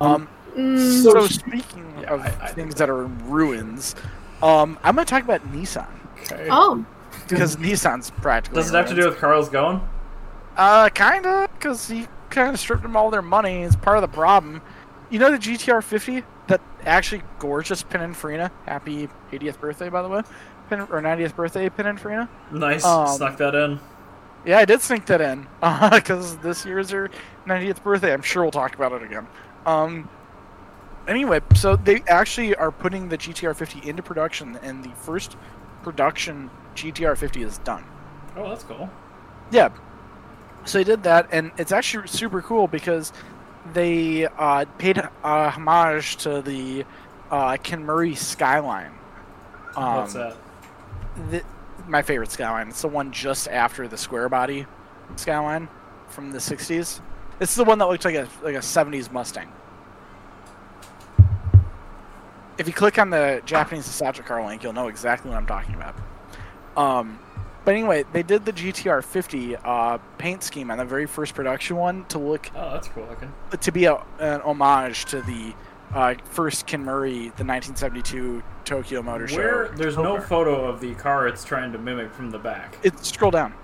Um, 0.00 0.28
Mm, 0.56 1.02
so 1.04 1.28
speaking 1.28 1.94
Yeah, 2.00 2.14
of 2.14 2.20
I- 2.22 2.34
I 2.42 2.48
things 2.48 2.74
that 2.76 2.90
are 2.90 3.04
in 3.04 3.30
ruins, 3.30 3.94
um, 4.42 4.78
I'm 4.82 4.96
gonna 4.96 5.04
talk 5.04 5.22
about 5.22 5.42
Nissan 5.52 5.86
okay. 6.24 6.48
oh, 6.50 6.84
because 7.28 7.54
Nissan's 7.56 8.10
practically. 8.10 8.60
Does 8.60 8.72
it 8.72 8.76
have 8.76 8.88
to 8.88 8.96
do 8.96 9.08
with 9.08 9.18
Carlos 9.18 9.48
Ghosn? 9.48 9.80
Uh, 10.56 10.88
kinda, 10.88 11.48
because 11.56 11.86
he 11.88 12.08
kind 12.30 12.48
of 12.52 12.58
stripped 12.58 12.82
them 12.82 12.96
all 12.96 13.10
their 13.10 13.22
money. 13.22 13.62
It's 13.62 13.76
part 13.76 13.96
of 13.96 14.02
the 14.02 14.08
problem. 14.08 14.60
You 15.08 15.20
know 15.20 15.30
the 15.30 15.38
GTR 15.38 15.82
50, 15.84 16.24
that 16.48 16.60
actually 16.84 17.22
gorgeous 17.38 17.84
Pininfarina. 17.84 18.50
Happy 18.66 19.08
80th 19.30 19.60
birthday, 19.60 19.88
by 19.88 20.02
the 20.02 20.08
way, 20.08 20.22
Pin, 20.68 20.80
or 20.80 21.00
90th 21.00 21.36
birthday, 21.36 21.68
Pininfarina. 21.68 22.28
Nice. 22.50 22.84
Um, 22.84 23.06
Snuck 23.06 23.36
that 23.36 23.54
in. 23.54 23.78
Yeah, 24.44 24.58
I 24.58 24.64
did 24.64 24.80
sneak 24.80 25.06
that 25.06 25.20
in 25.20 25.46
because 25.90 26.36
this 26.38 26.64
year 26.64 26.78
is 26.78 26.90
her 26.90 27.10
90th 27.46 27.82
birthday. 27.82 28.12
I'm 28.12 28.22
sure 28.22 28.42
we'll 28.42 28.50
talk 28.50 28.74
about 28.74 28.92
it 28.92 29.02
again. 29.02 29.26
Um. 29.66 30.08
Anyway, 31.08 31.40
so 31.54 31.76
they 31.76 32.02
actually 32.08 32.54
are 32.54 32.70
putting 32.70 33.08
the 33.08 33.18
GTR 33.18 33.56
50 33.56 33.88
into 33.88 34.02
production, 34.02 34.58
and 34.62 34.84
the 34.84 34.90
first 34.90 35.36
production 35.82 36.50
GTR 36.74 37.16
50 37.16 37.42
is 37.42 37.58
done. 37.58 37.84
Oh, 38.36 38.48
that's 38.48 38.64
cool. 38.64 38.88
Yeah. 39.50 39.70
So 40.64 40.78
they 40.78 40.84
did 40.84 41.02
that, 41.04 41.28
and 41.32 41.50
it's 41.56 41.72
actually 41.72 42.06
super 42.06 42.42
cool 42.42 42.68
because 42.68 43.12
they 43.72 44.26
uh, 44.26 44.66
paid 44.78 44.98
uh, 44.98 45.50
homage 45.50 46.16
to 46.18 46.42
the 46.42 46.84
uh, 47.30 47.56
Kenmeri 47.56 48.16
skyline. 48.16 48.92
Um, 49.76 49.96
What's 49.96 50.12
that? 50.14 50.36
the, 51.30 51.42
my 51.90 52.02
favorite 52.02 52.30
skyline. 52.30 52.68
It's 52.68 52.82
the 52.82 52.88
one 52.88 53.12
just 53.12 53.48
after 53.48 53.86
the 53.88 53.96
square 53.98 54.28
body 54.28 54.66
skyline 55.16 55.68
from 56.08 56.30
the 56.30 56.38
'60s. 56.38 57.00
It's 57.40 57.54
the 57.54 57.64
one 57.64 57.78
that 57.78 57.88
looks 57.88 58.04
like 58.04 58.14
a 58.14 58.28
like 58.42 58.54
a 58.54 58.58
'70s 58.60 59.10
Mustang. 59.10 59.50
If 62.58 62.66
you 62.66 62.74
click 62.74 62.98
on 62.98 63.10
the 63.10 63.40
Japanese 63.46 63.86
Nostalgic 63.86 64.26
Car 64.26 64.44
link, 64.44 64.62
you'll 64.62 64.74
know 64.74 64.88
exactly 64.88 65.30
what 65.30 65.38
I'm 65.38 65.46
talking 65.46 65.74
about. 65.74 65.94
Um, 66.76 67.18
but 67.64 67.74
anyway, 67.74 68.04
they 68.12 68.22
did 68.22 68.44
the 68.44 68.52
GTR 68.52 69.02
50 69.02 69.56
uh, 69.56 69.98
paint 70.18 70.42
scheme 70.42 70.70
on 70.70 70.76
the 70.78 70.84
very 70.84 71.06
first 71.06 71.34
production 71.34 71.76
one 71.76 72.04
to 72.06 72.18
look 72.18 72.50
Oh, 72.54 72.72
that's 72.72 72.88
cool 72.88 73.06
looking. 73.08 73.32
to 73.58 73.72
be 73.72 73.86
a, 73.86 73.94
an 74.18 74.40
homage 74.42 75.06
to 75.06 75.22
the 75.22 75.54
uh, 75.92 76.14
first 76.24 76.66
Kenmeri, 76.66 77.34
the 77.36 77.44
1972 77.44 78.42
Tokyo 78.64 79.02
Motor 79.02 79.28
Show. 79.28 79.36
Where 79.36 79.68
there's 79.68 79.96
no 79.96 80.20
photo 80.20 80.64
of 80.64 80.80
the 80.80 80.94
car 80.94 81.26
it's 81.26 81.44
trying 81.44 81.72
to 81.72 81.78
mimic 81.78 82.12
from 82.12 82.30
the 82.30 82.38
back. 82.38 82.76
It 82.82 83.04
scroll 83.04 83.30
down. 83.30 83.54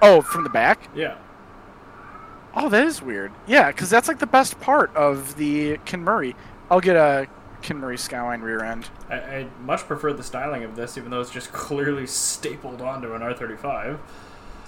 Oh, 0.00 0.20
from 0.22 0.44
the 0.44 0.50
back. 0.50 0.88
Yeah. 0.94 1.16
Oh, 2.54 2.68
that 2.68 2.84
is 2.84 3.00
weird. 3.00 3.32
Yeah, 3.46 3.68
because 3.70 3.88
that's 3.88 4.08
like 4.08 4.18
the 4.18 4.26
best 4.26 4.60
part 4.60 4.94
of 4.94 5.36
the 5.36 5.78
Kenmeri. 5.78 6.34
I'll 6.70 6.80
get 6.80 6.96
a 6.96 7.26
Kenmeri 7.62 7.98
Skyline 7.98 8.42
rear 8.42 8.62
end. 8.62 8.88
I, 9.08 9.14
I 9.14 9.46
much 9.64 9.80
prefer 9.80 10.12
the 10.12 10.22
styling 10.22 10.62
of 10.64 10.76
this, 10.76 10.98
even 10.98 11.10
though 11.10 11.20
it's 11.20 11.30
just 11.30 11.52
clearly 11.52 12.06
stapled 12.06 12.82
onto 12.82 13.14
an 13.14 13.22
R35. 13.22 13.98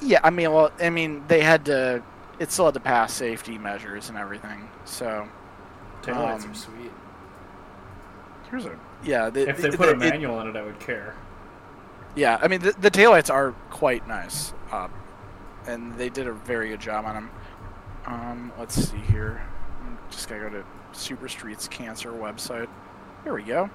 Yeah, 0.01 0.21
I 0.25 0.31
mean, 0.31 0.53
well, 0.53 0.73
I 0.81 0.91
mean, 0.91 1.25
they 1.29 1.43
had 1.43 1.65
to. 1.67 2.03
It 2.39 2.51
still 2.51 2.65
had 2.65 2.75
to 2.75 2.81
pass 2.81 3.13
safety 3.13 3.59
measures 3.59 4.09
and 4.09 4.19
everything. 4.19 4.69
So 4.85 5.29
Taillights 6.03 6.45
Um, 6.45 6.51
are 6.51 6.55
sweet. 6.55 6.91
Here's 8.51 8.67
a 8.67 8.79
yeah. 9.05 9.31
The, 9.31 9.49
If 9.49 9.59
they 9.59 9.71
the- 9.71 9.77
put 9.77 9.89
a 9.89 9.93
it- 9.93 9.99
manual 9.99 10.41
in 10.41 10.49
it, 10.49 10.57
I 10.57 10.63
would 10.63 10.79
care. 10.81 11.15
Yeah, 12.17 12.39
I 12.41 12.47
mean 12.49 12.61
the, 12.61 12.73
the 12.73 12.91
taillights 12.91 13.33
are 13.33 13.53
quite 13.71 14.07
nice, 14.07 14.53
uh, 14.71 14.89
and 15.67 15.97
they 15.99 16.09
did 16.09 16.27
a 16.29 16.33
very 16.33 16.69
good 16.69 16.81
job 16.81 17.05
on 17.07 17.15
them. 17.15 17.31
Um, 18.07 18.53
let's 18.59 18.75
see 18.75 18.99
here. 18.99 19.43
I'm 19.85 19.99
just 20.11 20.29
gotta 20.29 20.43
go 20.43 20.51
to 20.51 20.65
Super 20.93 21.29
Streets 21.29 21.67
Cancer 21.67 22.13
website. 22.13 22.69
Here 23.25 23.35
we 23.35 23.43
go. 23.43 23.69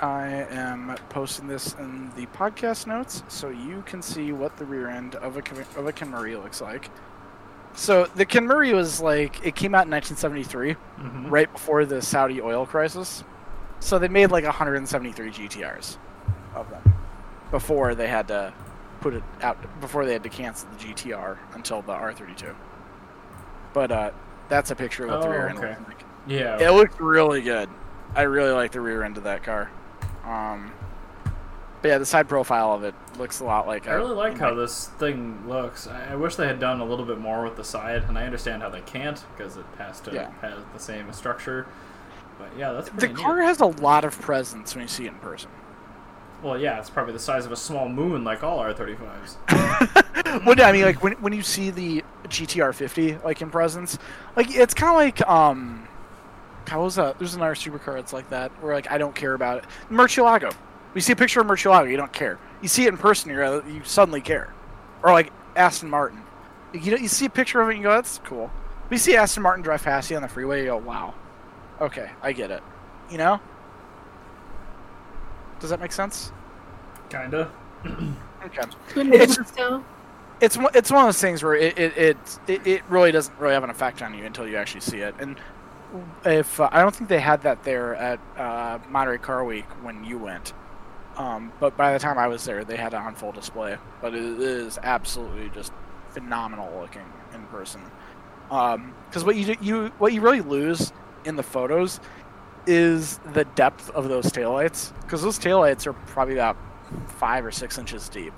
I 0.00 0.26
am 0.50 0.94
posting 1.08 1.46
this 1.46 1.74
in 1.78 2.10
the 2.16 2.26
podcast 2.26 2.86
notes 2.86 3.22
so 3.28 3.48
you 3.48 3.82
can 3.86 4.02
see 4.02 4.30
what 4.32 4.56
the 4.58 4.64
rear 4.66 4.88
end 4.88 5.14
of 5.16 5.36
a 5.38 5.42
Ken- 5.42 5.64
of 5.76 5.86
a 5.86 5.92
Kenmeri 5.92 6.40
looks 6.42 6.60
like. 6.60 6.90
So 7.76 8.06
the 8.06 8.24
Kenmeri 8.26 8.74
was 8.74 9.00
like 9.00 9.46
it 9.46 9.54
came 9.54 9.74
out 9.74 9.84
in 9.86 9.90
1973 9.92 10.72
hmm 10.72 11.28
right 11.28 11.52
before 11.52 11.84
the 11.84 12.00
Saudi 12.02 12.40
oil 12.40 12.66
crisis. 12.66 13.22
So 13.80 13.98
they 13.98 14.08
made 14.08 14.30
like 14.30 14.44
173 14.44 15.30
GTRs 15.30 15.98
of 16.54 16.68
them 16.70 16.94
before 17.50 17.94
they 17.94 18.08
had 18.08 18.28
to 18.28 18.52
put 19.00 19.14
it 19.14 19.22
out 19.42 19.58
before 19.80 20.06
they 20.06 20.14
had 20.14 20.22
to 20.22 20.28
cancel 20.30 20.68
the 20.70 20.84
GTR 20.84 21.36
until 21.54 21.82
the 21.82 21.92
R32. 21.92 22.54
But 23.74 23.92
uh, 23.92 24.10
that's 24.48 24.70
a 24.70 24.74
picture 24.74 25.04
of 25.04 25.10
what 25.10 25.20
the 25.20 25.28
Oh, 25.28 25.30
rear 25.30 25.48
end 25.48 25.58
okay. 25.58 25.68
looks 25.78 25.88
like. 25.88 26.04
Yeah. 26.26 26.58
It 26.58 26.70
looked 26.70 26.98
really 26.98 27.42
good. 27.42 27.68
I 28.14 28.22
really 28.22 28.52
like 28.52 28.72
the 28.72 28.80
rear 28.80 29.02
end 29.02 29.18
of 29.18 29.24
that 29.24 29.42
car. 29.44 29.70
Um, 30.24 30.72
but 31.82 31.88
yeah, 31.88 31.98
the 31.98 32.06
side 32.06 32.26
profile 32.28 32.72
of 32.72 32.82
it 32.84 32.94
looks 33.18 33.40
a 33.40 33.44
lot 33.44 33.66
like. 33.66 33.86
I 33.88 33.92
a- 33.92 33.96
really 33.98 34.14
like 34.14 34.38
how 34.38 34.54
this 34.54 34.88
thing 34.98 35.46
looks. 35.48 35.86
I, 35.86 36.12
I 36.12 36.16
wish 36.16 36.36
they 36.36 36.46
had 36.46 36.60
done 36.60 36.80
a 36.80 36.84
little 36.84 37.04
bit 37.04 37.18
more 37.18 37.42
with 37.44 37.56
the 37.56 37.64
side, 37.64 38.04
and 38.08 38.18
I 38.18 38.24
understand 38.24 38.62
how 38.62 38.68
they 38.70 38.80
can't 38.82 39.22
because 39.36 39.56
it 39.56 39.64
has 39.78 40.00
to 40.00 40.12
Yeah. 40.12 40.30
have 40.42 40.58
the 40.72 40.78
same 40.80 41.12
structure. 41.12 41.66
But 42.38 42.48
yeah, 42.58 42.72
that's 42.72 42.90
The 42.90 43.08
neat. 43.08 43.16
car 43.16 43.40
has 43.42 43.60
a 43.60 43.66
lot 43.66 44.04
of 44.04 44.20
presence 44.20 44.74
when 44.74 44.82
you 44.82 44.88
see 44.88 45.04
it 45.06 45.08
in 45.12 45.14
person. 45.20 45.50
Well, 46.42 46.58
yeah, 46.58 46.78
it's 46.78 46.90
probably 46.90 47.14
the 47.14 47.18
size 47.18 47.46
of 47.46 47.52
a 47.52 47.56
small 47.56 47.88
moon, 47.88 48.22
like 48.24 48.42
all 48.44 48.58
R35s. 48.58 49.36
Well, 50.44 50.60
I 50.60 50.70
mean, 50.72 50.82
like 50.84 51.02
when 51.02 51.12
when 51.14 51.32
you 51.32 51.40
see 51.42 51.70
the 51.70 52.04
GTR 52.24 52.74
50 52.74 53.18
like 53.24 53.40
in 53.40 53.48
presence, 53.48 53.96
like 54.34 54.54
it's 54.54 54.74
kind 54.74 54.90
of 54.90 54.96
like 54.96 55.26
um, 55.30 55.88
how 56.66 56.82
was 56.82 56.96
that? 56.96 57.18
There's 57.18 57.34
another 57.34 57.54
supercar 57.54 57.94
that's 57.94 58.12
like 58.12 58.28
that 58.30 58.50
where 58.62 58.74
like 58.74 58.90
I 58.90 58.98
don't 58.98 59.14
care 59.14 59.32
about 59.32 59.58
it. 59.58 59.64
Murcielago. 59.90 60.52
You 60.96 61.02
see 61.02 61.12
a 61.12 61.16
picture 61.16 61.40
of 61.40 61.46
Murcielago, 61.46 61.88
you 61.90 61.96
don't 61.96 62.12
care. 62.12 62.38
You 62.62 62.68
see 62.68 62.84
it 62.84 62.88
in 62.88 62.96
person, 62.98 63.30
you 63.30 63.62
you 63.68 63.82
suddenly 63.84 64.20
care. 64.22 64.52
Or 65.02 65.12
like 65.12 65.30
Aston 65.54 65.90
Martin. 65.90 66.22
You 66.72 66.90
know, 66.92 66.96
you 66.96 67.06
see 67.08 67.26
a 67.26 67.30
picture 67.30 67.60
of 67.60 67.68
it, 67.68 67.72
and 67.74 67.78
you 67.78 67.84
go, 67.84 67.90
"That's 67.94 68.18
cool." 68.24 68.50
But 68.88 68.92
you 68.92 68.98
see 68.98 69.14
Aston 69.14 69.42
Martin 69.42 69.62
drive 69.62 69.82
past 69.82 70.10
you 70.10 70.16
on 70.16 70.22
the 70.22 70.28
freeway, 70.28 70.60
you 70.60 70.66
go, 70.66 70.78
"Wow, 70.78 71.14
okay, 71.80 72.10
I 72.22 72.32
get 72.32 72.50
it." 72.50 72.62
You 73.10 73.18
know? 73.18 73.40
Does 75.60 75.70
that 75.70 75.80
make 75.80 75.92
sense? 75.92 76.32
Kinda. 77.08 77.50
Okay. 78.44 78.62
It's- 78.96 79.38
it's 80.40 80.56
one- 80.58 80.70
it's 80.74 80.90
one 80.90 81.00
of 81.00 81.06
those 81.08 81.20
things 81.20 81.42
where 81.42 81.54
it 81.54 81.78
it, 81.78 81.96
it 81.96 82.38
it 82.46 82.66
it 82.66 82.82
really 82.88 83.10
doesn't 83.12 83.38
really 83.38 83.54
have 83.54 83.64
an 83.64 83.70
effect 83.70 84.02
on 84.02 84.12
you 84.14 84.24
until 84.24 84.46
you 84.46 84.56
actually 84.56 84.80
see 84.82 84.98
it. 84.98 85.14
And 85.18 85.38
if 86.24 86.60
uh, 86.60 86.68
I 86.72 86.80
don't 86.82 86.94
think 86.94 87.08
they 87.08 87.20
had 87.20 87.42
that 87.42 87.62
there 87.64 87.94
at 87.94 88.18
uh, 88.36 88.78
Monterey 88.90 89.18
Car 89.18 89.44
Week 89.44 89.64
when 89.82 90.04
you 90.04 90.18
went, 90.18 90.52
um, 91.16 91.52
but 91.60 91.76
by 91.76 91.92
the 91.92 91.98
time 91.98 92.18
I 92.18 92.28
was 92.28 92.44
there, 92.44 92.64
they 92.64 92.76
had 92.76 92.92
it 92.92 92.96
on 92.96 93.14
full 93.14 93.32
display. 93.32 93.76
But 94.00 94.14
it 94.14 94.22
is 94.22 94.78
absolutely 94.82 95.50
just 95.50 95.72
phenomenal 96.10 96.80
looking 96.80 97.06
in 97.34 97.44
person. 97.46 97.80
Because 98.48 99.24
what 99.24 99.36
you 99.36 99.56
you 99.60 99.86
what 99.98 100.12
you 100.12 100.20
really 100.20 100.40
lose 100.40 100.92
in 101.24 101.36
the 101.36 101.42
photos 101.42 102.00
is 102.66 103.18
the 103.32 103.44
depth 103.44 103.90
of 103.90 104.08
those 104.08 104.26
taillights. 104.26 104.92
Because 105.02 105.22
those 105.22 105.38
taillights 105.38 105.86
are 105.86 105.92
probably 105.92 106.34
about 106.34 106.56
five 107.06 107.44
or 107.44 107.50
six 107.50 107.78
inches 107.78 108.08
deep. 108.08 108.32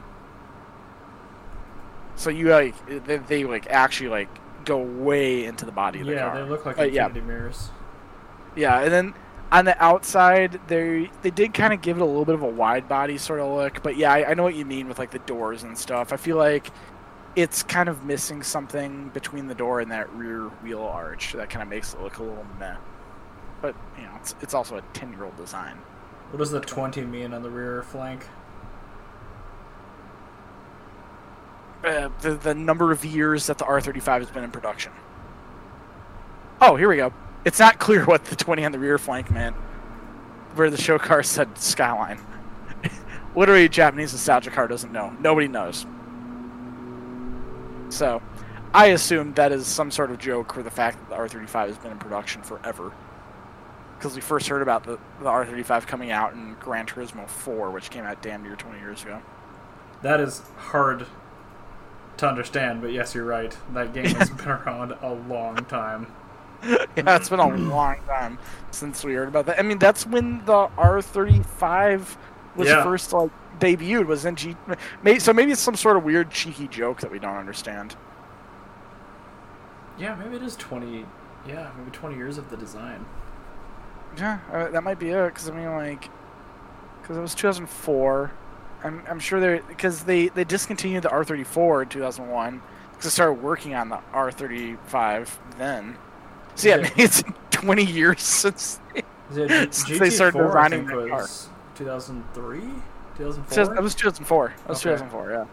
So 2.16 2.30
you 2.30 2.48
like 2.48 3.04
they, 3.06 3.18
they 3.18 3.44
like 3.44 3.66
actually 3.68 4.08
like 4.10 4.28
go 4.64 4.78
way 4.78 5.44
into 5.44 5.64
the 5.64 5.72
body 5.72 6.00
of 6.00 6.06
the 6.06 6.14
car. 6.14 6.20
Yeah, 6.20 6.30
car. 6.30 6.42
they 6.42 6.50
look 6.50 6.66
like 6.66 6.76
But 6.76 6.92
yeah. 6.92 7.08
mirrors. 7.08 7.70
Yeah, 8.56 8.80
and 8.80 8.92
then 8.92 9.14
on 9.50 9.64
the 9.64 9.82
outside, 9.82 10.61
they 10.68 11.11
they 11.22 11.30
did 11.30 11.54
kind 11.54 11.72
of 11.72 11.80
give 11.80 11.96
it 11.96 12.02
a 12.02 12.04
little 12.04 12.24
bit 12.24 12.34
of 12.34 12.42
a 12.42 12.48
wide 12.48 12.88
body 12.88 13.16
sort 13.16 13.40
of 13.40 13.50
look. 13.54 13.82
But 13.82 13.96
yeah, 13.96 14.12
I, 14.12 14.30
I 14.30 14.34
know 14.34 14.42
what 14.42 14.54
you 14.54 14.64
mean 14.64 14.88
with 14.88 14.98
like 14.98 15.11
the 15.11 15.20
doors 15.20 15.62
and 15.62 15.76
stuff. 15.76 16.12
I 16.12 16.16
feel 16.16 16.37
like 16.37 16.68
it's 17.34 17.62
kind 17.62 17.88
of 17.88 18.04
missing 18.04 18.42
something 18.42 19.08
between 19.11 19.46
the 19.46 19.54
door 19.54 19.80
and 19.80 19.90
that 19.90 20.12
rear 20.12 20.48
wheel 20.62 20.82
arch 20.82 21.32
that 21.32 21.48
kind 21.48 21.62
of 21.62 21.68
makes 21.68 21.94
it 21.94 22.00
look 22.00 22.18
a 22.18 22.22
little 22.22 22.46
meh. 22.58 22.76
But 23.62 23.74
you 23.96 24.02
know, 24.02 24.12
it's 24.16 24.34
it's 24.42 24.54
also 24.54 24.76
a 24.76 24.82
ten 24.92 25.12
year 25.12 25.24
old 25.24 25.37
design. 25.37 25.78
What 26.30 26.40
does 26.40 26.50
the 26.50 26.61
20 26.61 27.02
mean 27.06 27.32
on 27.32 27.42
the 27.42 27.48
rear 27.48 27.82
flank? 27.82 28.26
Uh, 31.82 32.11
the 32.20 32.34
the 32.34 32.54
number 32.54 32.92
of 32.92 33.04
years 33.04 33.46
that 33.46 33.56
the 33.56 33.64
R35 33.64 34.18
has 34.18 34.30
been 34.30 34.44
in 34.44 34.50
production. 34.50 34.92
Oh, 36.61 36.76
here 36.76 36.88
we 36.88 36.96
go. 36.96 37.14
It's 37.44 37.59
not 37.59 37.79
clear 37.79 38.05
what 38.05 38.24
the 38.24 38.37
20 38.37 38.64
on 38.64 38.72
the 38.72 38.79
rear 38.79 38.98
flank 38.98 39.31
meant. 39.31 39.57
Where 40.55 40.70
the 40.70 40.77
show 40.77 40.98
car 40.98 41.22
said 41.22 41.57
Skyline. 41.59 42.20
Literally, 43.37 43.68
Japanese 43.68 44.12
Nostalgic 44.12 44.53
Car 44.53 44.66
doesn't 44.66 44.92
know. 44.92 45.14
Nobody 45.20 45.46
knows. 45.46 45.87
So, 47.90 48.21
I 48.75 48.87
assume 48.87 49.35
that 49.35 49.52
is 49.52 49.67
some 49.67 49.90
sort 49.90 50.10
of 50.10 50.19
joke 50.19 50.52
for 50.52 50.62
the 50.62 50.71
fact 50.71 50.98
that 50.98 51.08
the 51.08 51.17
R35 51.17 51.69
has 51.69 51.79
been 51.79 51.92
in 51.92 51.98
production 51.98 52.42
forever. 52.42 52.92
Because 53.98 54.15
we 54.15 54.21
first 54.21 54.46
heard 54.48 54.62
about 54.62 54.85
the, 54.85 54.98
the 55.21 55.27
R35 55.27 55.87
coming 55.87 56.10
out 56.10 56.35
in 56.35 56.54
Gran 56.60 56.87
Turismo 56.87 57.29
4, 57.29 57.71
which 57.71 57.90
came 57.90 58.04
out 58.04 58.23
damn 58.23 58.42
near 58.42 58.56
20 58.56 58.79
years 58.79 59.02
ago. 59.02 59.23
That 60.02 60.21
is 60.21 60.42
hard 60.56 61.06
to 62.19 62.29
understand, 62.29 62.81
but 62.81 62.92
yes, 62.92 63.15
you're 63.15 63.25
right. 63.25 63.56
That 63.73 63.92
game 63.92 64.06
has 64.06 64.31
been 64.31 64.48
around 64.48 64.92
a 65.02 65.15
long 65.15 65.56
time. 65.65 66.06
yeah, 66.67 67.17
it's 67.17 67.29
been 67.29 67.40
a 67.40 67.48
long 67.56 67.96
time 68.06 68.38
since 68.71 69.04
we 69.04 69.15
heard 69.15 69.29
about 69.29 69.46
that. 69.46 69.59
I 69.59 69.63
mean, 69.63 69.79
that's 69.79 70.06
when 70.06 70.44
the 70.44 70.69
R35 70.77 72.17
was 72.56 72.69
Yeah. 72.69 72.83
first 72.83 73.13
like 73.13 73.31
debuted. 73.61 74.06
Was 74.06 74.25
in 74.25 74.35
G. 74.37 74.56
So 75.19 75.33
maybe 75.33 75.52
it's 75.52 75.61
some 75.61 75.77
sort 75.77 75.96
of 75.96 76.04
weird 76.04 76.31
cheeky 76.31 76.69
joke 76.69 77.00
that 77.00 77.11
we 77.11 77.19
don't 77.19 77.37
understand. 77.37 77.96
Yeah, 79.98 80.15
maybe 80.15 80.37
it 80.37 80.42
is 80.42 80.56
20. 80.56 81.04
Yeah, 81.46 81.71
maybe 81.79 81.90
20 81.90 82.17
years 82.17 82.38
of 82.38 82.50
the 82.50 82.56
design. 82.56 83.04
Yeah, 84.17 84.38
uh, 84.52 84.69
that 84.71 84.83
might 84.83 84.98
be 84.98 85.11
it. 85.11 85.27
Because 85.27 85.48
I 85.48 85.52
mean, 85.54 85.67
like, 85.75 86.09
because 87.02 87.17
it 87.17 87.21
was 87.21 87.35
2004. 87.35 88.33
I'm 88.85 89.02
I'm 89.09 89.19
sure 89.19 89.40
they 89.40 89.61
because 89.67 90.04
they 90.04 90.29
they 90.29 90.44
discontinued 90.44 91.02
the 91.02 91.09
R34 91.09 91.83
in 91.83 91.88
2001 91.88 92.63
because 92.90 93.04
they 93.04 93.11
started 93.11 93.42
working 93.42 93.75
on 93.75 93.88
the 93.88 93.98
R35 94.13 95.29
then. 95.56 95.96
So 96.59 96.69
yeah, 96.69 96.77
Yeah. 96.77 96.83
maybe 96.83 97.02
it's 97.02 97.23
20 97.52 97.85
years 97.85 98.21
since. 98.23 98.81
Is 98.94 99.04
Since 99.31 99.85
GT4, 99.85 99.98
they 99.98 100.11
started 100.11 100.40
I 100.40 100.46
designing 100.46 100.87
think, 100.88 101.00
that 101.02 101.09
car. 101.11 101.27
2003? 101.77 102.61
2004? 103.17 103.75
That 103.75 103.83
was 103.83 103.94
2004. 103.94 104.54
That 104.56 104.69
was 104.69 104.87
Okay. 104.87 104.96
2004. 104.96 105.46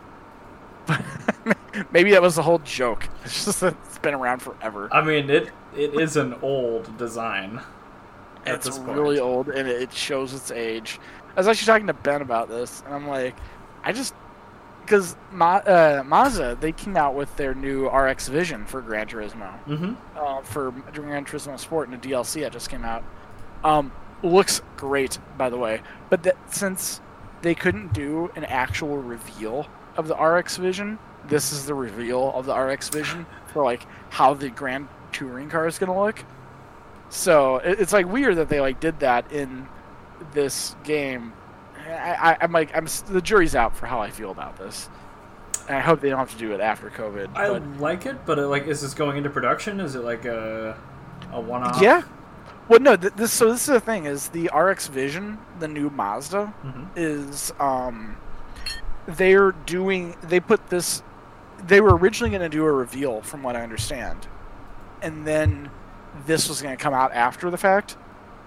Yeah. 0.88 1.84
Maybe 1.92 2.12
that 2.12 2.22
was 2.22 2.36
the 2.36 2.42
whole 2.44 2.60
joke. 2.60 3.08
It's 3.26 3.46
just 3.46 3.62
that 3.62 3.76
it's 3.86 4.00
been 4.00 4.14
around 4.14 4.42
forever. 4.42 4.88
I 4.92 5.02
mean, 5.04 5.30
it 5.30 5.50
it 5.76 5.94
is 6.00 6.16
an 6.18 6.36
old 6.42 6.98
design. 6.98 7.60
It's 8.46 8.78
really 8.80 9.20
old 9.20 9.50
and 9.50 9.68
it 9.68 9.92
shows 9.92 10.34
its 10.34 10.52
age. 10.52 11.00
I 11.36 11.40
was 11.40 11.48
actually 11.48 11.66
talking 11.66 11.88
to 11.88 11.94
Ben 11.94 12.22
about 12.22 12.48
this, 12.48 12.82
and 12.86 12.94
I'm 12.96 13.08
like, 13.08 13.36
I 13.84 13.92
just 13.92 14.14
because 14.86 15.16
Ma- 15.32 15.56
uh, 15.66 16.04
Mazda 16.06 16.58
they 16.62 16.72
came 16.72 16.96
out 16.96 17.16
with 17.16 17.36
their 17.38 17.54
new 17.54 17.88
RX 17.90 18.28
Vision 18.30 18.66
for 18.66 18.82
Gran 18.82 19.08
Turismo, 19.08 19.52
Mm-hmm. 19.66 19.94
uh, 20.18 20.42
for 20.42 20.72
Gran 20.94 21.26
Turismo 21.26 21.60
Sport 21.60 21.90
and 21.90 21.96
a 22.04 22.08
DLC 22.08 22.42
that 22.42 22.52
just 22.52 22.70
came 22.70 22.86
out. 22.86 23.04
Um, 23.64 23.92
looks 24.24 24.62
great, 24.78 25.20
by 25.38 25.50
the 25.50 25.58
way, 25.58 25.82
but 26.10 26.24
that 26.24 26.38
since 26.54 27.02
they 27.42 27.56
couldn't 27.56 27.94
do 27.94 28.32
an 28.36 28.46
actual 28.46 28.98
reveal 28.98 29.68
of 29.98 30.08
the 30.08 30.16
RX 30.16 30.58
Vision, 30.58 30.98
this 31.28 31.52
is 31.52 31.66
the 31.66 31.74
reveal 31.74 32.32
of 32.34 32.46
the 32.46 32.56
RX 32.56 32.90
Vision 32.90 33.26
for 33.52 33.64
like 33.64 33.86
how 34.12 34.34
the 34.34 34.50
Grand 34.50 34.88
Touring 35.12 35.50
car 35.50 35.68
is 35.68 35.78
gonna 35.80 36.00
look. 36.00 36.24
So 37.10 37.58
it, 37.58 37.80
it's 37.80 37.94
like 37.94 38.08
weird 38.08 38.36
that 38.38 38.50
they 38.50 38.60
like 38.62 38.80
did 38.80 39.00
that 39.00 39.32
in 39.32 39.68
this 40.34 40.76
game. 40.84 41.34
I, 41.86 42.32
I, 42.32 42.38
I'm 42.42 42.52
like, 42.52 42.76
I'm 42.76 42.88
the 43.08 43.22
jury's 43.22 43.56
out 43.56 43.76
for 43.76 43.86
how 43.86 44.00
I 44.02 44.10
feel 44.10 44.32
about 44.32 44.58
this. 44.58 44.90
And 45.68 45.78
I 45.78 45.80
hope 45.82 46.00
they 46.02 46.10
don't 46.10 46.20
have 46.20 46.32
to 46.32 46.38
do 46.38 46.54
it 46.54 46.60
after 46.62 46.90
COVID. 46.90 47.36
I 47.36 47.48
but 47.50 47.80
like 47.80 48.06
it, 48.06 48.26
but 48.26 48.38
uh, 48.40 48.48
like, 48.48 48.68
is 48.68 48.82
this 48.82 48.94
going 48.94 49.18
into 49.18 49.30
production? 49.30 49.80
Is 49.80 49.96
it 49.96 50.04
like 50.04 50.26
a 50.26 50.78
a 51.32 51.40
one-off? 51.42 51.82
yeah. 51.82 52.04
Well, 52.68 52.80
no. 52.80 52.96
Th- 52.96 53.14
this 53.14 53.32
so 53.32 53.52
this 53.52 53.62
is 53.62 53.68
the 53.74 53.80
thing 53.80 54.06
is 54.06 54.30
the 54.30 54.50
RX 54.56 54.88
Vision, 54.88 55.38
the 55.60 55.68
new 55.68 55.90
Mazda, 55.90 56.54
Mhm. 56.64 56.88
is 56.96 57.52
um, 57.60 58.18
they're 59.08 59.52
doing. 59.52 60.16
They 60.24 60.40
put 60.40 60.70
this. 60.70 61.04
They 61.68 61.82
were 61.82 61.96
originally 61.96 62.30
going 62.30 62.42
to 62.42 62.50
do 62.56 62.64
a 62.66 62.72
reveal, 62.72 63.22
from 63.22 63.42
what 63.44 63.56
I 63.56 63.62
understand, 63.62 64.28
and 65.02 65.26
then 65.26 65.70
this 66.28 66.48
was 66.50 66.62
going 66.62 66.76
to 66.76 66.82
come 66.84 66.94
out 66.94 67.12
after 67.14 67.50
the 67.50 67.58
fact. 67.58 67.98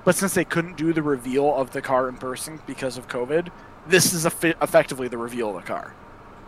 But 0.04 0.14
since 0.14 0.34
they 0.34 0.44
couldn't 0.44 0.76
do 0.76 0.92
the 0.92 1.02
reveal 1.02 1.54
of 1.54 1.72
the 1.72 1.82
car 1.82 2.08
in 2.08 2.16
person 2.16 2.60
because 2.66 2.96
of 2.96 3.08
COVID, 3.08 3.50
this 3.86 4.12
is 4.12 4.26
effi- 4.26 4.54
effectively 4.62 5.08
the 5.08 5.18
reveal 5.18 5.50
of 5.50 5.56
the 5.56 5.66
car. 5.66 5.94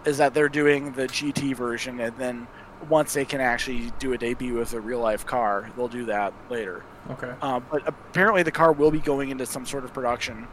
Is 0.05 0.19
that 0.19 0.33
they're 0.33 0.49
doing 0.49 0.93
the 0.93 1.07
GT 1.07 1.55
version, 1.55 2.01
and 2.01 2.17
then 2.17 2.47
once 2.89 3.13
they 3.13 3.25
can 3.25 3.41
actually 3.41 3.93
do 3.99 4.13
a 4.13 4.19
debut 4.19 4.55
with 4.55 4.73
a 4.73 4.81
real 4.81 5.01
life 5.01 5.27
car, 5.27 5.71
they'll 5.77 5.89
do 5.89 6.07
that 6.07 6.33
later. 6.49 6.83
Okay. 7.11 7.33
Uh, 7.43 7.61
but 7.61 7.87
apparently, 7.87 8.43
the 8.43 8.51
car 8.51 8.73
will 8.73 8.91
be 8.91 8.99
going 8.99 9.31
into 9.31 9.45
some 9.45 9.67
sort 9.67 9.85
of 9.85 9.93
production, 9.93 10.47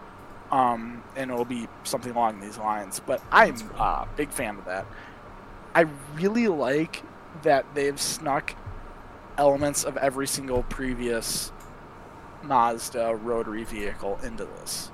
um, 0.51 1.01
and 1.15 1.31
it'll 1.31 1.45
be 1.45 1.67
something 1.83 2.11
along 2.11 2.41
these 2.41 2.57
lines. 2.57 2.99
But 3.05 3.21
I'm 3.31 3.55
a 3.75 3.81
uh, 3.81 4.07
big 4.15 4.31
fan 4.31 4.57
of 4.57 4.65
that. 4.65 4.85
I 5.73 5.85
really 6.15 6.47
like 6.47 7.03
that 7.43 7.65
they've 7.75 7.99
snuck 7.99 8.55
elements 9.37 9.83
of 9.83 9.95
every 9.97 10.27
single 10.27 10.63
previous 10.63 11.51
Mazda 12.47 13.15
rotary 13.15 13.63
vehicle 13.63 14.19
into 14.23 14.45
this. 14.45 14.91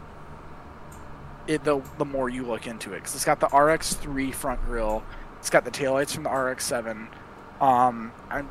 It 1.48 1.64
the 1.64 1.82
the 1.98 2.06
more 2.06 2.30
you 2.30 2.44
look 2.46 2.68
into 2.68 2.94
it, 2.94 2.98
because 2.98 3.16
it's 3.16 3.26
got 3.26 3.40
the 3.40 3.48
RX3 3.48 4.34
front 4.34 4.64
grille, 4.66 5.04
it's 5.40 5.50
got 5.50 5.66
the 5.66 5.72
taillights 5.72 6.14
from 6.14 6.24
the 6.24 6.30
RX7. 6.30 7.08
Um, 7.62 8.12
I'm 8.30 8.50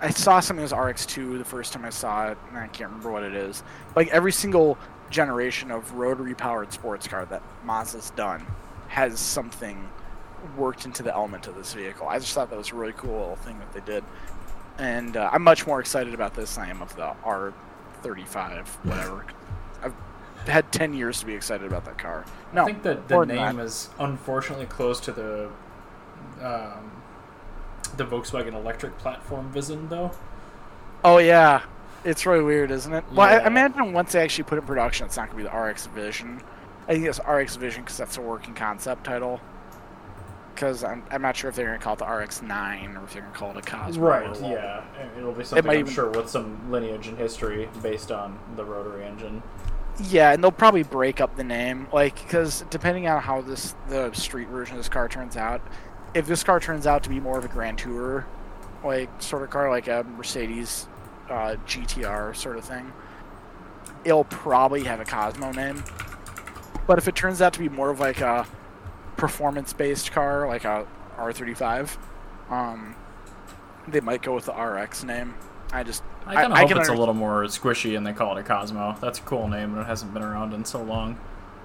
I 0.00 0.10
saw 0.10 0.40
something 0.40 0.64
as 0.64 0.72
RX2 0.72 1.38
the 1.38 1.44
first 1.44 1.72
time 1.72 1.84
I 1.84 1.90
saw 1.90 2.30
it, 2.30 2.38
and 2.48 2.58
I 2.58 2.66
can't 2.68 2.90
remember 2.90 3.10
what 3.10 3.22
it 3.22 3.34
is. 3.34 3.62
Like 3.94 4.08
every 4.08 4.32
single 4.32 4.78
generation 5.10 5.70
of 5.70 5.92
rotary 5.92 6.34
powered 6.34 6.72
sports 6.72 7.06
car 7.06 7.24
that 7.26 7.42
Mazda's 7.64 8.10
done 8.10 8.46
has 8.88 9.18
something 9.20 9.88
worked 10.56 10.84
into 10.84 11.02
the 11.02 11.14
element 11.14 11.46
of 11.46 11.54
this 11.54 11.72
vehicle. 11.72 12.08
I 12.08 12.18
just 12.18 12.32
thought 12.34 12.50
that 12.50 12.56
was 12.58 12.72
a 12.72 12.74
really 12.74 12.92
cool 12.92 13.36
thing 13.36 13.58
that 13.58 13.72
they 13.72 13.80
did. 13.80 14.04
And 14.78 15.16
uh, 15.16 15.30
I'm 15.32 15.42
much 15.42 15.66
more 15.66 15.80
excited 15.80 16.12
about 16.12 16.34
this 16.34 16.54
than 16.54 16.64
I 16.64 16.70
am 16.70 16.82
of 16.82 16.94
the 16.96 17.14
R35, 18.06 18.66
whatever. 18.84 19.26
I've 19.82 19.94
had 20.46 20.70
10 20.72 20.94
years 20.94 21.20
to 21.20 21.26
be 21.26 21.34
excited 21.34 21.66
about 21.66 21.84
that 21.84 21.98
car. 21.98 22.24
No, 22.52 22.62
I 22.62 22.66
think 22.66 22.82
that 22.82 23.08
the 23.08 23.14
more 23.14 23.26
than 23.26 23.36
name 23.36 23.56
that. 23.56 23.64
is 23.64 23.90
unfortunately 23.98 24.66
close 24.66 25.00
to 25.00 25.12
the 25.12 25.50
um, 26.40 27.02
the 27.96 28.04
Volkswagen 28.04 28.54
electric 28.54 28.98
platform 28.98 29.50
Vision, 29.50 29.88
though. 29.88 30.12
Oh 31.04 31.18
yeah, 31.18 31.62
it's 32.04 32.26
really 32.26 32.42
weird, 32.44 32.70
isn't 32.70 32.92
it? 32.92 33.04
Well, 33.12 33.20
I 33.20 33.38
I 33.38 33.46
imagine 33.46 33.92
once 33.92 34.12
they 34.12 34.22
actually 34.22 34.44
put 34.44 34.56
it 34.56 34.62
in 34.62 34.66
production, 34.66 35.06
it's 35.06 35.16
not 35.16 35.30
going 35.30 35.44
to 35.44 35.50
be 35.50 35.56
the 35.56 35.62
RX 35.62 35.86
Vision. 35.86 36.42
I 36.88 36.94
think 36.94 37.06
it's 37.06 37.20
RX 37.26 37.56
Vision 37.56 37.82
because 37.82 37.96
that's 37.96 38.16
a 38.16 38.20
working 38.20 38.54
concept 38.54 39.04
title. 39.04 39.40
Because 40.56 40.82
I'm, 40.82 41.04
I'm 41.10 41.20
not 41.20 41.36
sure 41.36 41.50
if 41.50 41.54
they're 41.54 41.66
going 41.66 41.78
to 41.78 41.84
call 41.84 41.92
it 41.92 41.98
the 41.98 42.06
RX9 42.06 42.98
or 42.98 43.04
if 43.04 43.12
they're 43.12 43.20
going 43.20 43.32
to 43.34 43.38
call 43.38 43.50
it 43.50 43.58
a 43.58 43.60
Cosmo. 43.60 44.02
what. 44.30 44.40
Yeah. 44.40 44.82
It'll 45.16 45.32
be 45.32 45.44
something 45.44 45.66
might 45.66 45.74
I'm 45.74 45.80
even- 45.80 45.92
sure 45.92 46.10
with 46.10 46.30
some 46.30 46.72
lineage 46.72 47.08
and 47.08 47.18
history 47.18 47.68
based 47.82 48.10
on 48.10 48.38
the 48.56 48.64
rotary 48.64 49.04
engine. 49.04 49.42
Yeah, 50.08 50.32
and 50.32 50.42
they'll 50.42 50.50
probably 50.50 50.82
break 50.82 51.20
up 51.20 51.36
the 51.36 51.44
name, 51.44 51.88
like 51.92 52.16
because 52.22 52.64
depending 52.68 53.06
on 53.08 53.22
how 53.22 53.40
this 53.40 53.74
the 53.88 54.12
street 54.12 54.48
version 54.48 54.76
of 54.76 54.80
this 54.80 54.90
car 54.90 55.08
turns 55.08 55.36
out, 55.38 55.62
if 56.12 56.26
this 56.26 56.42
car 56.44 56.60
turns 56.60 56.86
out 56.86 57.02
to 57.04 57.08
be 57.08 57.18
more 57.18 57.38
of 57.38 57.44
a 57.46 57.48
Grand 57.48 57.78
Tour, 57.78 58.26
like 58.84 59.08
sort 59.22 59.42
of 59.42 59.48
car, 59.48 59.70
like 59.70 59.88
a 59.88 60.04
Mercedes 60.04 60.86
uh, 61.30 61.56
GTR 61.66 62.36
sort 62.36 62.58
of 62.58 62.64
thing, 62.66 62.92
it'll 64.04 64.24
probably 64.24 64.84
have 64.84 65.00
a 65.00 65.04
Cosmo 65.06 65.50
name. 65.52 65.82
But 66.86 66.98
if 66.98 67.08
it 67.08 67.14
turns 67.16 67.40
out 67.40 67.54
to 67.54 67.58
be 67.58 67.70
more 67.70 67.88
of 67.90 67.98
like 67.98 68.20
a 68.20 68.46
performance-based 69.16 70.12
car, 70.12 70.46
like 70.46 70.64
a 70.64 70.86
R35, 71.16 71.96
um, 72.50 72.94
they 73.88 74.00
might 74.00 74.22
go 74.22 74.34
with 74.34 74.46
the 74.46 74.52
RX 74.52 75.04
name. 75.04 75.34
I 75.72 75.82
just 75.82 76.02
I 76.26 76.34
kind 76.34 76.52
of 76.52 76.52
I 76.52 76.60
hope 76.60 76.76
it's 76.76 76.88
a 76.88 76.94
little 76.94 77.14
more 77.14 77.44
squishy 77.44 77.96
and 77.96 78.06
they 78.06 78.12
call 78.12 78.36
it 78.36 78.40
a 78.40 78.44
Cosmo. 78.44 78.96
That's 79.00 79.18
a 79.18 79.22
cool 79.22 79.48
name 79.48 79.72
and 79.72 79.82
it 79.82 79.86
hasn't 79.86 80.14
been 80.14 80.22
around 80.22 80.54
in 80.54 80.64
so 80.64 80.82
long. 80.82 81.18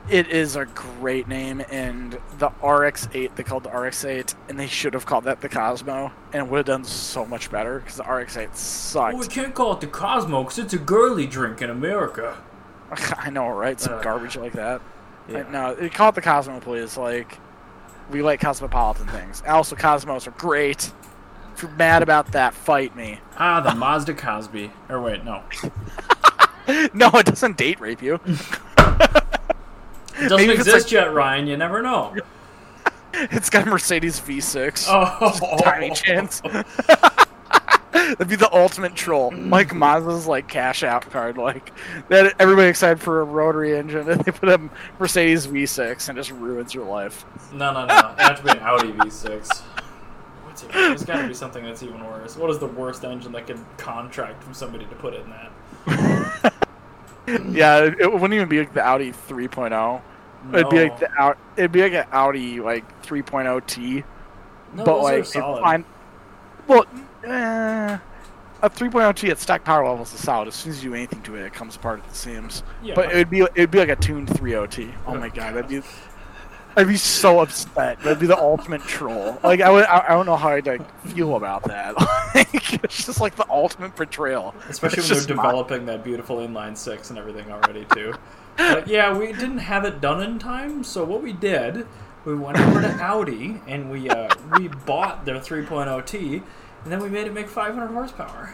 It 0.10 0.30
is 0.30 0.56
a 0.56 0.66
great 0.66 1.28
name, 1.28 1.64
and 1.70 2.18
the 2.40 2.48
RX-8 2.48 3.36
they 3.36 3.44
called 3.44 3.64
the 3.64 3.70
RX-8, 3.70 4.34
and 4.50 4.60
they 4.60 4.66
should 4.66 4.96
have 4.96 5.06
called 5.06 5.26
that 5.26 5.42
the 5.42 5.48
Cosmo, 5.48 6.12
and 6.34 6.44
it 6.44 6.50
would 6.50 6.58
have 6.58 6.66
done 6.66 6.84
so 6.84 7.24
much 7.24 7.52
better 7.52 7.80
because 7.80 7.98
the 7.98 8.04
RX-8 8.04 8.56
sucked. 8.56 9.14
Well, 9.14 9.22
we 9.22 9.28
can't 9.28 9.54
call 9.54 9.74
it 9.74 9.82
the 9.82 9.86
Cosmo 9.88 10.42
because 10.44 10.58
it's 10.58 10.74
a 10.74 10.80
girly 10.80 11.28
drink 11.28 11.62
in 11.62 11.70
America. 11.70 12.36
I 12.92 13.30
know, 13.30 13.48
right? 13.50 13.80
Some 13.80 13.94
Ugh. 13.94 14.04
garbage 14.04 14.36
like 14.36 14.54
that. 14.54 14.82
Yeah. 15.30 15.44
No, 15.50 15.76
they 15.76 15.90
call 15.90 16.10
it 16.10 16.16
the 16.16 16.22
Cosmo, 16.22 16.60
please. 16.60 16.98
Like, 16.98 17.38
we 18.10 18.22
like 18.22 18.40
cosmopolitan 18.40 19.08
things. 19.08 19.42
Also, 19.48 19.76
Cosmos 19.76 20.28
are 20.28 20.32
great. 20.32 20.92
If 21.56 21.64
you're 21.64 21.72
mad 21.72 22.04
about 22.04 22.32
that, 22.34 22.54
fight 22.54 22.96
me. 22.96 23.20
Ah, 23.38 23.62
the 23.62 23.74
Mazda 23.76 24.14
Cosby. 24.14 24.72
Or 24.90 25.02
wait, 25.02 25.24
no. 25.24 25.44
no, 26.94 27.10
it 27.14 27.26
doesn't 27.26 27.58
date 27.58 27.80
rape 27.80 28.02
you. 28.02 28.20
It 30.20 30.30
doesn't 30.30 30.38
Maybe 30.38 30.54
if 30.54 30.60
it's 30.60 30.68
exist 30.68 30.92
yet, 30.92 31.14
Ryan. 31.14 31.48
You 31.48 31.58
never 31.58 31.82
know. 31.82 32.16
It's 33.14 33.50
got 33.50 33.66
a 33.66 33.70
Mercedes 33.72 34.20
V6. 34.20 34.86
Oh, 34.88 35.58
tiny 35.64 35.90
chance. 35.92 36.42
That'd 37.92 38.28
be 38.30 38.36
the 38.36 38.54
ultimate 38.54 38.96
troll. 38.96 39.34
Like 39.36 39.70
Mazda's 39.70 40.28
like 40.28 40.48
cash 40.48 40.84
out 40.84 41.10
card, 41.10 41.38
like 41.38 41.72
that. 42.10 42.34
Everybody 42.40 42.68
excited 42.70 43.02
for 43.02 43.22
a 43.22 43.24
rotary 43.24 43.78
engine, 43.78 44.10
and 44.10 44.22
they 44.22 44.32
put 44.32 44.50
a 44.50 44.70
Mercedes 45.00 45.48
V6 45.48 46.08
and 46.10 46.18
just 46.18 46.32
ruins 46.32 46.74
your 46.74 46.86
life. 46.86 47.26
No, 47.54 47.74
no, 47.74 47.86
no. 47.86 47.94
It 48.18 48.20
had 48.22 48.36
to 48.38 48.44
be 48.44 48.50
an 48.52 48.60
Audi 48.60 48.92
V6. 48.94 49.60
What's 50.44 50.64
even, 50.64 50.76
there's 50.76 51.04
got 51.06 51.22
to 51.22 51.28
be 51.28 51.34
something 51.34 51.64
that's 51.64 51.84
even 51.84 52.04
worse. 52.06 52.38
What 52.38 52.50
is 52.50 52.60
the 52.60 52.68
worst 52.68 53.04
engine 53.04 53.32
that 53.34 53.48
could 53.48 53.60
contract 53.78 54.44
from 54.44 54.54
somebody 54.54 54.86
to 54.86 54.96
put 54.96 55.14
in 55.14 55.30
that? 55.30 56.54
Yeah, 57.28 57.86
it, 57.86 58.00
it 58.00 58.12
wouldn't 58.12 58.34
even 58.34 58.50
be 58.50 58.60
like 58.60 58.74
the 58.74 58.82
Audi 58.84 59.12
3.0. 59.12 60.02
It'd 60.54 60.70
be 60.70 60.84
like 60.84 61.00
the 61.00 61.10
out. 61.20 61.38
It'd 61.56 61.72
be 61.72 61.84
like 61.84 61.94
an 61.94 62.06
Audi 62.12 62.60
like 62.60 63.04
3.0 63.04 63.66
T, 63.68 64.04
No, 64.74 64.84
but 64.84 64.86
those 64.86 65.04
like 65.04 65.14
are 65.14 65.20
it 65.20 65.28
solid. 65.28 65.86
well, 66.68 66.86
eh, 67.24 67.98
a 68.64 68.70
3.0 68.70 69.16
T 69.16 69.30
at 69.30 69.40
stack 69.40 69.64
power 69.64 69.88
levels 69.88 70.14
is 70.14 70.20
solid. 70.20 70.48
As 70.48 70.56
soon 70.56 70.72
as 70.72 70.84
you 70.84 70.92
do 70.92 70.96
anything 70.96 71.22
to 71.24 71.36
it, 71.36 71.46
it 71.46 71.54
comes 71.54 71.76
apart 71.76 72.00
at 72.00 72.10
the 72.10 72.16
seams. 72.16 72.64
Yeah, 72.84 72.94
But 72.96 73.10
it'd 73.12 73.30
be 73.30 73.42
it'd 73.42 73.72
be 73.72 73.80
like 73.80 73.90
a 73.90 73.96
tuned 73.96 74.28
3.0 74.30 74.70
T. 74.70 74.90
Oh 75.08 75.14
Oh, 75.14 75.16
my 75.16 75.28
god, 75.30 75.36
God. 75.36 75.54
that'd 75.56 75.70
be 75.70 75.82
I'd 76.78 76.88
be 76.88 76.96
so 76.96 77.42
upset. 77.42 78.00
That'd 78.02 78.20
be 78.20 78.28
the 78.28 78.38
ultimate 78.38 78.82
troll. 78.84 79.38
Like 79.44 79.60
I 79.60 79.70
would, 79.70 79.84
I, 79.86 80.06
I 80.08 80.10
don't 80.10 80.26
know 80.26 80.38
how 80.38 80.50
I'd 80.50 80.66
like 80.68 81.02
feel 81.08 81.36
about 81.36 81.64
that. 81.64 81.96
Like, 82.34 82.84
it's 82.84 83.06
just 83.06 83.20
like 83.20 83.36
the 83.36 83.46
ultimate 83.50 83.94
betrayal. 83.96 84.56
Especially 84.70 85.00
It's 85.00 85.10
when 85.10 85.16
just 85.18 85.28
they're 85.28 85.36
not- 85.36 85.44
developing 85.44 85.86
that 85.88 86.02
beautiful 86.04 86.38
inline 86.38 86.78
six 86.78 87.10
and 87.10 87.20
everything 87.20 87.52
already 87.52 87.86
too. 87.94 88.14
But 88.58 88.88
yeah, 88.88 89.16
we 89.18 89.28
didn't 89.28 89.58
have 89.60 89.84
it 89.86 90.00
done 90.02 90.22
in 90.24 90.40
time, 90.40 90.84
so 90.86 91.04
what 91.04 91.22
we 91.22 91.34
did, 91.34 91.86
we 92.26 92.36
went 92.36 92.58
over 92.60 92.82
to 92.82 92.88
Audi 93.04 93.60
and 93.68 93.92
we 93.92 94.10
uh, 94.10 94.30
we 94.58 94.70
bought 94.70 95.26
their 95.26 95.36
3.0 95.40 96.06
T, 96.06 96.42
and 96.84 96.92
then 96.92 97.02
we 97.02 97.10
made 97.10 97.28
it 97.28 97.34
make 97.34 97.48
500 97.50 97.88
horsepower. 97.88 98.54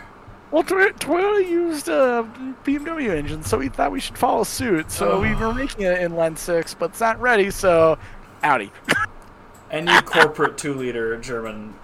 Well, 0.51 0.63
Toy- 0.63 0.91
Toyota 0.91 1.47
used 1.47 1.89
a 1.89 2.29
BMW 2.63 3.09
engine, 3.09 3.43
so 3.43 3.57
we 3.57 3.67
thought 3.67 3.91
we 3.91 3.99
should 3.99 4.17
follow 4.17 4.43
suit. 4.43 4.89
So 4.91 5.19
we 5.19 5.29
oh. 5.33 5.37
were 5.39 5.45
Oh. 5.47 5.53
making 5.53 5.81
it 5.83 5.99
inline 5.99 6.37
six, 6.37 6.73
but 6.73 6.91
it's 6.91 7.01
not 7.01 7.19
ready. 7.19 7.51
So 7.51 7.97
Audi. 8.43 8.71
any 9.71 10.01
corporate 10.03 10.57
two 10.57 10.73
liter 10.73 11.17
German. 11.17 11.75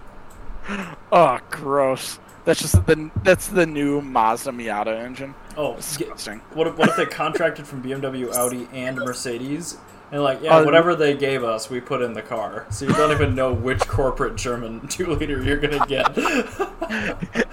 Oh, 1.11 1.39
gross. 1.51 2.19
That's 2.45 2.61
just 2.61 2.85
the 2.85 3.11
that's 3.23 3.47
the 3.47 3.65
new 3.65 3.99
Mazda 4.01 4.51
Miata 4.51 4.97
engine. 4.97 5.35
Oh, 5.57 5.75
Disgusting. 5.75 6.39
what 6.53 6.67
if, 6.67 6.77
what 6.77 6.87
if 6.89 6.95
they 6.95 7.05
contracted 7.05 7.67
from 7.67 7.83
BMW, 7.83 8.33
Audi, 8.33 8.67
and 8.73 8.97
Mercedes? 8.97 9.77
And 10.13 10.21
like, 10.21 10.43
yeah, 10.43 10.59
Oh, 10.59 10.63
whatever 10.63 10.95
they 10.95 11.15
gave 11.15 11.43
us, 11.43 11.71
we 11.71 11.81
put 11.81 12.03
in 12.03 12.13
the 12.13 12.21
car. 12.21 12.67
So 12.69 12.85
you 12.85 12.93
don't 12.93 13.11
even 13.11 13.33
know 13.33 13.51
which 13.51 13.79
corporate 13.87 14.35
German 14.35 14.87
two 14.87 15.07
liter 15.07 15.41
you're 15.41 15.57
gonna 15.57 15.85
get. 15.87 16.15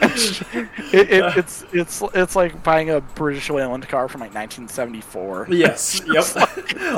It, 0.92 1.08
it, 1.08 1.36
it's 1.36 1.64
it's 1.72 2.02
it's 2.14 2.34
like 2.36 2.62
buying 2.64 2.90
a 2.90 3.00
British 3.00 3.48
Leyland 3.48 3.88
car 3.88 4.08
from 4.08 4.20
like 4.20 4.34
1974. 4.34 5.46
yes, 5.50 6.02
yep. 6.06 6.24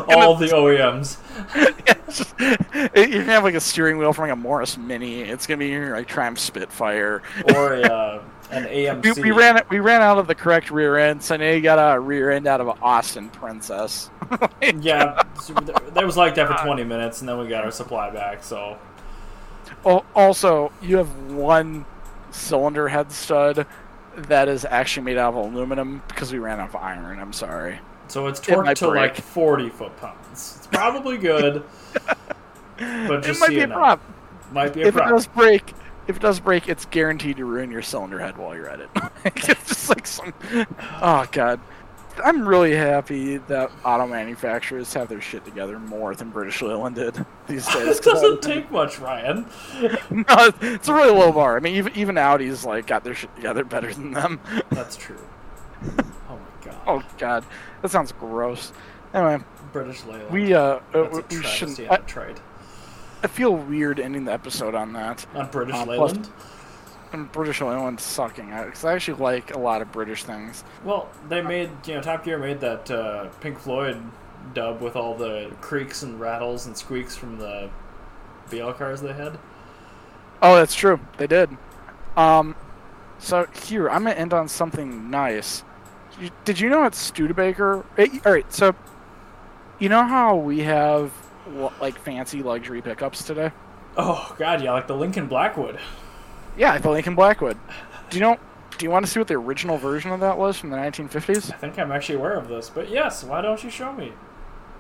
All 0.09 0.35
the 0.35 0.47
OEMs. 0.47 1.19
Just- 2.07 2.35
it- 2.97 3.11
you're 3.11 3.21
gonna 3.21 3.33
have 3.33 3.45
like 3.45 3.55
a 3.55 3.61
steering 3.61 3.99
wheel 3.99 4.13
from 4.15 4.23
like 4.25 4.33
a 4.33 4.37
Morris 4.37 4.77
Mini. 4.79 5.21
It's 5.23 5.47
gonna 5.47 5.59
be 5.59 5.69
your 5.69 5.95
like 5.95 6.09
Triumph 6.09 6.39
Spitfire. 6.39 7.23
Or 7.55 7.75
a, 7.75 7.83
uh, 7.83 8.23
an 8.53 8.65
AMC. 8.65 9.17
We, 9.17 9.23
we 9.23 9.31
ran 9.33 9.57
it. 9.57 9.69
We 9.71 9.81
ran 9.81 10.03
out 10.03 10.19
of 10.19 10.27
the 10.27 10.35
correct 10.35 10.71
rear 10.71 10.97
end, 10.99 11.23
so 11.23 11.37
now 11.37 11.51
you 11.51 11.61
got 11.61 11.79
a 11.97 11.99
rear 11.99 12.31
end 12.31 12.47
out 12.47 12.61
of 12.61 12.69
an 12.69 12.77
Austin 12.83 13.29
Princess. 13.31 14.11
Yeah, 14.81 15.21
so 15.43 15.53
th- 15.55 15.77
that 15.93 16.07
was 16.07 16.17
like 16.17 16.35
that 16.37 16.49
for 16.49 16.65
20 16.65 16.85
minutes, 16.85 17.21
and 17.21 17.29
then 17.29 17.37
we 17.39 17.49
got 17.49 17.65
our 17.65 17.71
supply 17.71 18.09
back. 18.11 18.43
So 18.43 18.79
Al- 19.85 20.07
Also, 20.15 20.73
you 20.81 20.97
have 20.97 21.11
one 21.31 21.85
cylinder 22.31 22.89
head 22.89 23.13
stud 23.13 23.67
that 24.17 24.49
is 24.49 24.65
actually 24.65 25.05
made 25.05 25.19
out 25.19 25.35
of 25.35 25.53
aluminum 25.53 26.03
because 26.09 26.33
we 26.33 26.39
ran 26.39 26.61
out 26.61 26.71
of 26.71 26.77
iron. 26.77 27.19
I'm 27.21 27.33
sorry. 27.35 27.79
So 28.09 28.27
it's 28.27 28.41
It 28.49 28.57
might 28.59 28.77
torqued 28.77 28.79
to 28.79 28.89
like 28.89 29.17
40 29.17 29.69
foot 29.71 29.97
pounds. 29.99 30.55
It's 30.59 30.67
probably 30.69 31.19
good, 31.19 31.63
but 32.79 33.27
It 33.27 33.39
might 33.39 33.49
be 33.49 33.55
you 33.57 33.63
a 33.65 33.67
know, 33.67 33.75
prop. 33.75 34.01
might 34.53 34.73
be 34.73 34.83
a 34.83 34.87
If 34.87 34.97
it 34.97 35.01
does 35.01 35.27
break, 35.27 35.75
if 36.09 36.17
it 36.17 36.23
does 36.23 36.41
break, 36.41 36.69
it's 36.69 36.85
guaranteed 36.87 37.37
to 37.37 37.45
ruin 37.45 37.71
your 37.71 37.83
cylinder 37.83 38.19
head 38.19 38.37
while 38.37 38.55
you're 38.55 38.69
at 38.69 38.81
it. 38.81 38.91
it's 39.25 39.47
just 39.47 39.89
like 39.89 40.07
some. 40.07 40.35
Oh 41.01 41.27
god, 41.33 41.61
I'm 42.23 42.47
really 42.47 42.75
happy 42.75 43.39
that 43.39 43.71
auto 43.85 44.07
manufacturers 44.07 44.93
have 44.95 45.09
their 45.09 45.21
shit 45.21 45.45
together 45.45 45.79
more 45.79 46.15
than 46.15 46.31
British 46.31 46.61
Leyland 46.61 46.97
did 46.97 47.25
these 47.47 47.67
days. 47.73 47.99
it 47.99 48.03
doesn't 48.05 48.43
take 48.43 48.71
much, 48.71 48.99
Ryan. 48.99 49.47
no, 50.11 50.51
it's 50.61 50.89
a 50.89 50.95
really 50.95 51.13
low 51.13 51.33
bar. 51.33 51.57
I 51.57 51.61
mean, 51.61 51.77
even 51.77 51.93
even 51.97 52.19
Audi's 52.19 52.65
like 52.65 52.87
got 52.87 53.05
their 53.05 53.15
shit 53.15 53.35
together 53.37 53.65
better 53.65 53.93
than 53.93 54.13
them. 54.13 54.41
That's 54.71 54.97
true. 54.97 55.21
Oh 56.29 56.39
my 56.39 56.65
god. 56.65 56.81
Oh 56.87 57.03
god, 57.19 57.45
that 57.81 57.91
sounds 57.91 58.13
gross. 58.13 58.73
Anyway, 59.15 59.45
British 59.73 60.05
Leyland. 60.05 60.31
we 60.31 60.55
uh, 60.55 60.61
uh 60.61 60.81
That's 60.93 61.19
a 61.19 61.25
we 61.37 61.43
shouldn't. 61.43 61.91
I, 61.91 61.97
trade. 61.99 62.41
I 63.23 63.27
feel 63.29 63.55
weird 63.55 64.01
ending 64.01 64.25
the 64.25 64.33
episode 64.33 64.75
on 64.75 64.93
that. 64.95 65.25
On 65.35 65.49
British 65.51 65.75
Uh, 65.77 65.85
Leyland. 65.87 66.29
And 67.13 67.31
British 67.31 67.61
Leyland 67.61 68.01
sucking 68.01 68.47
because 68.51 68.85
I 68.85 68.95
actually 68.95 69.21
like 69.23 69.55
a 69.55 69.59
lot 69.59 69.83
of 69.83 69.93
British 69.93 70.25
things. 70.25 70.65
Well, 70.83 71.09
they 71.29 71.43
made 71.43 71.71
you 71.87 71.95
know 71.95 72.01
Top 72.01 72.25
Gear 72.25 72.39
made 72.39 72.61
that 72.61 72.91
uh, 72.91 73.29
Pink 73.41 73.59
Floyd 73.59 74.01
dub 74.55 74.81
with 74.81 74.97
all 74.97 75.15
the 75.15 75.53
creaks 75.61 76.03
and 76.03 76.19
rattles 76.19 76.67
and 76.67 76.77
squeaks 76.77 77.15
from 77.15 77.39
the 77.39 77.69
BL 78.51 78.71
cars 78.73 79.03
they 79.03 79.13
had. 79.13 79.39
Oh, 80.41 80.57
that's 80.57 80.75
true. 80.75 81.01
They 81.19 81.27
did. 81.27 81.51
Um, 82.17 82.57
so 83.19 83.47
here 83.67 83.89
I'm 83.91 84.05
gonna 84.05 84.17
end 84.17 84.33
on 84.33 84.49
something 84.49 85.11
nice. 85.11 85.65
Did 86.45 86.61
you 86.61 86.69
know 86.71 86.85
at 86.85 86.95
Studebaker? 86.95 87.85
eh, 87.99 88.09
all 88.25 88.33
right, 88.33 88.51
so 88.53 88.75
you 89.79 89.89
know 89.91 90.03
how 90.05 90.35
we 90.37 90.61
have 90.61 91.13
like 91.81 91.99
fancy 91.99 92.43
luxury 92.43 92.83
pickups 92.83 93.25
today? 93.25 93.51
Oh 93.97 94.35
god, 94.39 94.63
yeah, 94.63 94.73
like 94.73 94.87
the 94.87 94.97
Lincoln 94.97 95.27
Blackwood. 95.27 95.79
Yeah, 96.57 96.79
the 96.79 96.91
Lincoln 96.91 97.15
Blackwood. 97.15 97.59
Do 98.11 98.17
you 98.17 98.23
know? 98.23 98.39
Do 98.79 98.87
you 98.87 98.91
want 98.91 99.05
to 99.05 99.11
see 99.11 99.21
what 99.21 99.29
the 99.29 99.35
original 99.35 99.77
version 99.77 100.11
of 100.13 100.21
that 100.21 100.37
was 100.37 100.59
from 100.59 100.71
the 100.71 100.77
1950s? 100.77 101.53
I 101.53 101.57
think 101.57 101.79
I'm 101.79 101.93
actually 101.93 102.17
aware 102.17 102.35
of 102.35 102.49
this, 102.49 102.71
but 102.71 102.91
yes, 102.91 103.23
why 103.23 103.41
don't 103.43 103.63
you 103.63 103.71
show 103.71 103.93
me? 103.93 104.13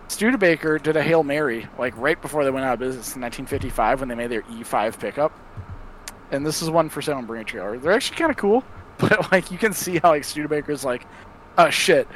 Studebaker 0.08 0.78
did 0.78 0.96
a 0.96 1.02
Hail 1.02 1.22
Mary, 1.22 1.66
like 1.78 1.96
right 1.96 2.20
before 2.20 2.44
they 2.44 2.50
went 2.50 2.66
out 2.66 2.74
of 2.74 2.78
business 2.80 3.14
in 3.14 3.22
1955 3.22 4.00
when 4.00 4.08
they 4.08 4.14
made 4.14 4.30
their 4.30 4.42
E5 4.42 4.98
pickup. 4.98 5.32
And 6.30 6.44
this 6.44 6.62
is 6.62 6.70
one 6.70 6.88
for 6.88 7.02
sale 7.02 7.16
on 7.16 7.26
Bring 7.26 7.42
a 7.42 7.44
Trailer. 7.44 7.78
They're 7.78 7.92
actually 7.92 8.16
kind 8.16 8.30
of 8.30 8.36
cool, 8.36 8.64
but 8.98 9.30
like 9.30 9.50
you 9.50 9.58
can 9.58 9.72
see 9.72 9.98
how 9.98 10.10
like 10.10 10.24
Studebaker's 10.24 10.84
like, 10.84 11.06
oh 11.58 11.70
shit, 11.70 12.08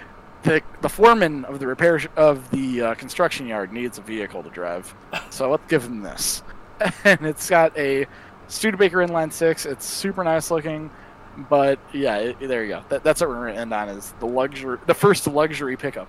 the 0.47 0.63
the 0.81 0.89
foreman 0.89 1.45
of 1.45 1.59
the 1.59 1.67
repair 1.67 1.99
sh- 1.99 2.07
of 2.17 2.51
the 2.51 2.81
uh, 2.83 2.95
construction 2.95 3.47
yard 3.47 3.73
needs 3.73 3.99
a 3.99 4.01
vehicle 4.03 4.43
to 4.43 4.51
drive, 4.51 4.95
so 5.31 5.51
let's 5.51 5.67
give 5.69 5.85
him 5.85 6.01
this. 6.03 6.43
And 7.05 7.25
it's 7.27 7.49
got 7.49 7.77
a 7.79 8.07
Studebaker 8.49 8.99
inline 8.99 9.33
six. 9.33 9.65
It's 9.67 9.85
super 9.87 10.23
nice 10.23 10.51
looking, 10.51 10.91
but 11.49 11.79
yeah, 11.93 12.17
it, 12.19 12.39
there 12.41 12.65
you 12.65 12.69
go. 12.75 12.85
That, 12.91 13.03
that's 13.03 13.21
what 13.23 13.31
we're 13.31 13.47
gonna 13.49 13.61
end 13.61 13.73
on 13.73 13.89
is 13.89 14.13
the 14.21 14.27
luxury, 14.27 14.79
the 14.87 14.95
first 14.95 15.27
luxury 15.27 15.77
pickup, 15.77 16.09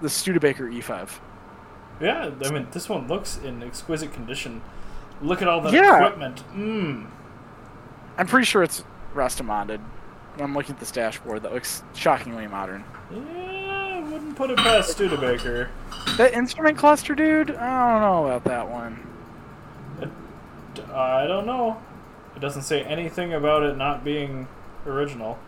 the 0.00 0.08
Studebaker 0.10 0.68
E 0.68 0.80
E5. 0.80 1.08
Yeah, 2.00 2.30
I 2.44 2.50
mean 2.50 2.66
this 2.72 2.88
one 2.88 3.06
looks 3.06 3.38
in 3.44 3.62
exquisite 3.62 4.12
condition. 4.12 4.60
Look 5.20 5.40
at 5.40 5.46
all 5.46 5.60
that 5.60 5.72
Yeah. 5.72 5.98
equipment. 5.98 6.42
Mmm. 6.52 7.06
I'm 8.18 8.26
pretty 8.26 8.44
sure 8.46 8.62
it's 8.64 8.84
restomodded. 9.14 9.80
I'm 10.40 10.52
looking 10.54 10.74
at 10.74 10.80
this 10.80 10.90
dashboard 10.90 11.42
that 11.44 11.52
looks 11.52 11.84
shockingly 11.94 12.46
modern. 12.48 12.82
Yeah, 13.12 13.20
put 14.42 14.50
it 14.50 14.56
past 14.58 14.90
Studebaker. 14.90 15.70
That 16.16 16.34
instrument 16.34 16.76
cluster, 16.76 17.14
dude, 17.14 17.52
I 17.52 17.92
don't 17.92 18.00
know 18.02 18.26
about 18.26 18.44
that 18.44 18.68
one. 18.68 19.06
I 20.92 21.26
don't 21.28 21.46
know. 21.46 21.80
It 22.34 22.40
doesn't 22.40 22.62
say 22.62 22.82
anything 22.82 23.34
about 23.34 23.62
it 23.62 23.76
not 23.76 24.04
being 24.04 24.48
original. 24.84 25.38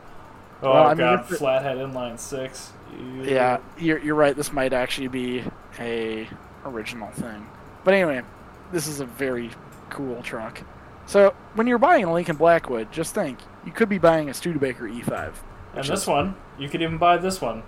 Oh 0.63 0.71
Well, 0.73 0.85
I 0.85 0.89
mean, 0.91 0.99
god, 0.99 1.31
it- 1.33 1.37
flathead 1.37 1.79
inline 1.79 2.19
six. 2.21 2.73
Ew. 2.97 3.25
Yeah, 3.25 3.59
you're, 3.79 3.99
you're 3.99 4.15
right. 4.15 4.37
This 4.37 4.53
might 4.53 4.73
actually 4.73 5.09
be 5.09 5.43
a 5.81 6.29
original 6.65 7.11
thing. 7.11 7.47
But 7.83 7.95
anyway, 7.95 8.23
this 8.71 8.87
is 8.87 9.01
a 9.01 9.07
very 9.07 9.51
cool 9.91 10.23
truck. 10.23 10.61
So 11.07 11.35
when 11.55 11.67
you're 11.67 11.79
buying 11.79 12.05
a 12.05 12.13
Lincoln 12.13 12.37
Blackwood, 12.37 12.93
just 12.93 13.13
think 13.15 13.39
you 13.67 13.73
could 13.73 13.89
be 13.89 13.99
buying 13.99 14.31
a 14.31 14.35
Studebaker 14.35 14.85
E5. 14.89 15.33
And 15.75 15.85
this 15.85 16.03
is- 16.03 16.07
one, 16.07 16.37
you 16.59 16.69
could 16.69 16.81
even 16.81 16.99
buy 16.99 17.17
this 17.17 17.41
one. 17.41 17.65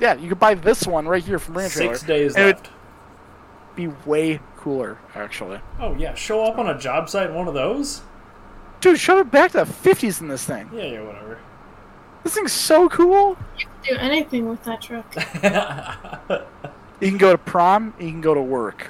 Yeah, 0.00 0.14
you 0.14 0.28
could 0.28 0.38
buy 0.40 0.54
this 0.54 0.86
one 0.86 1.06
right 1.08 1.22
here 1.24 1.38
from 1.38 1.56
Ranch 1.56 1.72
Six 1.72 2.02
days 2.02 2.34
And 2.36 2.48
it- 2.50 2.56
left. 2.56 2.70
Be 3.74 3.88
way 4.06 4.40
cooler, 4.56 4.96
actually. 5.14 5.60
Oh 5.78 5.94
yeah, 5.96 6.14
show 6.14 6.42
up 6.44 6.56
on 6.58 6.66
a 6.70 6.78
job 6.78 7.10
site 7.10 7.28
in 7.28 7.34
one 7.36 7.46
of 7.46 7.52
those. 7.52 8.00
Dude, 8.80 8.98
shove 8.98 9.18
it 9.18 9.30
back 9.30 9.52
to 9.52 9.58
the 9.58 9.64
50s 9.64 10.20
in 10.22 10.28
this 10.28 10.44
thing. 10.44 10.70
Yeah, 10.72 10.84
yeah, 10.84 11.00
whatever. 11.02 11.38
This 12.24 12.34
thing's 12.34 12.52
so 12.52 12.88
cool. 12.88 13.36
You 13.58 13.66
can 13.84 13.94
do 13.94 14.00
anything 14.00 14.48
with 14.48 14.64
that 14.64 14.80
truck. 14.80 15.14
You 16.98 17.08
can 17.10 17.18
go 17.18 17.30
to 17.32 17.36
prom. 17.36 17.92
You 18.00 18.08
can 18.10 18.22
go 18.22 18.32
to 18.32 18.40
work. 18.40 18.88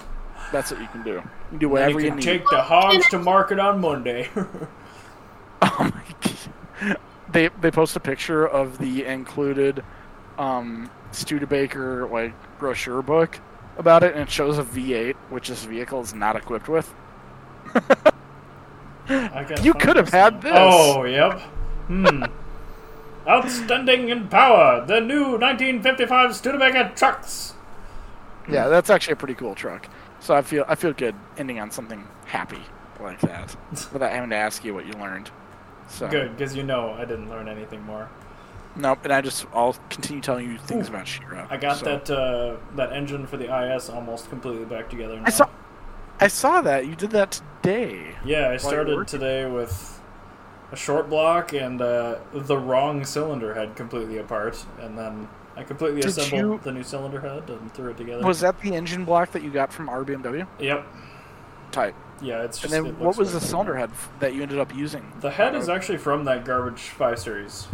That's 0.52 0.70
what 0.70 0.80
you 0.80 0.86
can 0.86 1.02
do. 1.02 1.14
You 1.14 1.22
can 1.50 1.58
do 1.58 1.68
whatever 1.68 1.98
you 1.98 2.04
you 2.04 2.10
can 2.10 2.16
need. 2.18 2.24
take 2.24 2.48
the 2.50 2.62
hogs 2.62 3.04
to 3.08 3.18
market 3.18 3.58
on 3.58 3.80
Monday. 3.80 4.28
Oh 5.62 5.90
my 5.92 6.02
god. 6.20 6.98
They 7.32 7.48
they 7.60 7.70
post 7.72 7.96
a 7.96 8.00
picture 8.00 8.46
of 8.46 8.78
the 8.78 9.04
included 9.04 9.82
um 10.38 10.90
Studebaker 11.12 12.06
like 12.08 12.34
brochure 12.58 13.02
book 13.02 13.38
about 13.78 14.02
it 14.02 14.14
and 14.14 14.22
it 14.22 14.30
shows 14.30 14.58
a 14.58 14.62
V8 14.64 15.14
which 15.30 15.48
this 15.48 15.64
vehicle 15.64 16.00
is 16.00 16.14
not 16.14 16.36
equipped 16.36 16.68
with. 16.68 16.94
You 19.08 19.74
could 19.74 19.96
have 19.96 20.08
had 20.08 20.42
this. 20.42 20.52
Oh, 20.54 21.04
yep. 21.04 21.40
Hmm. 21.86 22.24
Outstanding 23.28 24.08
in 24.08 24.28
power, 24.28 24.84
the 24.86 25.00
new 25.00 25.32
1955 25.38 26.34
Studebaker 26.34 26.92
trucks. 26.94 27.54
Yeah, 28.48 28.68
that's 28.68 28.90
actually 28.90 29.14
a 29.14 29.16
pretty 29.16 29.34
cool 29.34 29.54
truck. 29.54 29.88
So 30.20 30.34
I 30.34 30.42
feel 30.42 30.64
I 30.68 30.74
feel 30.74 30.92
good 30.92 31.14
ending 31.36 31.60
on 31.60 31.70
something 31.70 32.06
happy 32.24 32.62
like 33.00 33.20
that 33.20 33.54
without 33.92 34.10
having 34.10 34.30
to 34.30 34.36
ask 34.36 34.64
you 34.64 34.74
what 34.74 34.86
you 34.86 34.92
learned. 34.94 35.30
So 35.88 36.08
Good, 36.08 36.36
because 36.36 36.56
you 36.56 36.62
know 36.62 36.90
I 36.92 37.04
didn't 37.04 37.28
learn 37.28 37.48
anything 37.48 37.82
more. 37.82 38.08
Nope, 38.76 39.04
and 39.04 39.12
I 39.12 39.20
just 39.20 39.46
I'll 39.54 39.76
continue 39.90 40.20
telling 40.20 40.50
you 40.50 40.58
things 40.58 40.88
Ooh. 40.88 40.92
about 40.92 41.06
Shira. 41.06 41.46
I 41.50 41.56
got 41.56 41.78
so. 41.78 41.84
that 41.84 42.10
uh, 42.10 42.56
that 42.76 42.92
engine 42.92 43.26
for 43.26 43.36
the 43.36 43.74
IS 43.74 43.88
almost 43.88 44.28
completely 44.28 44.64
back 44.64 44.90
together 44.90 45.16
now. 45.16 45.26
I 45.26 45.30
saw 45.30 45.48
I 46.20 46.28
saw 46.28 46.60
that. 46.62 46.86
You 46.86 46.94
did 46.94 47.10
that 47.10 47.40
today. 47.62 48.14
Yeah, 48.24 48.50
I 48.50 48.56
started 48.56 49.06
today 49.08 49.46
with 49.46 50.00
a 50.72 50.76
short 50.76 51.08
block 51.08 51.52
and 51.52 51.80
uh, 51.80 52.16
the 52.32 52.58
wrong 52.58 53.04
cylinder 53.04 53.54
head 53.54 53.76
completely 53.76 54.18
apart, 54.18 54.64
and 54.80 54.98
then 54.98 55.28
I 55.56 55.62
completely 55.62 56.02
Did 56.02 56.10
assembled 56.10 56.60
you- 56.60 56.60
the 56.62 56.72
new 56.72 56.82
cylinder 56.82 57.20
head 57.20 57.48
and 57.48 57.72
threw 57.72 57.90
it 57.90 57.96
together. 57.96 58.24
Was 58.24 58.40
that 58.40 58.60
the 58.60 58.74
engine 58.74 59.04
block 59.04 59.32
that 59.32 59.42
you 59.42 59.50
got 59.50 59.72
from 59.72 59.88
RBMW? 59.88 60.46
Yep. 60.58 60.86
Type. 61.72 61.94
Yeah, 62.22 62.42
it's 62.42 62.62
And 62.64 62.72
then 62.72 62.98
what 62.98 63.16
was 63.16 63.32
the 63.32 63.40
cylinder 63.40 63.76
head 63.76 63.90
that 64.20 64.34
you 64.34 64.42
ended 64.42 64.58
up 64.58 64.74
using? 64.74 65.12
The 65.20 65.30
head 65.30 65.54
is 65.54 65.68
actually 65.68 65.98
from 65.98 66.24
that 66.24 66.44
garbage 66.44 66.80
five 66.80 67.18
series. 67.18 67.68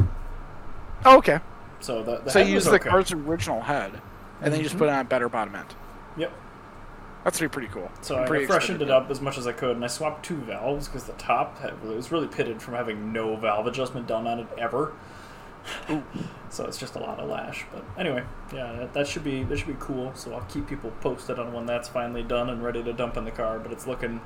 Oh, 1.05 1.19
okay. 1.19 1.41
So 1.81 2.03
the, 2.03 2.19
the 2.19 2.31
so 2.31 2.39
head 2.39 2.49
you 2.49 2.55
was 2.55 2.65
used 2.65 2.73
the 2.75 2.81
okay. 2.81 2.91
car's 2.91 3.13
original 3.13 3.61
head, 3.61 3.93
and 4.41 4.53
then 4.53 4.59
you 4.61 4.65
just 4.65 4.77
Mhm. 4.77 4.81
put 4.81 4.89
it 4.89 4.93
on 4.93 5.01
a 5.01 5.05
better 5.05 5.29
bottom 5.29 5.55
end. 5.55 5.75
Yep. 6.17 6.33
That's 7.25 7.39
gonna 7.39 7.49
be 7.49 7.53
pretty 7.53 7.69
cool. 7.69 7.91
So 8.01 8.17
I'm 8.17 8.25
I 8.25 8.27
pretty 8.27 8.47
freshened 8.47 8.83
excited. 8.83 8.89
it 8.89 8.91
up 9.05 9.11
as 9.11 9.21
much 9.21 9.39
as 9.39 9.47
I 9.47 9.53
could, 9.53 9.77
and 9.77 9.85
I 9.85 9.89
swapped 9.89 10.25
two 10.25 10.37
valves 10.37 10.89
because 10.89 11.05
the 11.05 11.13
top 11.15 11.59
had, 11.59 11.71
it 11.71 11.83
was 11.83 12.11
really 12.13 12.27
pitted 12.29 12.61
from 12.61 12.75
having 12.75 13.13
no 13.13 13.37
valve 13.37 13.67
adjustment 13.67 14.07
done 14.07 14.27
on 14.27 14.41
it 14.41 14.47
ever. 14.59 14.93
so 16.51 16.65
it's 16.67 16.79
just 16.79 16.97
a 16.97 16.99
lot 16.99 17.21
of 17.21 17.29
lash. 17.29 17.65
But 17.73 17.85
anyway, 17.97 18.25
yeah, 18.53 18.73
that, 18.73 18.93
that 18.95 19.07
should 19.07 19.23
be 19.23 19.45
that 19.45 19.57
should 19.59 19.69
be 19.69 19.77
cool. 19.79 20.13
So 20.15 20.35
I'll 20.35 20.41
keep 20.43 20.67
people 20.67 20.91
posted 21.01 21.39
on 21.39 21.53
when 21.53 21.67
that's 21.67 21.89
finally 21.89 22.23
done 22.25 22.51
and 22.51 22.63
ready 22.63 22.83
to 22.83 22.93
dump 22.93 23.17
in 23.17 23.25
the 23.25 23.31
car. 23.31 23.59
But 23.61 23.71
it's 23.73 23.87
looking 23.87 24.21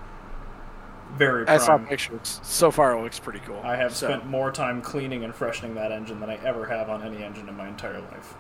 very 1.15 1.47
I 1.49 1.59
saw 1.59 1.79
pictures. 1.79 2.41
So 2.43 2.71
far, 2.71 2.97
it 2.97 3.03
looks 3.03 3.19
pretty 3.19 3.41
cool. 3.41 3.61
I 3.65 3.77
have 3.77 3.95
So- 3.95 4.09
spent 4.09 4.27
more 4.27 4.51
time 4.53 4.83
cleaning 4.83 5.25
and 5.25 5.35
freshening 5.35 5.75
that 5.77 5.93
engine 5.93 6.21
than 6.21 6.31
I 6.31 6.37
ever 6.45 6.67
have 6.67 6.89
on 6.91 7.03
any 7.03 7.23
engine 7.25 7.49
in 7.49 7.57
my 7.57 7.69
entire 7.69 8.01
life. 8.01 8.35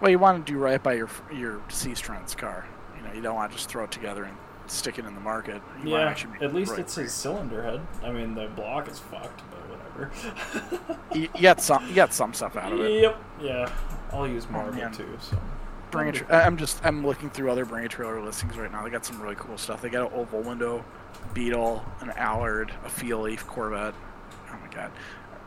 Well, 0.00 0.10
you 0.10 0.18
want 0.18 0.44
to 0.46 0.52
do 0.52 0.58
right 0.58 0.82
by 0.82 0.92
your 0.94 1.08
your 1.32 1.60
C-Strength's 1.68 2.34
car. 2.34 2.66
You 2.96 3.06
know, 3.08 3.14
you 3.14 3.22
don't 3.22 3.34
want 3.34 3.50
to 3.50 3.56
just 3.56 3.68
throw 3.70 3.84
it 3.84 3.90
together 3.90 4.24
and 4.24 4.36
stick 4.66 4.98
it 4.98 5.06
in 5.06 5.14
the 5.14 5.20
market. 5.20 5.62
You 5.82 5.90
Yeah, 5.92 6.14
at 6.40 6.54
least 6.54 6.72
right 6.72 6.80
it's 6.80 6.96
a 6.98 7.08
cylinder 7.08 7.62
head. 7.62 7.80
I 8.04 8.10
mean, 8.12 8.34
the 8.34 8.46
block 8.48 8.88
is 8.88 8.98
fucked, 8.98 9.42
but 9.50 9.60
whatever. 9.70 10.90
you. 11.14 11.28
You, 11.34 11.42
got 11.42 11.60
some. 11.62 11.86
You 11.88 11.94
got 11.94 12.12
some 12.12 12.34
stuff 12.34 12.56
out 12.56 12.72
of 12.72 12.80
it. 12.80 13.00
Yep. 13.02 13.16
Yeah. 13.40 13.70
I'll 14.12 14.28
use 14.28 14.48
more 14.50 14.64
Oh, 14.64 14.68
of 14.68 14.76
it 14.78 14.92
too. 14.92 15.16
So. 15.20 15.38
Branch. 15.90 16.22
I- 16.28 16.42
I'm 16.42 16.56
just. 16.58 16.84
I'm 16.84 17.06
looking 17.06 17.30
through 17.30 17.50
other 17.50 17.64
Bring 17.64 17.86
a 17.86 17.88
Trailer 17.88 18.20
listings 18.20 18.58
right 18.58 18.70
now. 18.70 18.82
They 18.84 18.90
got 18.90 19.06
some 19.06 19.20
really 19.22 19.36
cool 19.36 19.56
stuff. 19.56 19.80
They 19.80 19.88
got 19.88 20.12
an 20.12 20.18
oval 20.18 20.42
window, 20.42 20.84
Beetle, 21.34 21.84
an 22.00 22.10
Allard, 22.16 22.72
a 22.84 22.88
Feel 22.88 23.22
Leaf 23.22 23.46
Corvette. 23.46 23.94
Oh 24.50 24.58
my 24.60 24.72
god. 24.74 24.90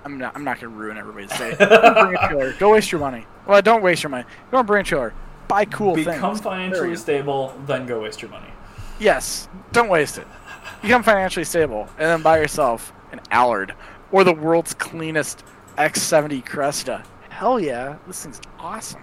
I'm 0.06 0.18
not. 0.18 0.36
I'm 0.36 0.44
not 0.44 0.60
gonna 0.60 0.76
ruin 0.76 0.98
everybody's 0.98 1.38
day. 1.38 1.56
Branch. 1.56 2.58
Go 2.60 2.72
waste 2.72 2.92
your 2.92 3.02
money. 3.02 3.26
Well, 3.46 3.62
don't 3.62 3.82
waste 3.82 4.04
your 4.04 4.10
money. 4.10 4.26
Go 4.52 4.58
on 4.58 4.66
Bring 4.66 4.82
a 4.82 4.84
Trailer. 4.84 5.14
Buy 5.48 5.66
cool 5.66 5.96
Become 5.96 6.14
things. 6.14 6.42
There 6.42 6.52
financially 6.52 6.96
stable, 6.96 7.60
then 7.66 7.88
go 7.88 8.02
waste 8.02 8.22
your 8.22 8.30
money. 8.30 8.50
Yes. 9.00 9.50
Don't 9.72 9.90
waste 9.90 10.20
it. 10.20 10.28
Become 10.84 11.02
financially 11.02 11.44
stable, 11.44 11.90
and 11.98 12.08
then 12.08 12.22
buy 12.22 12.38
yourself 12.38 12.94
an 13.12 13.20
Allard 13.32 13.74
or 14.12 14.24
the 14.24 14.34
world's 14.34 14.76
cleanest 14.76 15.44
X70 15.78 16.46
Cresta. 16.46 17.04
Hell 17.30 17.60
yeah, 17.60 17.98
this 18.06 18.24
thing's 18.24 18.42
awesome. 18.60 19.02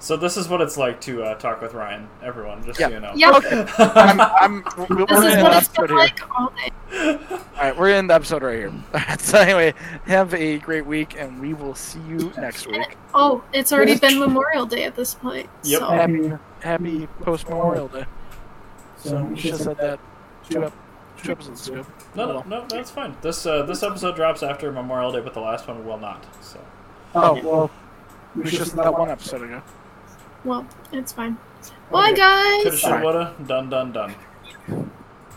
So 0.00 0.16
this 0.16 0.36
is 0.36 0.48
what 0.48 0.60
it's 0.60 0.76
like 0.76 1.00
to 1.02 1.22
uh, 1.24 1.34
talk 1.34 1.60
with 1.60 1.74
Ryan. 1.74 2.08
Everyone, 2.22 2.64
just 2.64 2.78
Yeah. 2.78 2.88
so 2.88 2.94
you 2.94 3.00
know. 3.00 3.12
Yep. 3.16 3.34
Okay. 3.36 3.66
I'm, 3.78 4.20
I'm, 4.20 4.64
we're 4.88 5.06
This 5.06 5.18
is 5.36 5.42
what 5.42 5.50
the 5.50 5.56
it's 5.58 5.66
episode 5.68 5.76
been 5.76 5.88
here. 5.88 5.96
like 5.96 6.38
all 6.38 6.52
day. 6.56 7.18
All 7.30 7.38
right, 7.64 7.76
we're 7.76 7.90
in 7.90 8.06
the 8.06 8.14
episode 8.14 8.42
right 8.42 8.58
here. 8.58 8.72
so 9.18 9.38
anyway, 9.38 9.74
have 10.06 10.32
a 10.34 10.58
great 10.58 10.86
week, 10.86 11.16
and 11.18 11.40
we 11.40 11.52
will 11.52 11.74
see 11.74 11.98
you 12.08 12.32
next 12.38 12.66
week. 12.68 12.96
Oh, 13.12 13.42
it's 13.52 13.72
already 13.72 13.96
been 13.98 14.18
Memorial 14.20 14.66
Day 14.66 14.84
at 14.84 14.94
this 14.94 15.14
point. 15.14 15.48
Yep. 15.64 15.80
So. 15.80 15.86
Happy, 15.88 16.32
happy 16.60 17.06
post 17.22 17.48
Memorial 17.48 17.88
Day. 17.88 18.04
So 18.98 19.22
we 19.24 19.36
should 19.38 19.50
have 19.52 19.60
said 19.60 19.76
that 19.78 20.00
two, 20.48 20.64
ep- 20.64 20.72
two 21.22 21.32
episodes 21.32 21.68
ago. 21.68 21.86
No, 22.14 22.26
no, 22.32 22.42
no, 22.42 22.66
that's 22.68 22.90
fine. 22.90 23.16
This 23.22 23.44
uh, 23.46 23.62
this 23.64 23.82
episode 23.82 24.14
drops 24.16 24.42
after 24.42 24.70
Memorial 24.72 25.10
Day, 25.12 25.20
but 25.20 25.34
the 25.34 25.40
last 25.40 25.66
one 25.66 25.84
will 25.84 25.98
not. 25.98 26.24
So 26.44 26.60
Oh 27.16 27.34
well, 27.42 27.70
we 28.36 28.48
should 28.48 28.60
have 28.60 28.68
said 28.68 28.78
that 28.78 28.92
one 28.96 29.10
episode 29.10 29.42
ago. 29.42 29.62
Well, 30.44 30.66
it's 30.92 31.12
fine. 31.12 31.36
Bye, 31.90 32.12
guys. 32.12 32.62
coulda, 32.62 32.76
shoulda, 32.76 33.04
woulda, 33.04 33.34
done, 33.46 33.70
done, 33.70 33.92
done. 33.92 34.14